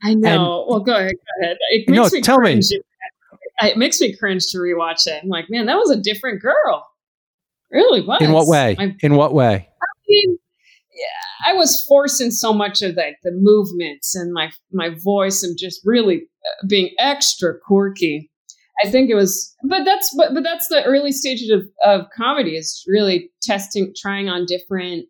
I 0.02 0.14
know. 0.14 0.28
And, 0.28 0.42
well, 0.68 0.80
go 0.80 0.96
ahead. 0.96 1.12
Go 1.12 1.44
ahead. 1.44 1.56
It 1.70 1.88
makes 1.88 2.12
no, 2.12 2.16
me 2.16 2.22
tell 2.22 2.38
cringe. 2.38 2.70
me. 2.70 2.80
It 3.62 3.76
makes 3.76 4.00
me 4.00 4.16
cringe 4.16 4.50
to 4.52 4.58
rewatch 4.58 5.06
it. 5.06 5.22
I'm 5.22 5.28
like, 5.28 5.46
man, 5.48 5.66
that 5.66 5.76
was 5.76 5.90
a 5.90 5.96
different 5.96 6.42
girl. 6.42 6.86
really 7.70 8.00
was. 8.02 8.20
In 8.20 8.32
what 8.32 8.46
way? 8.46 8.76
My, 8.78 8.96
In 9.00 9.14
what 9.14 9.34
way? 9.34 9.68
Mean, 10.08 10.38
yeah, 10.96 11.50
I 11.50 11.54
was 11.54 11.84
forcing 11.88 12.30
so 12.30 12.52
much 12.52 12.82
of 12.82 12.96
like 12.96 13.18
the 13.22 13.32
movements 13.32 14.14
and 14.14 14.32
my 14.32 14.50
my 14.72 14.90
voice 15.04 15.42
and 15.42 15.56
just 15.58 15.80
really 15.84 16.22
uh, 16.44 16.66
being 16.68 16.90
extra 16.98 17.54
quirky. 17.58 18.30
I 18.84 18.90
think 18.90 19.08
it 19.08 19.14
was, 19.14 19.54
but 19.62 19.84
that's 19.84 20.14
but 20.16 20.34
but 20.34 20.42
that's 20.42 20.68
the 20.68 20.84
early 20.84 21.12
stages 21.12 21.50
of 21.50 21.62
of 21.84 22.06
comedy 22.16 22.56
is 22.56 22.84
really 22.86 23.30
testing, 23.42 23.92
trying 23.96 24.28
on 24.28 24.46
different 24.46 25.06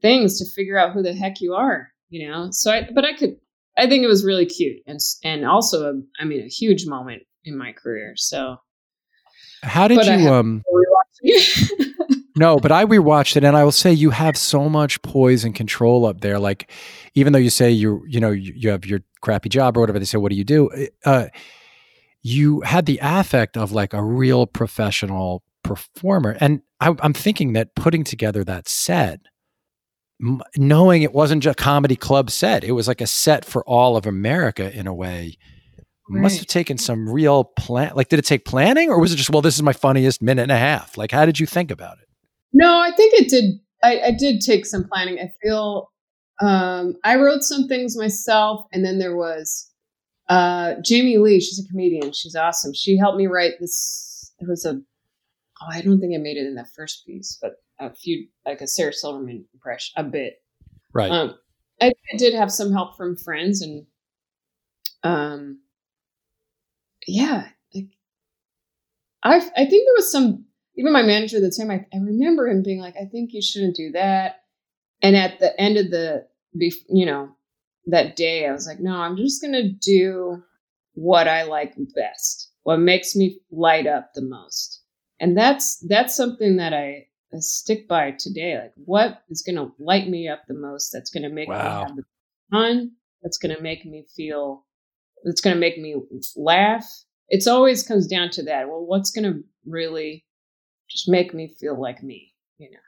things 0.00 0.38
to 0.38 0.50
figure 0.50 0.78
out 0.78 0.92
who 0.92 1.02
the 1.02 1.14
heck 1.14 1.40
you 1.40 1.54
are, 1.54 1.88
you 2.08 2.28
know. 2.28 2.48
So 2.50 2.72
I, 2.72 2.88
but 2.94 3.04
I 3.04 3.14
could, 3.14 3.36
I 3.76 3.88
think 3.88 4.04
it 4.04 4.08
was 4.08 4.24
really 4.24 4.46
cute 4.46 4.78
and 4.86 5.00
and 5.24 5.44
also 5.44 5.90
a, 5.90 5.92
I 6.20 6.24
mean, 6.24 6.42
a 6.42 6.48
huge 6.48 6.86
moment 6.86 7.22
in 7.44 7.56
my 7.56 7.72
career. 7.72 8.14
So, 8.16 8.56
how 9.62 9.88
did 9.88 10.04
you 10.06 10.28
um? 10.28 10.62
no, 12.38 12.56
but 12.58 12.72
I 12.72 12.84
rewatched 12.84 13.36
it, 13.36 13.44
and 13.44 13.56
I 13.56 13.64
will 13.64 13.72
say 13.72 13.92
you 13.92 14.10
have 14.10 14.36
so 14.36 14.68
much 14.68 15.02
poise 15.02 15.44
and 15.44 15.54
control 15.54 16.06
up 16.06 16.20
there. 16.20 16.38
Like, 16.38 16.70
even 17.14 17.32
though 17.32 17.38
you 17.38 17.50
say 17.50 17.70
you 17.70 18.04
you 18.06 18.20
know 18.20 18.30
you, 18.30 18.52
you 18.56 18.70
have 18.70 18.86
your 18.86 19.00
crappy 19.20 19.48
job 19.48 19.76
or 19.76 19.80
whatever, 19.80 19.98
they 19.98 20.04
say, 20.04 20.18
"What 20.18 20.30
do 20.30 20.36
you 20.36 20.44
do?" 20.44 20.70
Uh, 21.04 21.26
you 22.22 22.60
had 22.60 22.86
the 22.86 22.98
affect 23.02 23.56
of 23.56 23.72
like 23.72 23.92
a 23.92 24.02
real 24.02 24.46
professional 24.46 25.42
performer, 25.62 26.36
and 26.40 26.62
I, 26.80 26.94
I'm 27.00 27.12
thinking 27.12 27.54
that 27.54 27.74
putting 27.74 28.04
together 28.04 28.44
that 28.44 28.68
set, 28.68 29.20
m- 30.22 30.42
knowing 30.56 31.02
it 31.02 31.12
wasn't 31.12 31.42
just 31.42 31.58
a 31.58 31.62
comedy 31.62 31.96
club 31.96 32.30
set, 32.30 32.64
it 32.64 32.72
was 32.72 32.88
like 32.88 33.00
a 33.00 33.06
set 33.06 33.44
for 33.44 33.64
all 33.64 33.96
of 33.96 34.06
America 34.06 34.72
in 34.72 34.86
a 34.86 34.94
way. 34.94 35.36
Right. 36.10 36.22
Must 36.22 36.38
have 36.38 36.46
taken 36.46 36.78
some 36.78 37.06
real 37.08 37.44
plan. 37.44 37.92
Like, 37.94 38.08
did 38.08 38.18
it 38.18 38.24
take 38.24 38.44
planning, 38.46 38.88
or 38.88 38.98
was 38.98 39.12
it 39.12 39.16
just, 39.16 39.28
well, 39.28 39.42
this 39.42 39.56
is 39.56 39.62
my 39.62 39.74
funniest 39.74 40.22
minute 40.22 40.42
and 40.42 40.52
a 40.52 40.58
half? 40.58 40.96
Like, 40.96 41.10
how 41.10 41.26
did 41.26 41.38
you 41.38 41.46
think 41.46 41.70
about 41.70 41.98
it? 41.98 42.07
No, 42.52 42.80
I 42.80 42.90
think 42.92 43.14
it 43.14 43.28
did. 43.28 43.60
I, 43.82 44.00
I 44.06 44.10
did 44.10 44.40
take 44.40 44.66
some 44.66 44.84
planning. 44.88 45.18
I 45.18 45.30
feel 45.42 45.90
um, 46.40 46.94
I 47.04 47.16
wrote 47.16 47.42
some 47.42 47.68
things 47.68 47.96
myself, 47.96 48.66
and 48.72 48.84
then 48.84 48.98
there 48.98 49.16
was 49.16 49.70
uh, 50.28 50.74
Jamie 50.84 51.18
Lee. 51.18 51.40
She's 51.40 51.64
a 51.64 51.68
comedian. 51.68 52.12
She's 52.12 52.34
awesome. 52.34 52.72
She 52.74 52.96
helped 52.96 53.18
me 53.18 53.26
write 53.26 53.54
this. 53.60 54.32
It 54.40 54.48
was 54.48 54.64
a. 54.64 54.80
Oh, 55.60 55.66
I 55.70 55.80
don't 55.82 56.00
think 56.00 56.14
I 56.14 56.18
made 56.18 56.36
it 56.36 56.46
in 56.46 56.54
that 56.54 56.68
first 56.74 57.04
piece, 57.04 57.36
but 57.42 57.54
a 57.80 57.92
few 57.94 58.28
like 58.46 58.60
a 58.60 58.66
Sarah 58.66 58.92
Silverman 58.92 59.44
impression, 59.52 59.92
a 59.96 60.04
bit. 60.04 60.34
Right. 60.92 61.10
Um, 61.10 61.34
I, 61.80 61.92
I 62.12 62.16
did 62.16 62.34
have 62.34 62.50
some 62.50 62.72
help 62.72 62.96
from 62.96 63.16
friends, 63.16 63.62
and 63.62 63.86
um, 65.02 65.60
yeah, 67.06 67.48
like 67.74 67.86
I 69.22 69.36
I 69.36 69.66
think 69.66 69.86
there 69.86 69.96
was 69.96 70.10
some 70.10 70.44
even 70.78 70.92
my 70.92 71.02
manager 71.02 71.38
at 71.38 71.42
the 71.42 71.50
time, 71.50 71.72
I, 71.72 71.84
I 71.92 71.98
remember 71.98 72.46
him 72.46 72.62
being 72.62 72.78
like, 72.78 72.94
I 72.96 73.04
think 73.04 73.32
you 73.32 73.42
shouldn't 73.42 73.74
do 73.74 73.90
that. 73.92 74.36
And 75.02 75.16
at 75.16 75.40
the 75.40 75.60
end 75.60 75.76
of 75.76 75.90
the, 75.90 76.24
you 76.54 77.04
know, 77.04 77.30
that 77.86 78.14
day, 78.14 78.46
I 78.46 78.52
was 78.52 78.66
like, 78.66 78.78
no, 78.78 78.94
I'm 78.94 79.16
just 79.16 79.42
going 79.42 79.54
to 79.54 79.72
do 79.72 80.42
what 80.94 81.26
I 81.26 81.42
like 81.42 81.74
best, 81.96 82.52
what 82.62 82.78
makes 82.78 83.16
me 83.16 83.40
light 83.50 83.88
up 83.88 84.12
the 84.14 84.22
most. 84.22 84.82
And 85.18 85.36
that's, 85.36 85.84
that's 85.88 86.16
something 86.16 86.58
that 86.58 86.72
I, 86.72 87.08
I 87.34 87.38
stick 87.40 87.88
by 87.88 88.12
today. 88.12 88.56
Like, 88.56 88.72
what 88.76 89.22
is 89.30 89.42
going 89.42 89.56
to 89.56 89.72
light 89.80 90.08
me 90.08 90.28
up 90.28 90.42
the 90.46 90.54
most? 90.54 90.90
That's 90.92 91.10
going 91.10 91.24
to 91.24 91.28
make 91.28 91.48
wow. 91.48 91.56
me 91.56 91.88
have 91.88 91.96
the 91.96 92.04
fun. 92.52 92.92
That's 93.22 93.38
going 93.38 93.54
to 93.54 93.60
make 93.60 93.84
me 93.84 94.04
feel, 94.14 94.64
that's 95.24 95.40
going 95.40 95.54
to 95.54 95.60
make 95.60 95.76
me 95.76 95.96
laugh. 96.36 96.86
It's 97.28 97.48
always 97.48 97.82
comes 97.82 98.06
down 98.06 98.30
to 98.30 98.44
that. 98.44 98.68
Well, 98.68 98.86
what's 98.86 99.10
going 99.10 99.24
to 99.24 99.42
really 99.66 100.24
just 100.88 101.08
make 101.08 101.34
me 101.34 101.54
feel 101.58 101.80
like 101.80 102.02
me, 102.02 102.34
you 102.58 102.70
know. 102.70 102.78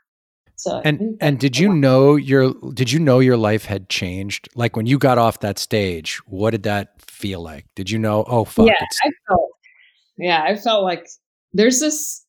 So 0.61 0.83
and 0.85 1.17
and 1.23 1.39
did 1.39 1.57
you 1.57 1.73
know 1.73 2.17
your 2.17 2.53
did 2.75 2.93
you 2.93 2.99
know 2.99 3.19
your 3.21 3.39
life 3.39 3.65
had 3.65 3.89
changed? 3.89 4.47
Like 4.55 4.77
when 4.77 4.85
you 4.85 4.99
got 4.99 5.17
off 5.17 5.41
that 5.41 5.59
stage, 5.59 6.21
what 6.27 6.51
did 6.51 6.65
that 6.65 7.01
feel 7.01 7.41
like? 7.41 7.65
Did 7.75 7.91
you 7.91 7.99
know? 7.99 8.25
Oh 8.27 8.45
fuck! 8.45 8.67
Yeah, 8.67 8.75
I 9.05 9.11
felt. 9.27 9.51
Yeah, 10.19 10.43
I 10.43 10.57
felt 10.57 10.85
like 10.85 11.09
there's 11.55 11.81
this. 11.81 12.27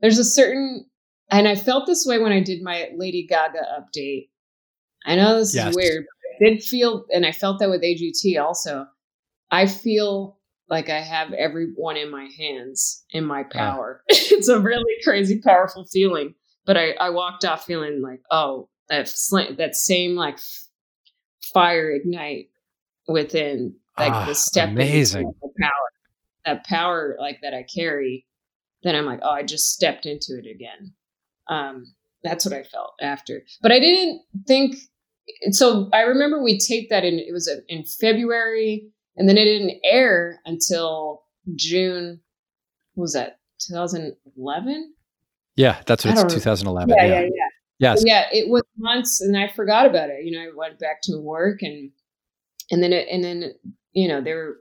There's 0.00 0.18
a 0.18 0.24
certain, 0.24 0.86
and 1.30 1.46
I 1.46 1.56
felt 1.56 1.86
this 1.86 2.06
way 2.06 2.18
when 2.18 2.32
I 2.32 2.40
did 2.40 2.62
my 2.62 2.88
Lady 2.96 3.26
Gaga 3.26 3.60
update. 3.78 4.28
I 5.04 5.16
know 5.16 5.38
this 5.38 5.54
yes. 5.54 5.68
is 5.68 5.76
weird, 5.76 6.06
but 6.06 6.46
I 6.46 6.50
did 6.50 6.62
feel, 6.62 7.04
and 7.10 7.26
I 7.26 7.32
felt 7.32 7.58
that 7.58 7.68
with 7.68 7.82
AGT 7.82 8.42
also. 8.42 8.86
I 9.50 9.66
feel 9.66 10.38
like 10.68 10.88
I 10.88 11.00
have 11.00 11.32
everyone 11.32 11.96
in 11.96 12.10
my 12.10 12.28
hands, 12.38 13.04
in 13.10 13.24
my 13.24 13.42
power. 13.42 14.02
it's 14.08 14.48
a 14.48 14.58
really 14.58 14.94
crazy, 15.02 15.40
powerful 15.40 15.86
feeling. 15.86 16.34
But 16.66 16.76
I, 16.76 16.92
I 16.92 17.10
walked 17.10 17.44
off 17.44 17.64
feeling 17.64 18.00
like, 18.00 18.22
oh, 18.30 18.68
that 18.88 19.08
slant, 19.08 19.58
that 19.58 19.76
same 19.76 20.14
like 20.14 20.38
fire 21.52 21.90
ignite 21.90 22.48
within, 23.06 23.76
like 23.98 24.12
ah, 24.12 24.26
the 24.26 24.34
step 24.34 24.70
amazing 24.70 25.30
power, 25.60 25.70
that 26.46 26.64
power 26.64 27.16
like 27.20 27.40
that 27.42 27.54
I 27.54 27.64
carry. 27.64 28.26
Then 28.82 28.94
I'm 28.94 29.06
like, 29.06 29.20
oh, 29.22 29.30
I 29.30 29.42
just 29.42 29.72
stepped 29.72 30.06
into 30.06 30.38
it 30.38 30.46
again. 30.50 30.92
Um, 31.48 31.94
that's 32.22 32.44
what 32.44 32.54
I 32.54 32.62
felt 32.62 32.94
after. 33.00 33.42
But 33.60 33.72
I 33.72 33.78
didn't 33.78 34.22
think. 34.46 34.76
So 35.50 35.88
I 35.92 36.02
remember 36.02 36.42
we 36.42 36.58
taped 36.58 36.90
that 36.90 37.04
in. 37.04 37.18
It 37.18 37.32
was 37.32 37.50
in 37.68 37.84
February 37.84 38.88
and 39.16 39.28
then 39.28 39.36
it 39.36 39.44
didn't 39.44 39.78
air 39.84 40.40
until 40.44 41.22
June. 41.54 42.20
was 42.96 43.12
that 43.12 43.38
2011? 43.60 44.94
Yeah, 45.56 45.80
that's 45.86 46.04
what 46.04 46.18
it's 46.18 46.34
2011. 46.34 46.88
Yeah, 46.88 47.04
yeah, 47.04 47.12
yeah. 47.12 47.20
yeah. 47.22 47.48
Yes. 47.80 48.02
yeah, 48.06 48.26
it 48.32 48.48
was 48.48 48.62
months, 48.78 49.20
and 49.20 49.36
I 49.36 49.48
forgot 49.48 49.86
about 49.86 50.08
it. 50.08 50.24
You 50.24 50.32
know, 50.32 50.44
I 50.44 50.50
went 50.54 50.78
back 50.78 51.02
to 51.02 51.18
work, 51.18 51.62
and 51.62 51.90
and 52.70 52.82
then 52.82 52.92
it, 52.92 53.08
and 53.10 53.22
then 53.22 53.52
you 53.92 54.08
know 54.08 54.20
they 54.20 54.32
were 54.32 54.58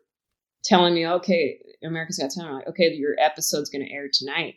telling 0.64 0.96
me, 0.96 1.08
okay, 1.08 1.60
America's 1.84 2.18
Got 2.18 2.32
Talent. 2.32 2.56
Like, 2.56 2.68
okay, 2.70 2.94
your 2.94 3.16
episode's 3.20 3.70
going 3.70 3.86
to 3.86 3.94
air 3.94 4.08
tonight. 4.12 4.56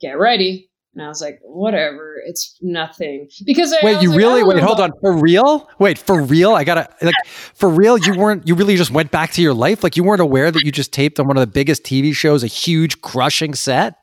Get 0.00 0.18
ready. 0.18 0.70
And 0.96 1.04
I 1.04 1.08
was 1.08 1.20
like, 1.20 1.38
whatever, 1.42 2.16
it's 2.24 2.56
nothing. 2.62 3.28
Because 3.44 3.70
I, 3.70 3.76
wait, 3.82 3.96
I 3.96 4.00
you 4.00 4.08
like, 4.08 4.18
really 4.18 4.42
wait? 4.42 4.62
Hold 4.62 4.80
on, 4.80 4.92
for 5.02 5.14
real? 5.14 5.68
Wait, 5.78 5.98
for 5.98 6.22
real? 6.22 6.54
I 6.54 6.64
gotta 6.64 6.88
like 7.02 7.14
for 7.26 7.68
real. 7.68 7.98
You 7.98 8.16
weren't. 8.16 8.48
You 8.48 8.54
really 8.54 8.76
just 8.76 8.90
went 8.90 9.10
back 9.10 9.32
to 9.32 9.42
your 9.42 9.52
life. 9.52 9.84
Like 9.84 9.98
you 9.98 10.04
weren't 10.04 10.22
aware 10.22 10.50
that 10.50 10.64
you 10.64 10.72
just 10.72 10.94
taped 10.94 11.20
on 11.20 11.26
one 11.26 11.36
of 11.36 11.42
the 11.42 11.52
biggest 11.52 11.84
TV 11.84 12.14
shows, 12.14 12.42
a 12.42 12.46
huge 12.46 13.02
crushing 13.02 13.54
set. 13.54 13.98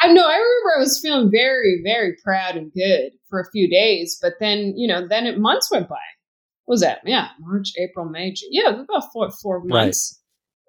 I 0.00 0.08
know. 0.08 0.26
I 0.26 0.34
remember 0.34 0.76
I 0.76 0.80
was 0.80 1.00
feeling 1.00 1.30
very, 1.30 1.80
very 1.84 2.16
proud 2.24 2.56
and 2.56 2.72
good 2.72 3.12
for 3.30 3.38
a 3.38 3.48
few 3.52 3.70
days, 3.70 4.18
but 4.20 4.32
then 4.40 4.74
you 4.76 4.88
know, 4.88 5.06
then 5.06 5.26
it, 5.26 5.38
months 5.38 5.70
went 5.70 5.88
by. 5.88 5.94
What 6.64 6.72
was 6.72 6.80
that? 6.80 6.98
Yeah, 7.04 7.28
March, 7.38 7.70
April, 7.78 8.06
May, 8.06 8.32
June. 8.32 8.48
Yeah, 8.50 8.70
about 8.70 9.12
four 9.12 9.30
four 9.30 9.62
months. 9.62 10.20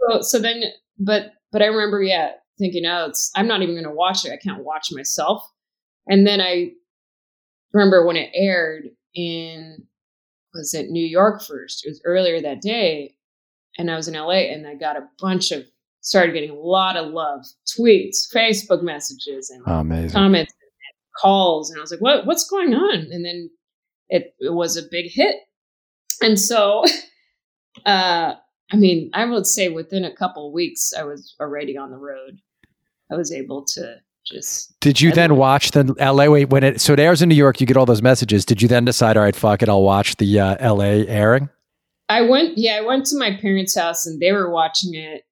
Right. 0.08 0.22
So, 0.22 0.38
so 0.38 0.40
then, 0.40 0.62
but 1.00 1.32
but 1.52 1.64
I 1.64 1.66
remember, 1.66 2.04
yeah, 2.04 2.34
thinking, 2.58 2.86
oh, 2.86 3.08
it's 3.10 3.32
I'm 3.36 3.48
not 3.48 3.62
even 3.62 3.76
going 3.76 3.86
to 3.86 3.92
watch 3.92 4.26
it. 4.26 4.32
I 4.32 4.38
can't 4.38 4.64
watch 4.64 4.90
myself. 4.92 5.44
And 6.08 6.26
then 6.26 6.42
I 6.42 6.72
remember 7.74 8.06
when 8.06 8.16
it 8.16 8.32
aired 8.34 8.90
in 9.14 9.86
was 10.54 10.74
it 10.74 10.90
New 10.90 11.06
York 11.06 11.44
first? 11.44 11.86
It 11.86 11.90
was 11.90 12.02
earlier 12.06 12.42
that 12.42 12.62
day, 12.62 13.16
and 13.78 13.92
I 13.92 13.96
was 13.96 14.08
in 14.08 14.14
LA, 14.14 14.52
and 14.52 14.66
I 14.66 14.76
got 14.76 14.96
a 14.96 15.08
bunch 15.20 15.52
of 15.52 15.66
started 16.00 16.34
getting 16.34 16.52
a 16.52 16.56
lot 16.56 16.96
of 16.96 17.12
love, 17.12 17.44
tweets, 17.78 18.32
Facebook 18.34 18.82
messages, 18.82 19.50
and 19.50 19.64
Amazing. 19.66 20.12
comments, 20.12 20.54
and 20.54 21.22
calls, 21.22 21.70
and 21.70 21.80
I 21.80 21.82
was 21.82 21.92
like, 21.92 22.02
"What? 22.02 22.26
What's 22.26 22.50
going 22.50 22.74
on?" 22.74 23.08
And 23.12 23.26
then 23.26 23.50
it, 24.08 24.34
it 24.40 24.54
was 24.54 24.78
a 24.78 24.84
big 24.90 25.12
hit, 25.12 25.36
and 26.22 26.40
so, 26.40 26.86
uh, 27.86 28.36
I 28.72 28.76
mean, 28.76 29.10
I 29.14 29.26
would 29.26 29.46
say 29.46 29.70
within 29.70 30.06
a 30.06 30.16
couple 30.16 30.54
weeks, 30.54 30.94
I 30.98 31.04
was 31.04 31.36
already 31.40 31.78
on 31.78 31.92
the 31.92 31.98
road. 31.98 32.40
I 33.12 33.16
was 33.16 33.32
able 33.32 33.66
to 33.74 33.98
just 34.26 34.80
did 34.80 35.00
you 35.00 35.12
then 35.12 35.36
watch 35.36 35.72
the 35.72 35.84
LA 36.00 36.28
wait 36.28 36.50
when 36.50 36.64
it 36.64 36.82
so 36.82 36.94
it 36.94 37.00
airs 37.00 37.22
in 37.22 37.30
New 37.30 37.36
York 37.36 37.62
you 37.62 37.68
get 37.68 37.78
all 37.78 37.86
those 37.86 38.02
messages. 38.02 38.46
Did 38.46 38.62
you 38.62 38.68
then 38.68 38.86
decide 38.86 39.18
all 39.18 39.24
right 39.24 39.36
fuck 39.36 39.62
it 39.62 39.70
I'll 39.70 39.84
watch 39.84 40.16
the 40.18 40.40
uh, 40.40 40.74
LA 40.74 41.06
airing 41.08 41.50
I 42.10 42.22
went 42.22 42.58
yeah 42.58 42.78
I 42.78 42.82
went 42.82 43.06
to 43.08 43.20
my 43.20 43.38
parents 43.40 43.78
house 43.78 44.06
and 44.06 44.20
they 44.20 44.32
were 44.32 44.52
watching 44.52 44.96
it. 44.96 45.24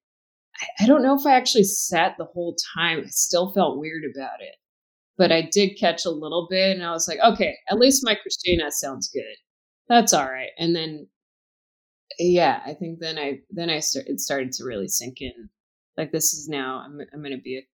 I, 0.60 0.84
I 0.84 0.86
don't 0.86 1.02
know 1.02 1.16
if 1.18 1.26
I 1.26 1.34
actually 1.34 1.64
sat 1.64 2.14
the 2.16 2.24
whole 2.24 2.56
time. 2.76 3.02
I 3.04 3.08
still 3.08 3.52
felt 3.52 3.78
weird 3.78 4.04
about 4.14 4.40
it. 4.40 4.54
But 5.16 5.30
I 5.30 5.42
did 5.42 5.78
catch 5.78 6.04
a 6.04 6.10
little 6.10 6.46
bit 6.50 6.76
and 6.76 6.84
I 6.84 6.92
was 6.92 7.08
like 7.08 7.18
okay 7.24 7.56
at 7.68 7.78
least 7.78 8.04
my 8.04 8.14
Christina 8.14 8.70
sounds 8.70 9.08
good. 9.12 9.36
That's 9.88 10.12
all 10.12 10.26
right. 10.26 10.50
And 10.58 10.74
then 10.74 11.08
yeah 12.18 12.60
I 12.64 12.74
think 12.74 13.00
then 13.00 13.18
I 13.18 13.40
then 13.50 13.70
I 13.70 13.80
started 13.80 14.12
it 14.12 14.20
started 14.20 14.52
to 14.52 14.64
really 14.64 14.88
sink 14.88 15.20
in. 15.20 15.48
Like 15.96 16.12
this 16.12 16.32
is 16.32 16.48
now 16.48 16.82
I'm 16.84 17.00
I'm 17.12 17.20
going 17.20 17.36
to 17.36 17.42
be 17.42 17.58
a 17.58 17.66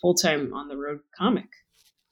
full 0.00 0.14
time 0.14 0.52
on 0.54 0.68
the 0.68 0.76
road 0.76 1.00
comic. 1.16 1.48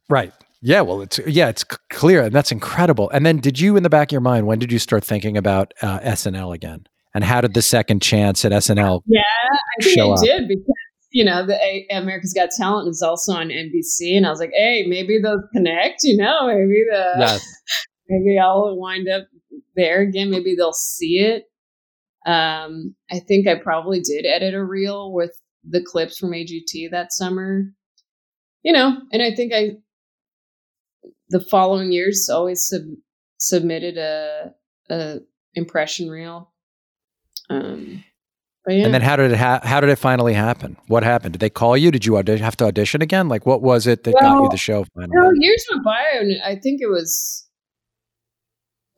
Right. 0.08 0.32
Yeah. 0.60 0.80
Well, 0.80 1.02
it's 1.02 1.18
yeah, 1.26 1.48
it's 1.48 1.64
clear, 1.90 2.24
and 2.24 2.34
that's 2.34 2.50
incredible. 2.50 3.10
And 3.10 3.24
then, 3.24 3.38
did 3.38 3.60
you, 3.60 3.76
in 3.76 3.82
the 3.82 3.90
back 3.90 4.08
of 4.08 4.12
your 4.12 4.20
mind, 4.20 4.46
when 4.46 4.58
did 4.58 4.72
you 4.72 4.78
start 4.78 5.04
thinking 5.04 5.36
about 5.36 5.72
uh, 5.82 6.00
SNL 6.00 6.54
again? 6.54 6.86
And 7.14 7.24
how 7.24 7.40
did 7.40 7.54
the 7.54 7.62
second 7.62 8.02
chance 8.02 8.44
at 8.44 8.52
SNL? 8.52 9.02
Yeah, 9.06 9.20
I 9.20 9.82
think 9.82 9.98
I 9.98 10.08
up? 10.08 10.20
did 10.22 10.48
because 10.48 10.74
you 11.10 11.24
know 11.24 11.46
the 11.46 11.54
a- 11.54 11.86
America's 11.90 12.32
Got 12.34 12.50
Talent 12.56 12.88
is 12.88 13.02
also 13.02 13.32
on 13.32 13.48
NBC, 13.48 14.16
and 14.16 14.26
I 14.26 14.30
was 14.30 14.40
like, 14.40 14.52
hey, 14.54 14.84
maybe 14.88 15.18
they'll 15.22 15.42
connect. 15.52 16.00
You 16.02 16.16
know, 16.16 16.46
maybe 16.46 16.84
the 16.90 17.14
yes. 17.18 17.46
maybe 18.08 18.38
I'll 18.38 18.76
wind 18.76 19.08
up 19.08 19.28
there 19.76 20.00
again. 20.00 20.30
Maybe 20.30 20.54
they'll 20.56 20.72
see 20.72 21.18
it. 21.18 21.44
Um, 22.28 22.94
I 23.10 23.20
think 23.20 23.46
I 23.46 23.54
probably 23.54 24.00
did 24.00 24.26
edit 24.26 24.54
a 24.54 24.62
reel 24.62 25.12
with 25.12 25.32
the 25.68 25.82
clips 25.82 26.18
from 26.18 26.30
AGT 26.30 26.90
that 26.90 27.12
summer 27.12 27.72
you 28.62 28.72
know, 28.72 28.98
and 29.12 29.22
I 29.22 29.34
think 29.34 29.52
I 29.54 29.76
the 31.30 31.40
following 31.40 31.92
years 31.92 32.28
always 32.28 32.66
sub- 32.66 32.96
submitted 33.38 33.98
a 33.98 34.54
a 34.90 35.18
impression 35.54 36.08
reel. 36.08 36.52
Um, 37.50 38.04
yeah. 38.66 38.84
And 38.84 38.92
then 38.92 39.00
how 39.00 39.16
did 39.16 39.32
it 39.32 39.38
ha- 39.38 39.60
how 39.62 39.80
did 39.80 39.88
it 39.88 39.96
finally 39.96 40.34
happen? 40.34 40.76
What 40.88 41.02
happened? 41.02 41.32
Did 41.32 41.40
they 41.40 41.50
call 41.50 41.76
you? 41.76 41.90
Did 41.90 42.04
you 42.04 42.16
have 42.16 42.56
to 42.58 42.64
audition 42.66 43.00
again? 43.00 43.28
Like 43.28 43.46
what 43.46 43.62
was 43.62 43.86
it 43.86 44.04
that 44.04 44.14
well, 44.20 44.34
got 44.34 44.42
you 44.42 44.48
the 44.50 44.58
show 44.58 44.84
finally? 44.94 45.12
No, 45.14 45.30
years 45.34 45.66
went 45.70 45.84
by 45.84 46.02
and 46.14 46.32
I 46.44 46.56
think 46.56 46.80
it 46.82 46.88
was 46.88 47.46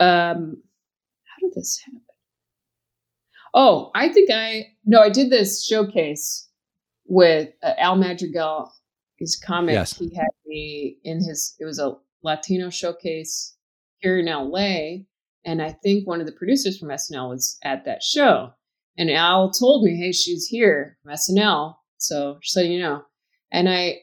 um 0.00 0.56
how 1.24 1.46
did 1.46 1.52
this 1.54 1.80
happen? 1.84 2.00
Oh, 3.54 3.90
I 3.94 4.08
think 4.08 4.30
I 4.32 4.68
no, 4.84 5.00
I 5.00 5.08
did 5.08 5.30
this 5.30 5.64
showcase 5.64 6.48
with 7.06 7.50
uh, 7.62 7.74
Al 7.78 7.96
Madrigal 7.96 8.72
his 9.20 9.36
comic. 9.36 9.74
Yes. 9.74 9.96
He 9.96 10.12
had 10.14 10.26
me 10.46 10.96
in 11.04 11.18
his. 11.22 11.54
It 11.60 11.66
was 11.66 11.78
a 11.78 11.94
Latino 12.22 12.70
showcase 12.70 13.56
here 13.98 14.18
in 14.18 14.26
LA, 14.26 15.04
and 15.44 15.62
I 15.62 15.72
think 15.84 16.08
one 16.08 16.20
of 16.20 16.26
the 16.26 16.32
producers 16.32 16.78
from 16.78 16.88
SNL 16.88 17.28
was 17.28 17.58
at 17.62 17.84
that 17.84 18.02
show. 18.02 18.52
And 18.98 19.10
Al 19.10 19.50
told 19.50 19.84
me, 19.84 19.96
"Hey, 19.96 20.10
she's 20.10 20.46
here 20.46 20.98
from 21.02 21.12
SNL." 21.12 21.76
So 21.98 22.38
just 22.42 22.54
so 22.54 22.60
you 22.60 22.80
know, 22.80 23.02
and 23.52 23.68
I, 23.68 23.98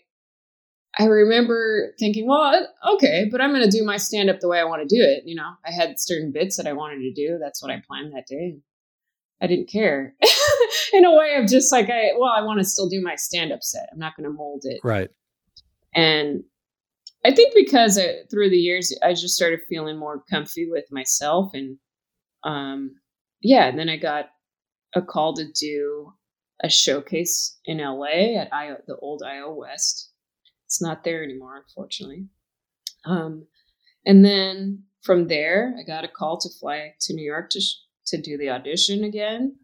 I 0.99 1.05
remember 1.05 1.93
thinking, 1.99 2.27
well, 2.27 2.41
uh, 2.41 2.93
okay, 2.93 3.27
but 3.31 3.41
I'm 3.41 3.51
going 3.51 3.67
to 3.67 3.77
do 3.77 3.83
my 3.83 3.97
stand 3.97 4.29
up 4.29 4.39
the 4.39 4.47
way 4.47 4.59
I 4.59 4.65
want 4.65 4.87
to 4.87 4.95
do 4.95 5.01
it. 5.01 5.23
You 5.25 5.35
know, 5.35 5.49
I 5.65 5.71
had 5.71 5.99
certain 5.99 6.31
bits 6.31 6.57
that 6.57 6.67
I 6.67 6.73
wanted 6.73 6.99
to 6.99 7.13
do. 7.13 7.37
That's 7.39 7.61
what 7.61 7.71
I 7.71 7.81
planned 7.85 8.13
that 8.13 8.27
day. 8.27 8.57
I 9.41 9.47
didn't 9.47 9.69
care. 9.69 10.15
in 10.93 11.05
a 11.05 11.15
way 11.15 11.35
of 11.35 11.47
just 11.47 11.71
like 11.71 11.89
I 11.89 12.11
well, 12.17 12.31
I 12.35 12.41
want 12.41 12.59
to 12.59 12.65
still 12.65 12.89
do 12.89 13.01
my 13.01 13.15
stand 13.15 13.51
up 13.51 13.63
set. 13.63 13.89
I'm 13.91 13.99
not 13.99 14.15
going 14.15 14.29
to 14.29 14.35
mold 14.35 14.63
it. 14.65 14.79
Right. 14.83 15.09
And 15.93 16.43
I 17.25 17.33
think 17.33 17.53
because 17.55 17.97
I, 17.97 18.23
through 18.29 18.49
the 18.49 18.57
years 18.57 18.95
I 19.03 19.13
just 19.13 19.35
started 19.35 19.59
feeling 19.67 19.97
more 19.97 20.23
comfy 20.29 20.69
with 20.69 20.85
myself 20.91 21.51
and 21.53 21.77
um 22.43 22.95
yeah, 23.41 23.67
and 23.67 23.77
then 23.77 23.89
I 23.89 23.97
got 23.97 24.25
a 24.95 25.01
call 25.01 25.35
to 25.35 25.45
do 25.59 26.13
a 26.63 26.69
showcase 26.69 27.59
in 27.65 27.77
LA 27.77 28.39
at 28.39 28.51
IO, 28.53 28.77
the 28.87 28.95
old 28.97 29.21
IO 29.23 29.53
West. 29.53 30.11
It's 30.65 30.81
not 30.81 31.03
there 31.03 31.23
anymore, 31.23 31.57
unfortunately. 31.57 32.25
Um, 33.05 33.45
and 34.05 34.25
then 34.25 34.83
from 35.03 35.27
there, 35.27 35.75
I 35.79 35.83
got 35.83 36.03
a 36.03 36.09
call 36.09 36.39
to 36.39 36.49
fly 36.59 36.93
to 37.01 37.13
New 37.13 37.25
York 37.25 37.49
to 37.51 37.61
sh- 37.61 37.75
to 38.07 38.21
do 38.21 38.37
the 38.37 38.49
audition 38.49 39.03
again. 39.03 39.55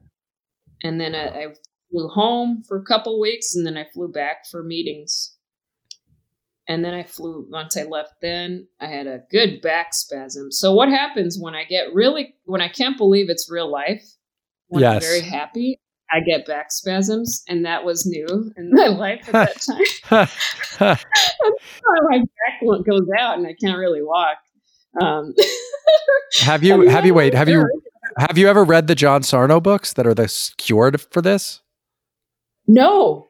And 0.83 0.99
then 0.99 1.15
I, 1.15 1.27
I 1.27 1.47
flew 1.91 2.07
home 2.09 2.63
for 2.67 2.77
a 2.77 2.85
couple 2.85 3.19
weeks 3.19 3.55
and 3.55 3.65
then 3.65 3.77
I 3.77 3.85
flew 3.93 4.11
back 4.11 4.45
for 4.49 4.63
meetings. 4.63 5.35
And 6.67 6.83
then 6.83 6.93
I 6.93 7.03
flew, 7.03 7.45
once 7.49 7.75
I 7.75 7.83
left, 7.83 8.13
then 8.21 8.67
I 8.79 8.87
had 8.87 9.05
a 9.05 9.23
good 9.29 9.61
back 9.61 9.93
spasm. 9.93 10.49
So, 10.49 10.73
what 10.73 10.87
happens 10.87 11.37
when 11.37 11.55
I 11.55 11.65
get 11.65 11.93
really, 11.93 12.35
when 12.45 12.61
I 12.61 12.69
can't 12.69 12.97
believe 12.97 13.29
it's 13.29 13.51
real 13.51 13.69
life, 13.69 14.05
when 14.67 14.81
yes. 14.81 14.95
I'm 14.95 15.01
very 15.01 15.19
happy, 15.19 15.81
I 16.09 16.21
get 16.21 16.45
back 16.45 16.71
spasms, 16.71 17.43
and 17.49 17.65
that 17.65 17.83
was 17.83 18.05
new 18.05 18.51
in 18.55 18.69
my 18.71 18.87
life 18.87 19.27
at 19.33 19.33
that 19.33 19.61
time. 20.09 20.27
my 22.09 22.19
back 22.19 22.85
goes 22.85 23.07
out, 23.19 23.37
and 23.37 23.45
I 23.45 23.55
can't 23.61 23.77
really 23.77 24.01
walk. 24.01 24.37
Um, 25.01 25.33
have 26.41 26.63
you? 26.63 26.87
Have 26.87 27.05
you? 27.05 27.13
Wait. 27.13 27.33
Have 27.33 27.49
you? 27.49 27.67
Have 28.17 28.37
you 28.37 28.47
ever 28.47 28.63
read 28.63 28.87
the 28.87 28.95
John 28.95 29.23
Sarno 29.23 29.59
books 29.59 29.93
that 29.93 30.05
are 30.05 30.13
the 30.13 30.51
cure 30.57 30.91
for 31.11 31.21
this? 31.21 31.61
No. 32.67 33.29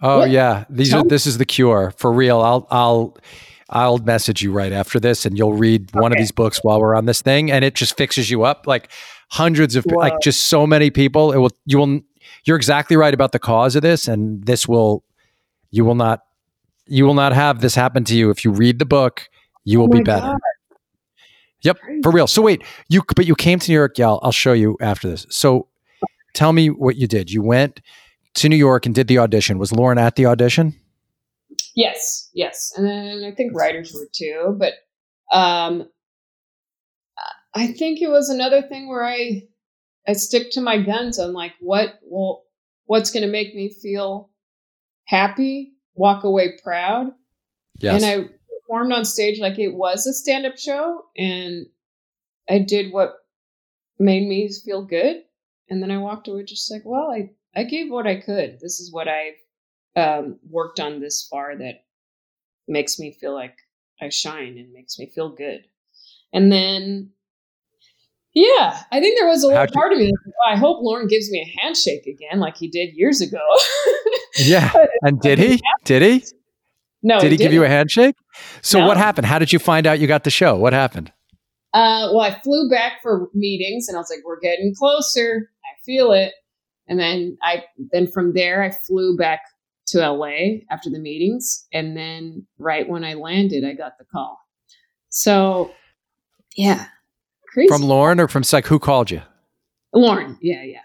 Oh 0.00 0.20
what? 0.20 0.30
yeah, 0.30 0.64
these 0.70 0.94
are. 0.94 1.04
This 1.04 1.26
is 1.26 1.38
the 1.38 1.44
cure 1.44 1.92
for 1.96 2.12
real. 2.12 2.40
I'll. 2.40 2.66
I'll. 2.70 3.16
I'll 3.70 3.98
message 3.98 4.40
you 4.40 4.50
right 4.50 4.72
after 4.72 4.98
this, 4.98 5.26
and 5.26 5.36
you'll 5.36 5.52
read 5.52 5.94
one 5.94 6.04
okay. 6.04 6.14
of 6.14 6.18
these 6.22 6.32
books 6.32 6.60
while 6.62 6.80
we're 6.80 6.94
on 6.94 7.04
this 7.04 7.20
thing, 7.20 7.50
and 7.50 7.66
it 7.66 7.74
just 7.74 7.98
fixes 7.98 8.30
you 8.30 8.44
up. 8.44 8.66
Like 8.66 8.90
hundreds 9.30 9.76
of 9.76 9.84
Whoa. 9.84 9.98
like 9.98 10.14
just 10.22 10.46
so 10.46 10.66
many 10.66 10.90
people. 10.90 11.32
It 11.32 11.36
will 11.36 11.50
you 11.66 11.76
will 11.78 12.00
you're 12.44 12.56
exactly 12.56 12.96
right 12.96 13.12
about 13.12 13.32
the 13.32 13.38
cause 13.38 13.76
of 13.76 13.82
this, 13.82 14.08
and 14.08 14.44
this 14.46 14.66
will 14.66 15.04
you 15.70 15.84
will 15.84 15.94
not 15.94 16.20
you 16.86 17.04
will 17.04 17.14
not 17.14 17.32
have 17.32 17.60
this 17.60 17.74
happen 17.74 18.04
to 18.04 18.16
you 18.16 18.30
if 18.30 18.44
you 18.44 18.50
read 18.50 18.78
the 18.78 18.86
book. 18.86 19.28
You 19.64 19.80
oh 19.80 19.82
will 19.82 19.94
oh 19.94 19.98
be 19.98 20.02
better. 20.02 20.28
God. 20.28 20.38
Yep, 21.62 21.78
for 22.02 22.12
real. 22.12 22.26
So 22.26 22.42
wait, 22.42 22.62
you 22.88 23.02
but 23.16 23.26
you 23.26 23.34
came 23.34 23.58
to 23.58 23.70
New 23.70 23.76
York. 23.76 23.98
Yeah, 23.98 24.08
I'll, 24.08 24.20
I'll 24.22 24.32
show 24.32 24.52
you 24.52 24.76
after 24.80 25.08
this. 25.08 25.26
So 25.30 25.68
tell 26.34 26.52
me 26.52 26.70
what 26.70 26.96
you 26.96 27.06
did. 27.06 27.30
You 27.30 27.42
went 27.42 27.80
to 28.34 28.48
New 28.48 28.56
York 28.56 28.86
and 28.86 28.94
did 28.94 29.08
the 29.08 29.18
audition. 29.18 29.58
Was 29.58 29.72
Lorne 29.72 29.98
at 29.98 30.16
the 30.16 30.26
audition? 30.26 30.74
Yes, 31.74 32.30
yes, 32.32 32.72
and 32.76 32.86
then 32.86 33.24
I 33.24 33.34
think 33.34 33.54
writers 33.54 33.92
were 33.92 34.08
too. 34.12 34.56
But 34.58 34.74
um, 35.36 35.88
I 37.54 37.68
think 37.72 38.00
it 38.00 38.08
was 38.08 38.28
another 38.28 38.62
thing 38.62 38.88
where 38.88 39.04
I 39.04 39.42
I 40.06 40.12
stick 40.12 40.50
to 40.52 40.60
my 40.60 40.80
guns 40.80 41.18
on 41.18 41.32
like 41.32 41.52
what 41.60 41.98
well 42.02 42.44
what's 42.86 43.10
going 43.10 43.24
to 43.24 43.30
make 43.30 43.54
me 43.54 43.68
feel 43.70 44.30
happy, 45.06 45.74
walk 45.94 46.24
away 46.24 46.58
proud. 46.62 47.08
Yes. 47.78 48.02
And 48.02 48.24
I 48.24 48.28
performed 48.68 48.92
on 48.92 49.04
stage 49.04 49.40
like 49.40 49.58
it 49.58 49.74
was 49.74 50.06
a 50.06 50.12
stand-up 50.12 50.58
show 50.58 51.04
and 51.16 51.66
I 52.50 52.58
did 52.58 52.92
what 52.92 53.14
made 53.98 54.28
me 54.28 54.50
feel 54.64 54.84
good 54.84 55.22
and 55.70 55.82
then 55.82 55.90
I 55.90 55.98
walked 55.98 56.28
away 56.28 56.44
just 56.44 56.70
like, 56.70 56.82
well, 56.84 57.10
I 57.10 57.30
I 57.56 57.64
gave 57.64 57.90
what 57.90 58.06
I 58.06 58.16
could. 58.20 58.58
This 58.60 58.78
is 58.78 58.92
what 58.92 59.08
I've 59.08 59.34
um, 59.96 60.38
worked 60.48 60.80
on 60.80 61.00
this 61.00 61.26
far 61.30 61.56
that 61.56 61.84
makes 62.68 62.98
me 62.98 63.16
feel 63.20 63.34
like 63.34 63.56
I 64.00 64.10
shine 64.10 64.56
and 64.58 64.72
makes 64.72 64.98
me 64.98 65.10
feel 65.14 65.30
good. 65.34 65.64
And 66.32 66.52
then 66.52 67.10
yeah, 68.34 68.82
I 68.92 69.00
think 69.00 69.18
there 69.18 69.26
was 69.26 69.42
a 69.42 69.46
little 69.46 69.60
How'd 69.60 69.72
part 69.72 69.90
you- 69.92 69.96
of 69.96 70.00
me 70.02 70.06
like, 70.06 70.26
well, 70.26 70.54
I 70.54 70.56
hope 70.56 70.82
Lorne 70.82 71.08
gives 71.08 71.30
me 71.30 71.40
a 71.40 71.60
handshake 71.60 72.06
again, 72.06 72.38
like 72.38 72.56
he 72.58 72.68
did 72.68 72.94
years 72.94 73.20
ago. 73.20 73.44
yeah, 74.38 74.72
and 75.02 75.20
did 75.20 75.38
he? 75.38 75.60
Did 75.84 76.02
he? 76.02 76.24
No. 77.02 77.20
Did 77.20 77.32
he, 77.32 77.38
give 77.38 77.52
you 77.52 77.64
a 77.64 77.68
handshake? 77.68 78.16
So 78.62 78.80
no. 78.80 78.86
what 78.86 78.96
happened? 78.96 79.26
How 79.26 79.38
did 79.38 79.52
you 79.52 79.58
find 79.58 79.86
out 79.86 80.00
you 80.00 80.06
got 80.06 80.24
the 80.24 80.30
show? 80.30 80.56
What 80.56 80.72
happened? 80.72 81.12
Uh, 81.74 82.10
well, 82.12 82.20
I 82.20 82.40
flew 82.40 82.68
back 82.70 83.02
for 83.02 83.28
meetings, 83.34 83.88
and 83.88 83.96
I 83.96 84.00
was 84.00 84.10
like, 84.10 84.24
"We're 84.24 84.40
getting 84.40 84.74
closer. 84.76 85.50
I 85.64 85.72
feel 85.84 86.12
it." 86.12 86.32
And 86.88 86.98
then 86.98 87.36
I, 87.42 87.64
then 87.92 88.10
from 88.10 88.32
there, 88.32 88.62
I 88.62 88.70
flew 88.86 89.16
back 89.16 89.40
to 89.88 89.98
LA 89.98 90.60
after 90.70 90.88
the 90.90 90.98
meetings, 90.98 91.66
and 91.72 91.96
then 91.96 92.46
right 92.58 92.88
when 92.88 93.04
I 93.04 93.14
landed, 93.14 93.64
I 93.64 93.74
got 93.74 93.98
the 93.98 94.04
call. 94.06 94.38
So, 95.10 95.72
yeah, 96.56 96.86
Crazy. 97.52 97.68
From 97.68 97.82
Lorne 97.82 98.20
or 98.20 98.28
from 98.28 98.44
Psych? 98.44 98.66
Who 98.66 98.78
called 98.78 99.10
you? 99.10 99.22
Lorne. 99.94 100.38
Yeah, 100.40 100.62
yeah. 100.62 100.80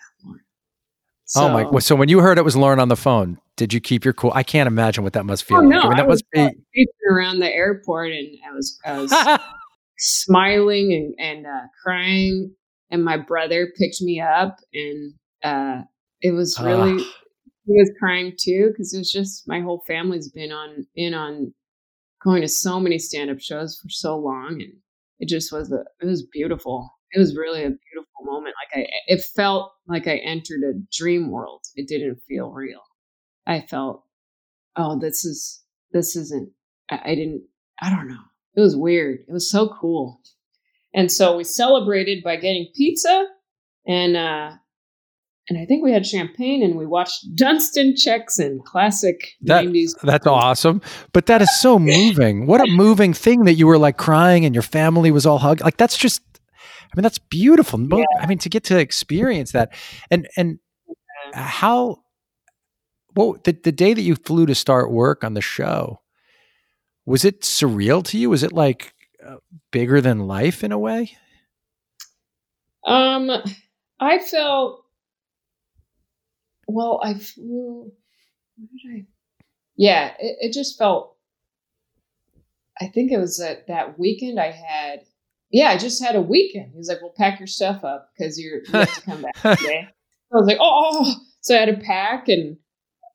So, 1.33 1.47
oh 1.47 1.71
my! 1.71 1.79
So 1.79 1.95
when 1.95 2.09
you 2.09 2.19
heard 2.19 2.37
it 2.37 2.45
was 2.45 2.55
Lorne 2.55 2.79
on 2.79 2.89
the 2.89 2.95
phone, 2.95 3.39
did 3.57 3.73
you 3.73 3.81
keep 3.81 4.05
your 4.05 4.13
cool? 4.13 4.31
I 4.35 4.43
can't 4.43 4.67
imagine 4.67 5.03
what 5.03 5.13
that 5.13 5.25
must 5.25 5.45
feel. 5.45 5.57
Oh, 5.57 5.61
like. 5.61 5.69
no, 5.69 5.79
I 5.79 5.83
mean, 5.85 5.97
that 5.97 6.03
I 6.03 6.07
must 6.07 6.23
be 6.31 6.87
around 7.09 7.39
the 7.39 7.51
airport, 7.51 8.11
and 8.11 8.37
I 8.47 8.53
was 8.53 8.79
I 8.85 8.99
was 8.99 9.39
smiling 9.97 10.93
and 10.93 11.15
and 11.17 11.47
uh, 11.47 11.67
crying, 11.83 12.53
and 12.91 13.03
my 13.03 13.17
brother 13.17 13.73
picked 13.79 13.99
me 13.99 14.21
up, 14.21 14.59
and 14.75 15.13
uh, 15.43 15.81
it 16.21 16.33
was 16.33 16.59
really. 16.59 17.01
Uh. 17.01 17.05
He 17.65 17.79
was 17.79 17.91
crying 17.97 18.33
too 18.37 18.71
because 18.71 18.93
it 18.93 18.97
was 18.97 19.09
just 19.09 19.47
my 19.47 19.61
whole 19.61 19.83
family's 19.87 20.29
been 20.29 20.51
on 20.51 20.85
in 20.95 21.15
on 21.15 21.51
going 22.21 22.41
to 22.41 22.47
so 22.47 22.79
many 22.79 22.99
stand 22.99 23.31
up 23.31 23.39
shows 23.39 23.79
for 23.81 23.89
so 23.89 24.17
long, 24.17 24.61
and 24.61 24.73
it 25.19 25.29
just 25.29 25.51
was 25.51 25.71
a 25.71 25.83
it 25.99 26.05
was 26.05 26.27
beautiful 26.31 26.91
it 27.13 27.19
was 27.19 27.35
really 27.35 27.61
a 27.61 27.69
beautiful 27.69 28.25
moment 28.25 28.53
like 28.61 28.83
i 28.83 28.87
it 29.07 29.23
felt 29.35 29.72
like 29.93 30.07
i 30.07 30.17
entered 30.17 30.61
a 30.63 30.79
dream 30.91 31.31
world 31.31 31.61
it 31.75 31.87
didn't 31.87 32.19
feel 32.27 32.51
real 32.51 32.81
i 33.45 33.61
felt 33.61 34.03
oh 34.75 34.99
this 34.99 35.23
is 35.25 35.63
this 35.91 36.15
isn't 36.15 36.51
I, 36.89 37.01
I 37.05 37.15
didn't 37.15 37.43
i 37.81 37.89
don't 37.89 38.07
know 38.07 38.21
it 38.55 38.61
was 38.61 38.75
weird 38.75 39.19
it 39.27 39.31
was 39.31 39.49
so 39.49 39.75
cool 39.79 40.21
and 40.93 41.11
so 41.11 41.37
we 41.37 41.43
celebrated 41.43 42.23
by 42.23 42.35
getting 42.35 42.67
pizza 42.75 43.27
and 43.87 44.17
uh 44.17 44.51
and 45.49 45.59
I 45.59 45.65
think 45.65 45.83
we 45.83 45.91
had 45.91 46.05
champagne 46.05 46.63
and 46.63 46.77
we 46.77 46.85
watched 46.85 47.35
Dunston 47.35 47.95
Checks 47.97 48.39
In 48.39 48.61
classic 48.61 49.33
that, 49.41 49.65
90s. 49.65 49.99
That's 50.01 50.25
awesome. 50.25 50.81
But 51.11 51.25
that 51.25 51.41
is 51.41 51.59
so 51.59 51.77
moving. 51.77 52.47
What 52.47 52.61
a 52.61 52.67
moving 52.71 53.13
thing 53.13 53.43
that 53.43 53.55
you 53.55 53.67
were 53.67 53.77
like 53.77 53.97
crying 53.97 54.45
and 54.45 54.55
your 54.55 54.61
family 54.61 55.11
was 55.11 55.25
all 55.25 55.39
hugged. 55.39 55.61
Like 55.61 55.75
that's 55.75 55.97
just 55.97 56.21
I 56.93 56.97
mean 56.97 57.03
that's 57.03 57.17
beautiful. 57.17 57.81
Yeah. 57.81 58.05
I 58.19 58.27
mean 58.27 58.37
to 58.39 58.49
get 58.49 58.63
to 58.65 58.77
experience 58.77 59.51
that. 59.53 59.73
And 60.11 60.27
and 60.37 60.59
how 61.33 62.03
well 63.15 63.37
the, 63.43 63.57
the 63.63 63.71
day 63.71 63.93
that 63.93 64.01
you 64.01 64.15
flew 64.15 64.45
to 64.45 64.55
start 64.55 64.91
work 64.91 65.23
on 65.23 65.33
the 65.33 65.41
show 65.41 65.99
was 67.05 67.25
it 67.25 67.41
surreal 67.41 68.03
to 68.05 68.17
you? 68.17 68.29
Was 68.29 68.43
it 68.43 68.53
like 68.53 68.93
uh, 69.25 69.37
bigger 69.71 69.99
than 70.01 70.27
life 70.27 70.63
in 70.63 70.71
a 70.71 70.79
way? 70.79 71.17
Um 72.85 73.31
I 73.99 74.19
felt 74.19 74.83
well, 76.67 76.99
I 77.03 77.15
flew. 77.15 77.91
Where 78.55 78.67
did 78.71 79.01
I? 79.01 79.05
Yeah, 79.75 80.13
it, 80.19 80.37
it 80.41 80.53
just 80.53 80.77
felt. 80.77 81.15
I 82.79 82.87
think 82.87 83.11
it 83.11 83.19
was 83.19 83.37
that 83.37 83.67
that 83.67 83.99
weekend 83.99 84.39
I 84.39 84.51
had. 84.51 85.01
Yeah, 85.53 85.69
I 85.69 85.77
just 85.77 86.03
had 86.03 86.15
a 86.15 86.21
weekend. 86.21 86.71
He 86.71 86.77
was 86.77 86.89
like, 86.89 86.99
"Well, 87.01 87.13
pack 87.15 87.39
your 87.39 87.47
stuff 87.47 87.83
up 87.83 88.09
because 88.17 88.39
you're 88.39 88.63
you 88.65 88.71
have 88.71 88.93
to 88.95 89.01
come 89.01 89.21
back 89.21 89.35
today." 89.59 89.87
I 89.87 90.35
was 90.35 90.47
like, 90.47 90.57
"Oh!" 90.59 91.15
So 91.41 91.55
I 91.55 91.59
had 91.59 91.65
to 91.79 91.85
pack, 91.85 92.27
and 92.27 92.57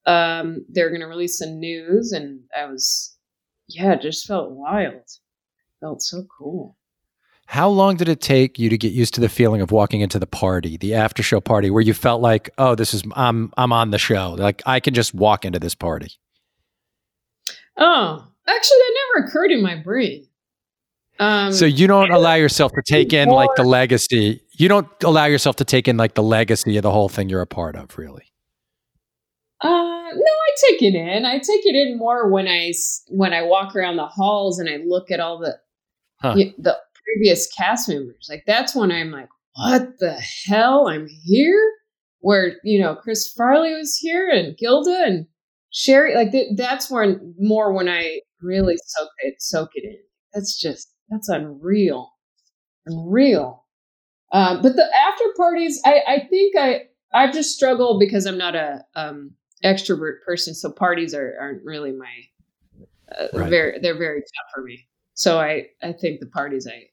um, 0.07 0.65
they're 0.69 0.91
going 0.91 1.01
to 1.01 1.09
release 1.09 1.37
some 1.37 1.59
news, 1.59 2.13
and 2.13 2.41
I 2.57 2.67
was, 2.67 3.17
yeah, 3.67 3.93
it 3.95 4.03
just 4.03 4.25
felt 4.27 4.53
wild. 4.53 5.03
felt 5.81 6.01
so 6.01 6.23
cool. 6.39 6.77
How 7.47 7.69
long 7.69 7.97
did 7.97 8.09
it 8.09 8.21
take 8.21 8.57
you 8.59 8.69
to 8.69 8.79
get 8.79 8.93
used 8.93 9.15
to 9.15 9.21
the 9.21 9.29
feeling 9.29 9.61
of 9.61 9.73
walking 9.73 10.01
into 10.01 10.21
the 10.21 10.27
party, 10.27 10.77
the 10.77 10.95
after 10.95 11.25
show 11.25 11.41
party, 11.41 11.71
where 11.71 11.83
you 11.83 11.95
felt 11.95 12.23
like, 12.23 12.51
oh, 12.59 12.77
this 12.77 12.95
is 12.95 13.03
I'm 13.17 13.53
I'm 13.57 13.73
on 13.73 13.91
the 13.91 13.99
show. 13.99 14.37
Like 14.39 14.63
I 14.65 14.79
can 14.79 14.95
just 14.95 15.13
walk 15.13 15.45
into 15.45 15.59
this 15.59 15.75
party. 15.75 16.13
Oh, 17.77 18.29
actually, 18.47 18.77
that 18.79 18.97
never 19.17 19.27
occurred 19.27 19.51
in 19.51 19.63
my 19.63 19.75
brain. 19.75 20.28
Um, 21.19 21.53
so 21.53 21.65
you 21.65 21.87
don't 21.87 22.13
allow 22.13 22.35
yourself 22.35 22.73
to 22.73 22.83
take 22.83 23.13
in 23.13 23.29
like 23.29 23.51
the 23.57 23.65
legacy. 23.65 24.41
You 24.53 24.69
don't 24.69 24.89
allow 25.03 25.25
yourself 25.25 25.57
to 25.57 25.65
take 25.65 25.89
in 25.89 25.97
like 25.97 26.15
the 26.15 26.23
legacy 26.23 26.77
of 26.77 26.83
the 26.83 26.93
whole 26.93 27.09
thing 27.09 27.29
you're 27.29 27.41
a 27.41 27.47
part 27.47 27.75
of, 27.75 27.99
really. 27.99 28.33
Uh, 29.61 29.69
no, 29.69 30.33
I 30.33 30.71
take 30.71 30.83
it 30.83 30.95
in. 30.95 31.25
I 31.25 31.39
take 31.39 31.67
it 31.67 31.75
in 31.75 31.99
more 31.99 32.31
when 32.31 32.47
I 32.47 32.73
when 33.09 33.33
I 33.33 33.43
walk 33.43 33.75
around 33.75 33.97
the 33.97 34.07
halls 34.07 34.61
and 34.61 34.69
I 34.69 34.77
look 34.85 35.11
at 35.11 35.19
all 35.19 35.39
the 35.39 35.59
huh. 36.21 36.35
the 36.59 36.79
previous 37.05 37.49
cast 37.49 37.89
members. 37.89 38.29
Like 38.31 38.45
that's 38.47 38.75
when 38.75 38.93
I'm 38.93 39.11
like, 39.11 39.29
what 39.55 39.99
the 39.99 40.21
hell? 40.47 40.87
I'm 40.89 41.09
here. 41.25 41.73
Where 42.21 42.55
you 42.63 42.81
know 42.81 42.95
Chris 42.95 43.33
Farley 43.33 43.75
was 43.75 43.97
here 43.97 44.29
and 44.29 44.57
Gilda 44.57 45.03
and 45.05 45.27
Cheri. 45.73 46.15
Like 46.15 46.31
th- 46.31 46.57
that's 46.57 46.89
when 46.89 47.35
more 47.39 47.73
when 47.73 47.89
I 47.89 48.21
really 48.41 48.77
soak 48.87 49.11
it 49.19 49.35
soak 49.39 49.71
it 49.75 49.85
in. 49.85 49.99
That's 50.33 50.57
just 50.57 50.93
that's 51.09 51.29
unreal, 51.29 52.13
unreal. 52.87 53.65
Um, 54.33 54.63
but 54.63 54.77
the 54.77 54.85
after 54.85 55.25
parties, 55.37 55.81
I 55.85 56.03
I 56.07 56.27
think 56.29 56.57
I 56.57 56.83
I've 57.13 57.33
just 57.33 57.55
struggled 57.55 58.01
because 58.01 58.27
I'm 58.27 58.39
not 58.39 58.55
a 58.55 58.85
um, 58.95 59.33
extrovert 59.65 60.23
person, 60.25 60.55
so 60.55 60.71
parties 60.71 61.15
are 61.15 61.37
aren't 61.41 61.65
really 61.65 61.93
my 61.93 62.07
uh, 63.19 63.29
right. 63.33 63.51
very 63.51 63.79
they're 63.81 63.99
very 63.99 64.21
tough 64.21 64.51
for 64.55 64.63
me. 64.63 64.87
So 65.15 65.41
I 65.41 65.69
I 65.83 65.93
think 65.93 66.21
the 66.21 66.27
parties 66.27 66.67
I 66.67 66.89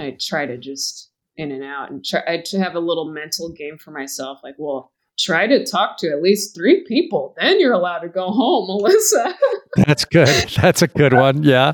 I, 0.00 0.06
I 0.06 0.16
try 0.20 0.46
to 0.46 0.56
just 0.56 1.10
in 1.36 1.52
and 1.52 1.64
out 1.64 1.90
and 1.90 2.04
try 2.04 2.22
I 2.26 2.42
to 2.46 2.58
have 2.58 2.74
a 2.74 2.80
little 2.80 3.12
mental 3.12 3.52
game 3.52 3.78
for 3.78 3.90
myself. 3.90 4.40
Like, 4.42 4.54
well, 4.58 4.92
try 5.18 5.46
to 5.46 5.64
talk 5.64 5.98
to 5.98 6.08
at 6.08 6.22
least 6.22 6.54
three 6.54 6.84
people. 6.84 7.34
Then 7.38 7.60
you're 7.60 7.72
allowed 7.72 8.00
to 8.00 8.08
go 8.08 8.30
home, 8.30 8.66
Melissa. 8.68 9.34
That's 9.76 10.04
good. 10.04 10.48
That's 10.60 10.82
a 10.82 10.88
good 10.88 11.14
one. 11.14 11.42
Yeah, 11.42 11.72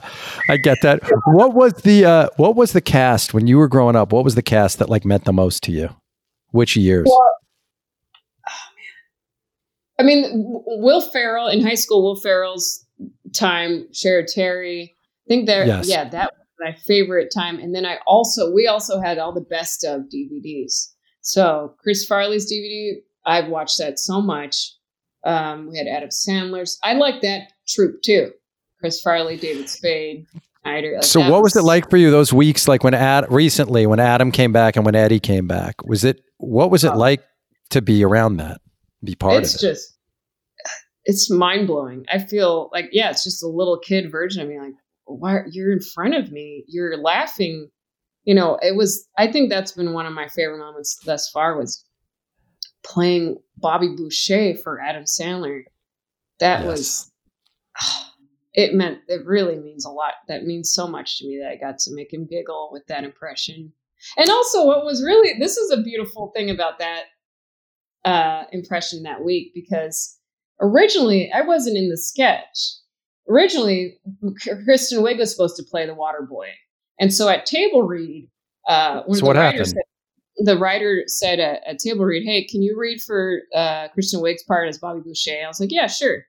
I 0.49 0.57
get 0.57 0.79
that. 0.83 1.01
What 1.27 1.55
was 1.55 1.75
the 1.75 2.05
uh, 2.05 2.29
what 2.37 2.57
was 2.57 2.73
the 2.73 2.81
cast 2.81 3.35
when 3.35 3.47
you 3.47 3.59
were 3.59 3.69
growing 3.69 3.97
up? 3.97 4.13
What 4.13 4.25
was 4.25 4.35
the 4.35 4.43
cast 4.43 4.79
that 4.79 4.89
like 4.89 5.05
meant 5.05 5.25
the 5.25 5.33
most 5.33 5.63
to 5.65 5.73
you? 5.73 5.91
Which 6.51 6.77
years? 6.77 7.07
Well, 7.09 7.35
I 9.99 10.03
mean, 10.03 10.25
Will 10.33 11.01
Ferrell 11.11 11.49
in 11.49 11.65
high 11.65 11.75
school, 11.75 12.03
Will 12.03 12.21
Ferrell's 12.21 12.85
time, 13.35 13.87
Cheri 13.93 14.25
Oteri. 14.25 14.91
I 14.91 15.27
think 15.29 15.47
there, 15.47 15.67
yes. 15.67 15.89
yeah, 15.89 16.09
that 16.09 16.33
was 16.33 16.47
my 16.61 16.77
favorite 16.87 17.33
time. 17.35 17.59
And 17.59 17.75
then 17.75 17.87
I 17.87 17.99
also, 18.07 18.53
we 18.53 18.67
also 18.67 19.01
had 19.01 19.19
all 19.19 19.33
the 19.33 19.41
best 19.41 19.85
of 19.85 20.03
DVDs. 20.03 20.91
So 21.21 21.75
Chris 21.79 22.05
Farley's 22.05 22.53
DVD, 22.53 22.97
I've 23.27 23.49
watched 23.49 23.79
that 23.79 23.99
so 23.99 24.21
much. 24.21 24.73
Um, 25.25 25.71
we 25.71 25.79
had 25.79 25.87
Adam 25.87 26.11
Sandler's. 26.11 26.79
I 26.85 26.95
like 26.95 27.23
that 27.23 27.53
troupe 27.67 28.03
too. 28.03 28.33
Chris 28.79 29.01
Farley, 29.01 29.37
David 29.37 29.69
Spade. 29.69 30.27
Like 30.67 31.03
so 31.03 31.21
what 31.21 31.43
was, 31.43 31.55
was, 31.55 31.57
it 31.57 31.63
like 31.63 31.91
for 31.91 31.99
you 31.99 32.11
those 32.11 32.33
weeks 32.33 32.67
like 32.67 32.83
when 32.83 32.95
Ad 32.95 33.27
recently 33.31 33.87
when 33.87 34.01
Adam 34.01 34.33
came 34.33 34.51
back 34.51 34.77
and 34.77 34.87
when 34.87 34.95
Eddie 34.95 35.21
came 35.21 35.47
back 35.47 35.85
was 35.85 36.05
it 36.05 36.23
what 36.39 36.71
was 36.71 36.85
it 36.85 36.93
uh, 36.93 36.97
like 36.97 37.23
to 37.71 37.83
be 37.83 38.03
around 38.03 38.39
that 38.39 38.63
be 39.05 39.15
part 39.15 39.43
it's 39.43 39.63
of 39.63 39.69
it 39.69 39.71
It's 39.73 39.81
just 39.83 39.99
it's 41.05 41.31
mind 41.31 41.67
blowing 41.67 42.07
I 42.11 42.19
feel 42.19 42.71
like 42.73 42.87
yeah 42.93 43.11
it's 43.11 43.25
just 43.25 43.43
a 43.43 43.47
little 43.47 43.79
kid 43.79 44.11
version 44.11 44.41
of 44.41 44.49
me 44.49 44.59
like 44.59 44.73
why 45.05 45.41
you're 45.51 45.71
in 45.71 45.81
front 45.81 46.15
of 46.15 46.33
me 46.33 46.65
you're 46.67 46.97
laughing 46.97 47.69
you 48.25 48.35
know 48.35 48.59
it 48.63 48.75
was 48.75 49.07
I 49.19 49.31
think 49.31 49.51
that's 49.51 49.73
been 49.73 49.93
one 49.93 50.07
of 50.07 50.15
my 50.15 50.29
favorite 50.29 50.61
moments 50.61 50.99
thus 51.05 51.29
far 51.29 51.59
was 51.59 51.85
playing 52.85 53.39
Bobby 53.57 53.95
Boucher 53.97 54.55
for 54.57 54.81
Adam 54.81 55.05
Sandler 55.05 55.65
that 56.41 56.61
yes. 56.61 56.67
was 56.67 57.13
it 58.55 58.75
meant 58.75 59.01
it 59.09 59.25
really 59.25 59.59
means 59.59 59.85
a 59.85 59.91
lot. 59.91 60.15
That 60.29 60.45
means 60.45 60.73
so 60.73 60.87
much 60.87 61.19
to 61.19 61.27
me 61.27 61.41
that 61.43 61.51
I 61.51 61.57
got 61.57 61.79
to 61.81 61.95
make 61.95 62.13
him 62.13 62.27
giggle 62.27 62.71
with 62.73 62.87
that 62.89 63.05
impression. 63.05 63.73
And 64.17 64.31
also, 64.31 64.67
what 64.67 64.85
was 64.85 65.03
really 65.03 65.39
this 65.39 65.57
is 65.57 65.71
a 65.71 65.83
beautiful 65.83 66.33
thing 66.35 66.51
about 66.51 66.79
that 66.79 67.05
uh, 68.05 68.45
impression 68.53 69.03
that 69.05 69.25
week 69.25 69.53
because 69.55 70.19
originally 70.61 71.33
I 71.33 71.43
wasn't 71.43 71.77
in 71.77 71.89
the 71.89 71.97
sketch. 71.97 72.59
Originally, 73.27 73.99
Kristen 74.65 75.03
Wiig 75.03 75.19
was 75.19 75.31
supposed 75.31 75.57
to 75.57 75.63
play 75.63 75.87
the 75.87 75.95
water 75.95 76.27
boy, 76.29 76.49
and 77.01 77.13
so 77.13 77.27
at 77.27 77.47
table 77.47 77.83
read, 77.83 78.29
uh, 78.69 79.01
so 79.15 79.25
what 79.25 79.37
happened? 79.37 79.67
Said, 79.67 79.83
the 80.39 80.59
writer 80.59 81.05
said 81.07 81.41
at, 81.41 81.63
at 81.67 81.79
table 81.79 82.05
read, 82.05 82.25
"Hey, 82.25 82.45
can 82.45 82.63
you 82.63 82.79
read 82.79 83.01
for 83.01 83.43
uh, 83.55 83.89
Kristen 83.89 84.21
Wiig's 84.21 84.43
part 84.43 84.69
as 84.69 84.79
Bobby 84.79 85.01
Boucher?" 85.01 85.43
I 85.45 85.49
was 85.49 85.61
like, 85.61 85.73
"Yeah, 85.73 85.87
sure." 85.87 86.27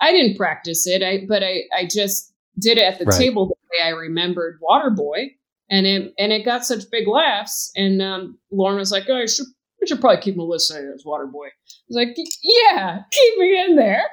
I 0.00 0.12
didn't 0.12 0.36
practice 0.36 0.86
it, 0.86 1.02
I, 1.02 1.26
but 1.28 1.42
I, 1.42 1.64
I 1.76 1.86
just 1.86 2.32
did 2.58 2.78
it 2.78 2.84
at 2.84 2.98
the 2.98 3.04
right. 3.04 3.18
table 3.18 3.46
the 3.46 3.54
way 3.70 3.86
I 3.86 3.90
remembered 3.90 4.58
Waterboy, 4.60 5.32
and 5.70 5.86
it 5.86 6.14
and 6.18 6.32
it 6.32 6.44
got 6.44 6.64
such 6.64 6.90
big 6.90 7.06
laughs. 7.06 7.70
And 7.76 8.00
um, 8.00 8.38
Lorne 8.50 8.76
was 8.76 8.92
like, 8.92 9.04
"Oh, 9.08 9.16
I 9.16 9.26
should, 9.26 9.46
I 9.82 9.86
should 9.86 10.00
probably 10.00 10.22
keep 10.22 10.36
Melissa 10.36 10.92
as 10.94 11.04
Waterboy." 11.04 11.46
I 11.46 11.86
was 11.88 11.96
like, 11.96 12.16
"Yeah, 12.42 13.00
keep 13.10 13.38
me 13.38 13.60
in 13.64 13.76
there." 13.76 14.04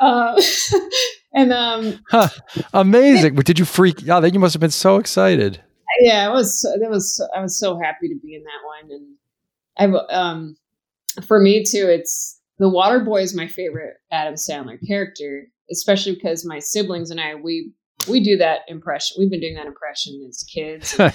Uh, 0.00 0.40
and 1.34 1.52
um, 1.52 2.00
huh, 2.10 2.28
amazing! 2.72 3.36
It, 3.38 3.46
did 3.46 3.58
you 3.58 3.64
freak? 3.64 4.08
Oh, 4.08 4.20
then 4.20 4.34
you 4.34 4.40
must 4.40 4.54
have 4.54 4.60
been 4.60 4.70
so 4.70 4.96
excited. 4.96 5.62
Yeah, 6.00 6.28
it 6.28 6.32
was. 6.32 6.64
It 6.80 6.90
was. 6.90 7.26
I 7.34 7.40
was 7.40 7.58
so 7.58 7.78
happy 7.78 8.08
to 8.08 8.18
be 8.22 8.34
in 8.34 8.42
that 8.44 8.60
one, 8.66 8.90
and 8.90 9.16
I've 9.78 9.94
um, 10.10 10.56
for 11.26 11.40
me 11.40 11.64
too. 11.64 11.88
It's 11.88 12.40
the 12.58 12.68
water 12.68 13.00
boy 13.00 13.22
is 13.22 13.34
my 13.34 13.46
favorite 13.46 13.94
Adam 14.10 14.34
Sandler 14.34 14.78
character, 14.86 15.48
especially 15.70 16.14
because 16.14 16.44
my 16.44 16.58
siblings 16.58 17.10
and 17.10 17.20
I 17.20 17.34
we 17.34 17.72
we 18.08 18.20
do 18.20 18.36
that 18.38 18.60
impression. 18.68 19.16
We've 19.18 19.30
been 19.30 19.40
doing 19.40 19.54
that 19.54 19.66
impression 19.66 20.24
as 20.28 20.44
kids. 20.44 20.94
it 20.98 21.12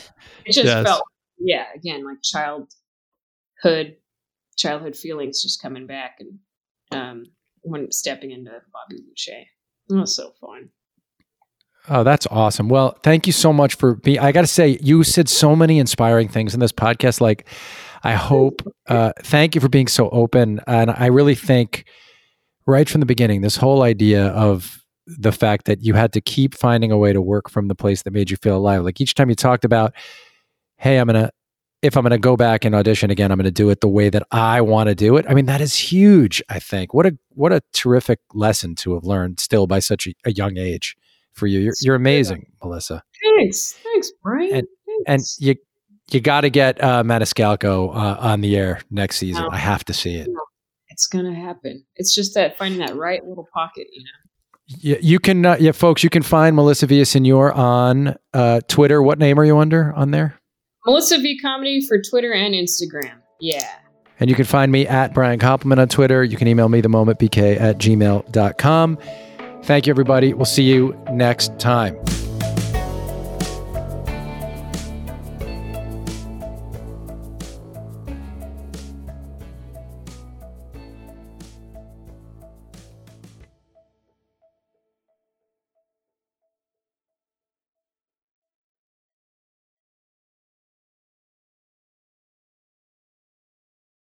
just 0.48 0.66
yes. 0.66 0.86
felt 0.86 1.04
yeah, 1.38 1.66
again 1.76 2.06
like 2.06 2.22
childhood 2.24 3.98
childhood 4.58 4.96
feelings 4.96 5.42
just 5.42 5.62
coming 5.62 5.88
back 5.88 6.20
and 6.20 6.40
um 6.92 7.24
when 7.62 7.92
stepping 7.92 8.32
into 8.32 8.52
Bobby 8.52 9.02
Boucher. 9.08 9.44
It 9.90 9.94
was 9.94 10.16
so 10.16 10.34
fun. 10.40 10.70
Oh, 11.90 12.04
that's 12.04 12.28
awesome. 12.28 12.70
Well, 12.70 12.98
thank 13.04 13.26
you 13.26 13.34
so 13.34 13.52
much 13.52 13.76
for 13.76 13.96
being. 13.96 14.20
I 14.20 14.32
got 14.32 14.42
to 14.42 14.48
say, 14.48 14.78
you 14.82 15.04
said 15.04 15.28
so 15.28 15.56
many 15.56 15.80
inspiring 15.80 16.28
things 16.28 16.54
in 16.54 16.60
this 16.60 16.72
podcast. 16.72 17.22
Like, 17.22 17.48
I 18.04 18.14
hope. 18.14 18.62
Uh, 18.88 19.14
thank 19.24 19.56
you 19.56 19.62
for 19.62 19.70
being 19.70 19.88
so 19.88 20.10
open, 20.10 20.62
and 20.68 20.92
I 20.92 21.08
really 21.08 21.36
think 21.36 21.86
right 22.68 22.88
from 22.88 23.00
the 23.00 23.06
beginning, 23.06 23.42
this 23.42 23.58
whole 23.58 23.82
idea 23.82 24.28
of 24.28 24.80
the 25.08 25.32
fact 25.32 25.66
that 25.66 25.82
you 25.84 25.96
had 25.96 26.14
to 26.14 26.22
keep 26.22 26.56
finding 26.56 26.92
a 26.92 26.98
way 26.98 27.12
to 27.12 27.22
work 27.22 27.50
from 27.50 27.68
the 27.68 27.76
place 27.76 28.04
that 28.04 28.12
made 28.12 28.30
you 28.30 28.38
feel 28.38 28.58
alive. 28.58 28.84
Like 28.84 29.02
each 29.02 29.16
time 29.16 29.30
you 29.30 29.36
talked 29.36 29.66
about, 29.66 29.94
hey, 30.78 30.98
I'm 30.98 31.08
gonna 31.08 31.32
if 31.82 31.98
I'm 31.98 32.04
going 32.04 32.12
to 32.12 32.20
go 32.20 32.38
back 32.38 32.64
and 32.64 32.76
audition 32.76 33.10
again, 33.10 33.32
I'm 33.32 33.38
going 33.38 33.46
to 33.46 33.52
do 33.52 33.70
it 33.72 33.82
the 33.82 33.88
way 33.88 34.10
that 34.10 34.24
I 34.32 34.62
want 34.62 34.90
to 34.90 34.96
do 34.96 35.18
it. 35.18 35.26
I 35.28 35.34
mean, 35.34 35.48
that 35.48 35.62
is 35.62 35.76
huge. 35.76 36.42
I 36.48 36.60
think 36.60 36.94
what 36.94 37.06
a 37.06 37.18
what 37.30 37.52
a 37.52 37.62
terrific 37.74 38.20
lesson 38.34 38.76
to 38.76 38.94
have 38.94 39.04
learned 39.04 39.40
still 39.40 39.68
by 39.68 39.80
such 39.80 40.08
a, 40.08 40.14
a 40.26 40.32
young 40.32 40.58
age 40.58 40.96
for 41.34 41.48
you. 41.48 41.60
You're, 41.60 41.74
you're 41.82 41.96
amazing, 41.96 42.46
Melissa. 42.64 43.04
Thanks, 43.38 43.74
thanks, 43.84 44.12
Brian. 44.24 44.54
And, 44.54 44.68
thanks. 45.08 45.38
and 45.40 45.48
you 45.48 45.56
you 46.12 46.20
got 46.20 46.42
to 46.42 46.50
get 46.50 46.84
uh, 46.84 47.04
Maniscalco 47.04 47.96
uh, 47.96 48.18
on 48.20 48.42
the 48.42 48.58
air 48.58 48.82
next 48.90 49.18
season. 49.18 49.48
I 49.52 49.58
have 49.58 49.86
to 49.86 49.94
see 49.94 50.16
it. 50.16 50.28
It's 50.90 51.08
gonna 51.08 51.34
happen. 51.34 51.86
It's 51.96 52.14
just 52.14 52.36
that 52.36 52.58
finding 52.58 52.80
that 52.80 52.96
right 52.96 53.26
little 53.26 53.48
pocket, 53.54 53.88
you 53.92 54.04
know. 54.04 54.22
Yeah, 54.80 54.98
you 55.02 55.20
can. 55.20 55.46
Uh, 55.46 55.58
yeah, 55.60 55.72
folks, 55.72 56.04
you 56.04 56.10
can 56.10 56.24
find 56.24 56.56
Melissa 56.56 56.88
Villaseñor 56.88 57.56
on 57.56 58.16
uh, 58.34 58.62
Twitter. 58.68 59.02
What 59.02 59.20
name 59.20 59.40
are 59.40 59.46
you 59.46 59.58
under 59.58 59.94
on 59.94 60.12
there? 60.12 60.40
Melissa 60.86 61.18
V 61.18 61.40
Comedy 61.40 61.86
for 61.86 62.02
Twitter 62.02 62.34
and 62.34 62.54
Instagram. 62.54 63.22
Yeah. 63.40 63.70
And 64.20 64.30
you 64.30 64.36
can 64.36 64.46
find 64.46 64.72
me 64.72 64.88
at 64.88 65.14
Brian 65.14 65.40
Koppelman 65.40 65.80
on 65.80 65.88
Twitter. 65.88 66.24
You 66.24 66.38
can 66.38 66.48
email 66.48 66.70
me 66.70 66.82
the 66.82 66.90
moment 66.90 67.20
bk 67.20 67.60
at 67.60 67.80
gmail.com. 67.80 69.00
Thank 69.64 69.88
you, 69.88 69.91
everybody. 69.91 70.34
We'll 70.34 70.45
see 70.45 70.64
you 70.64 70.99
next 71.12 71.57
time. 71.59 71.97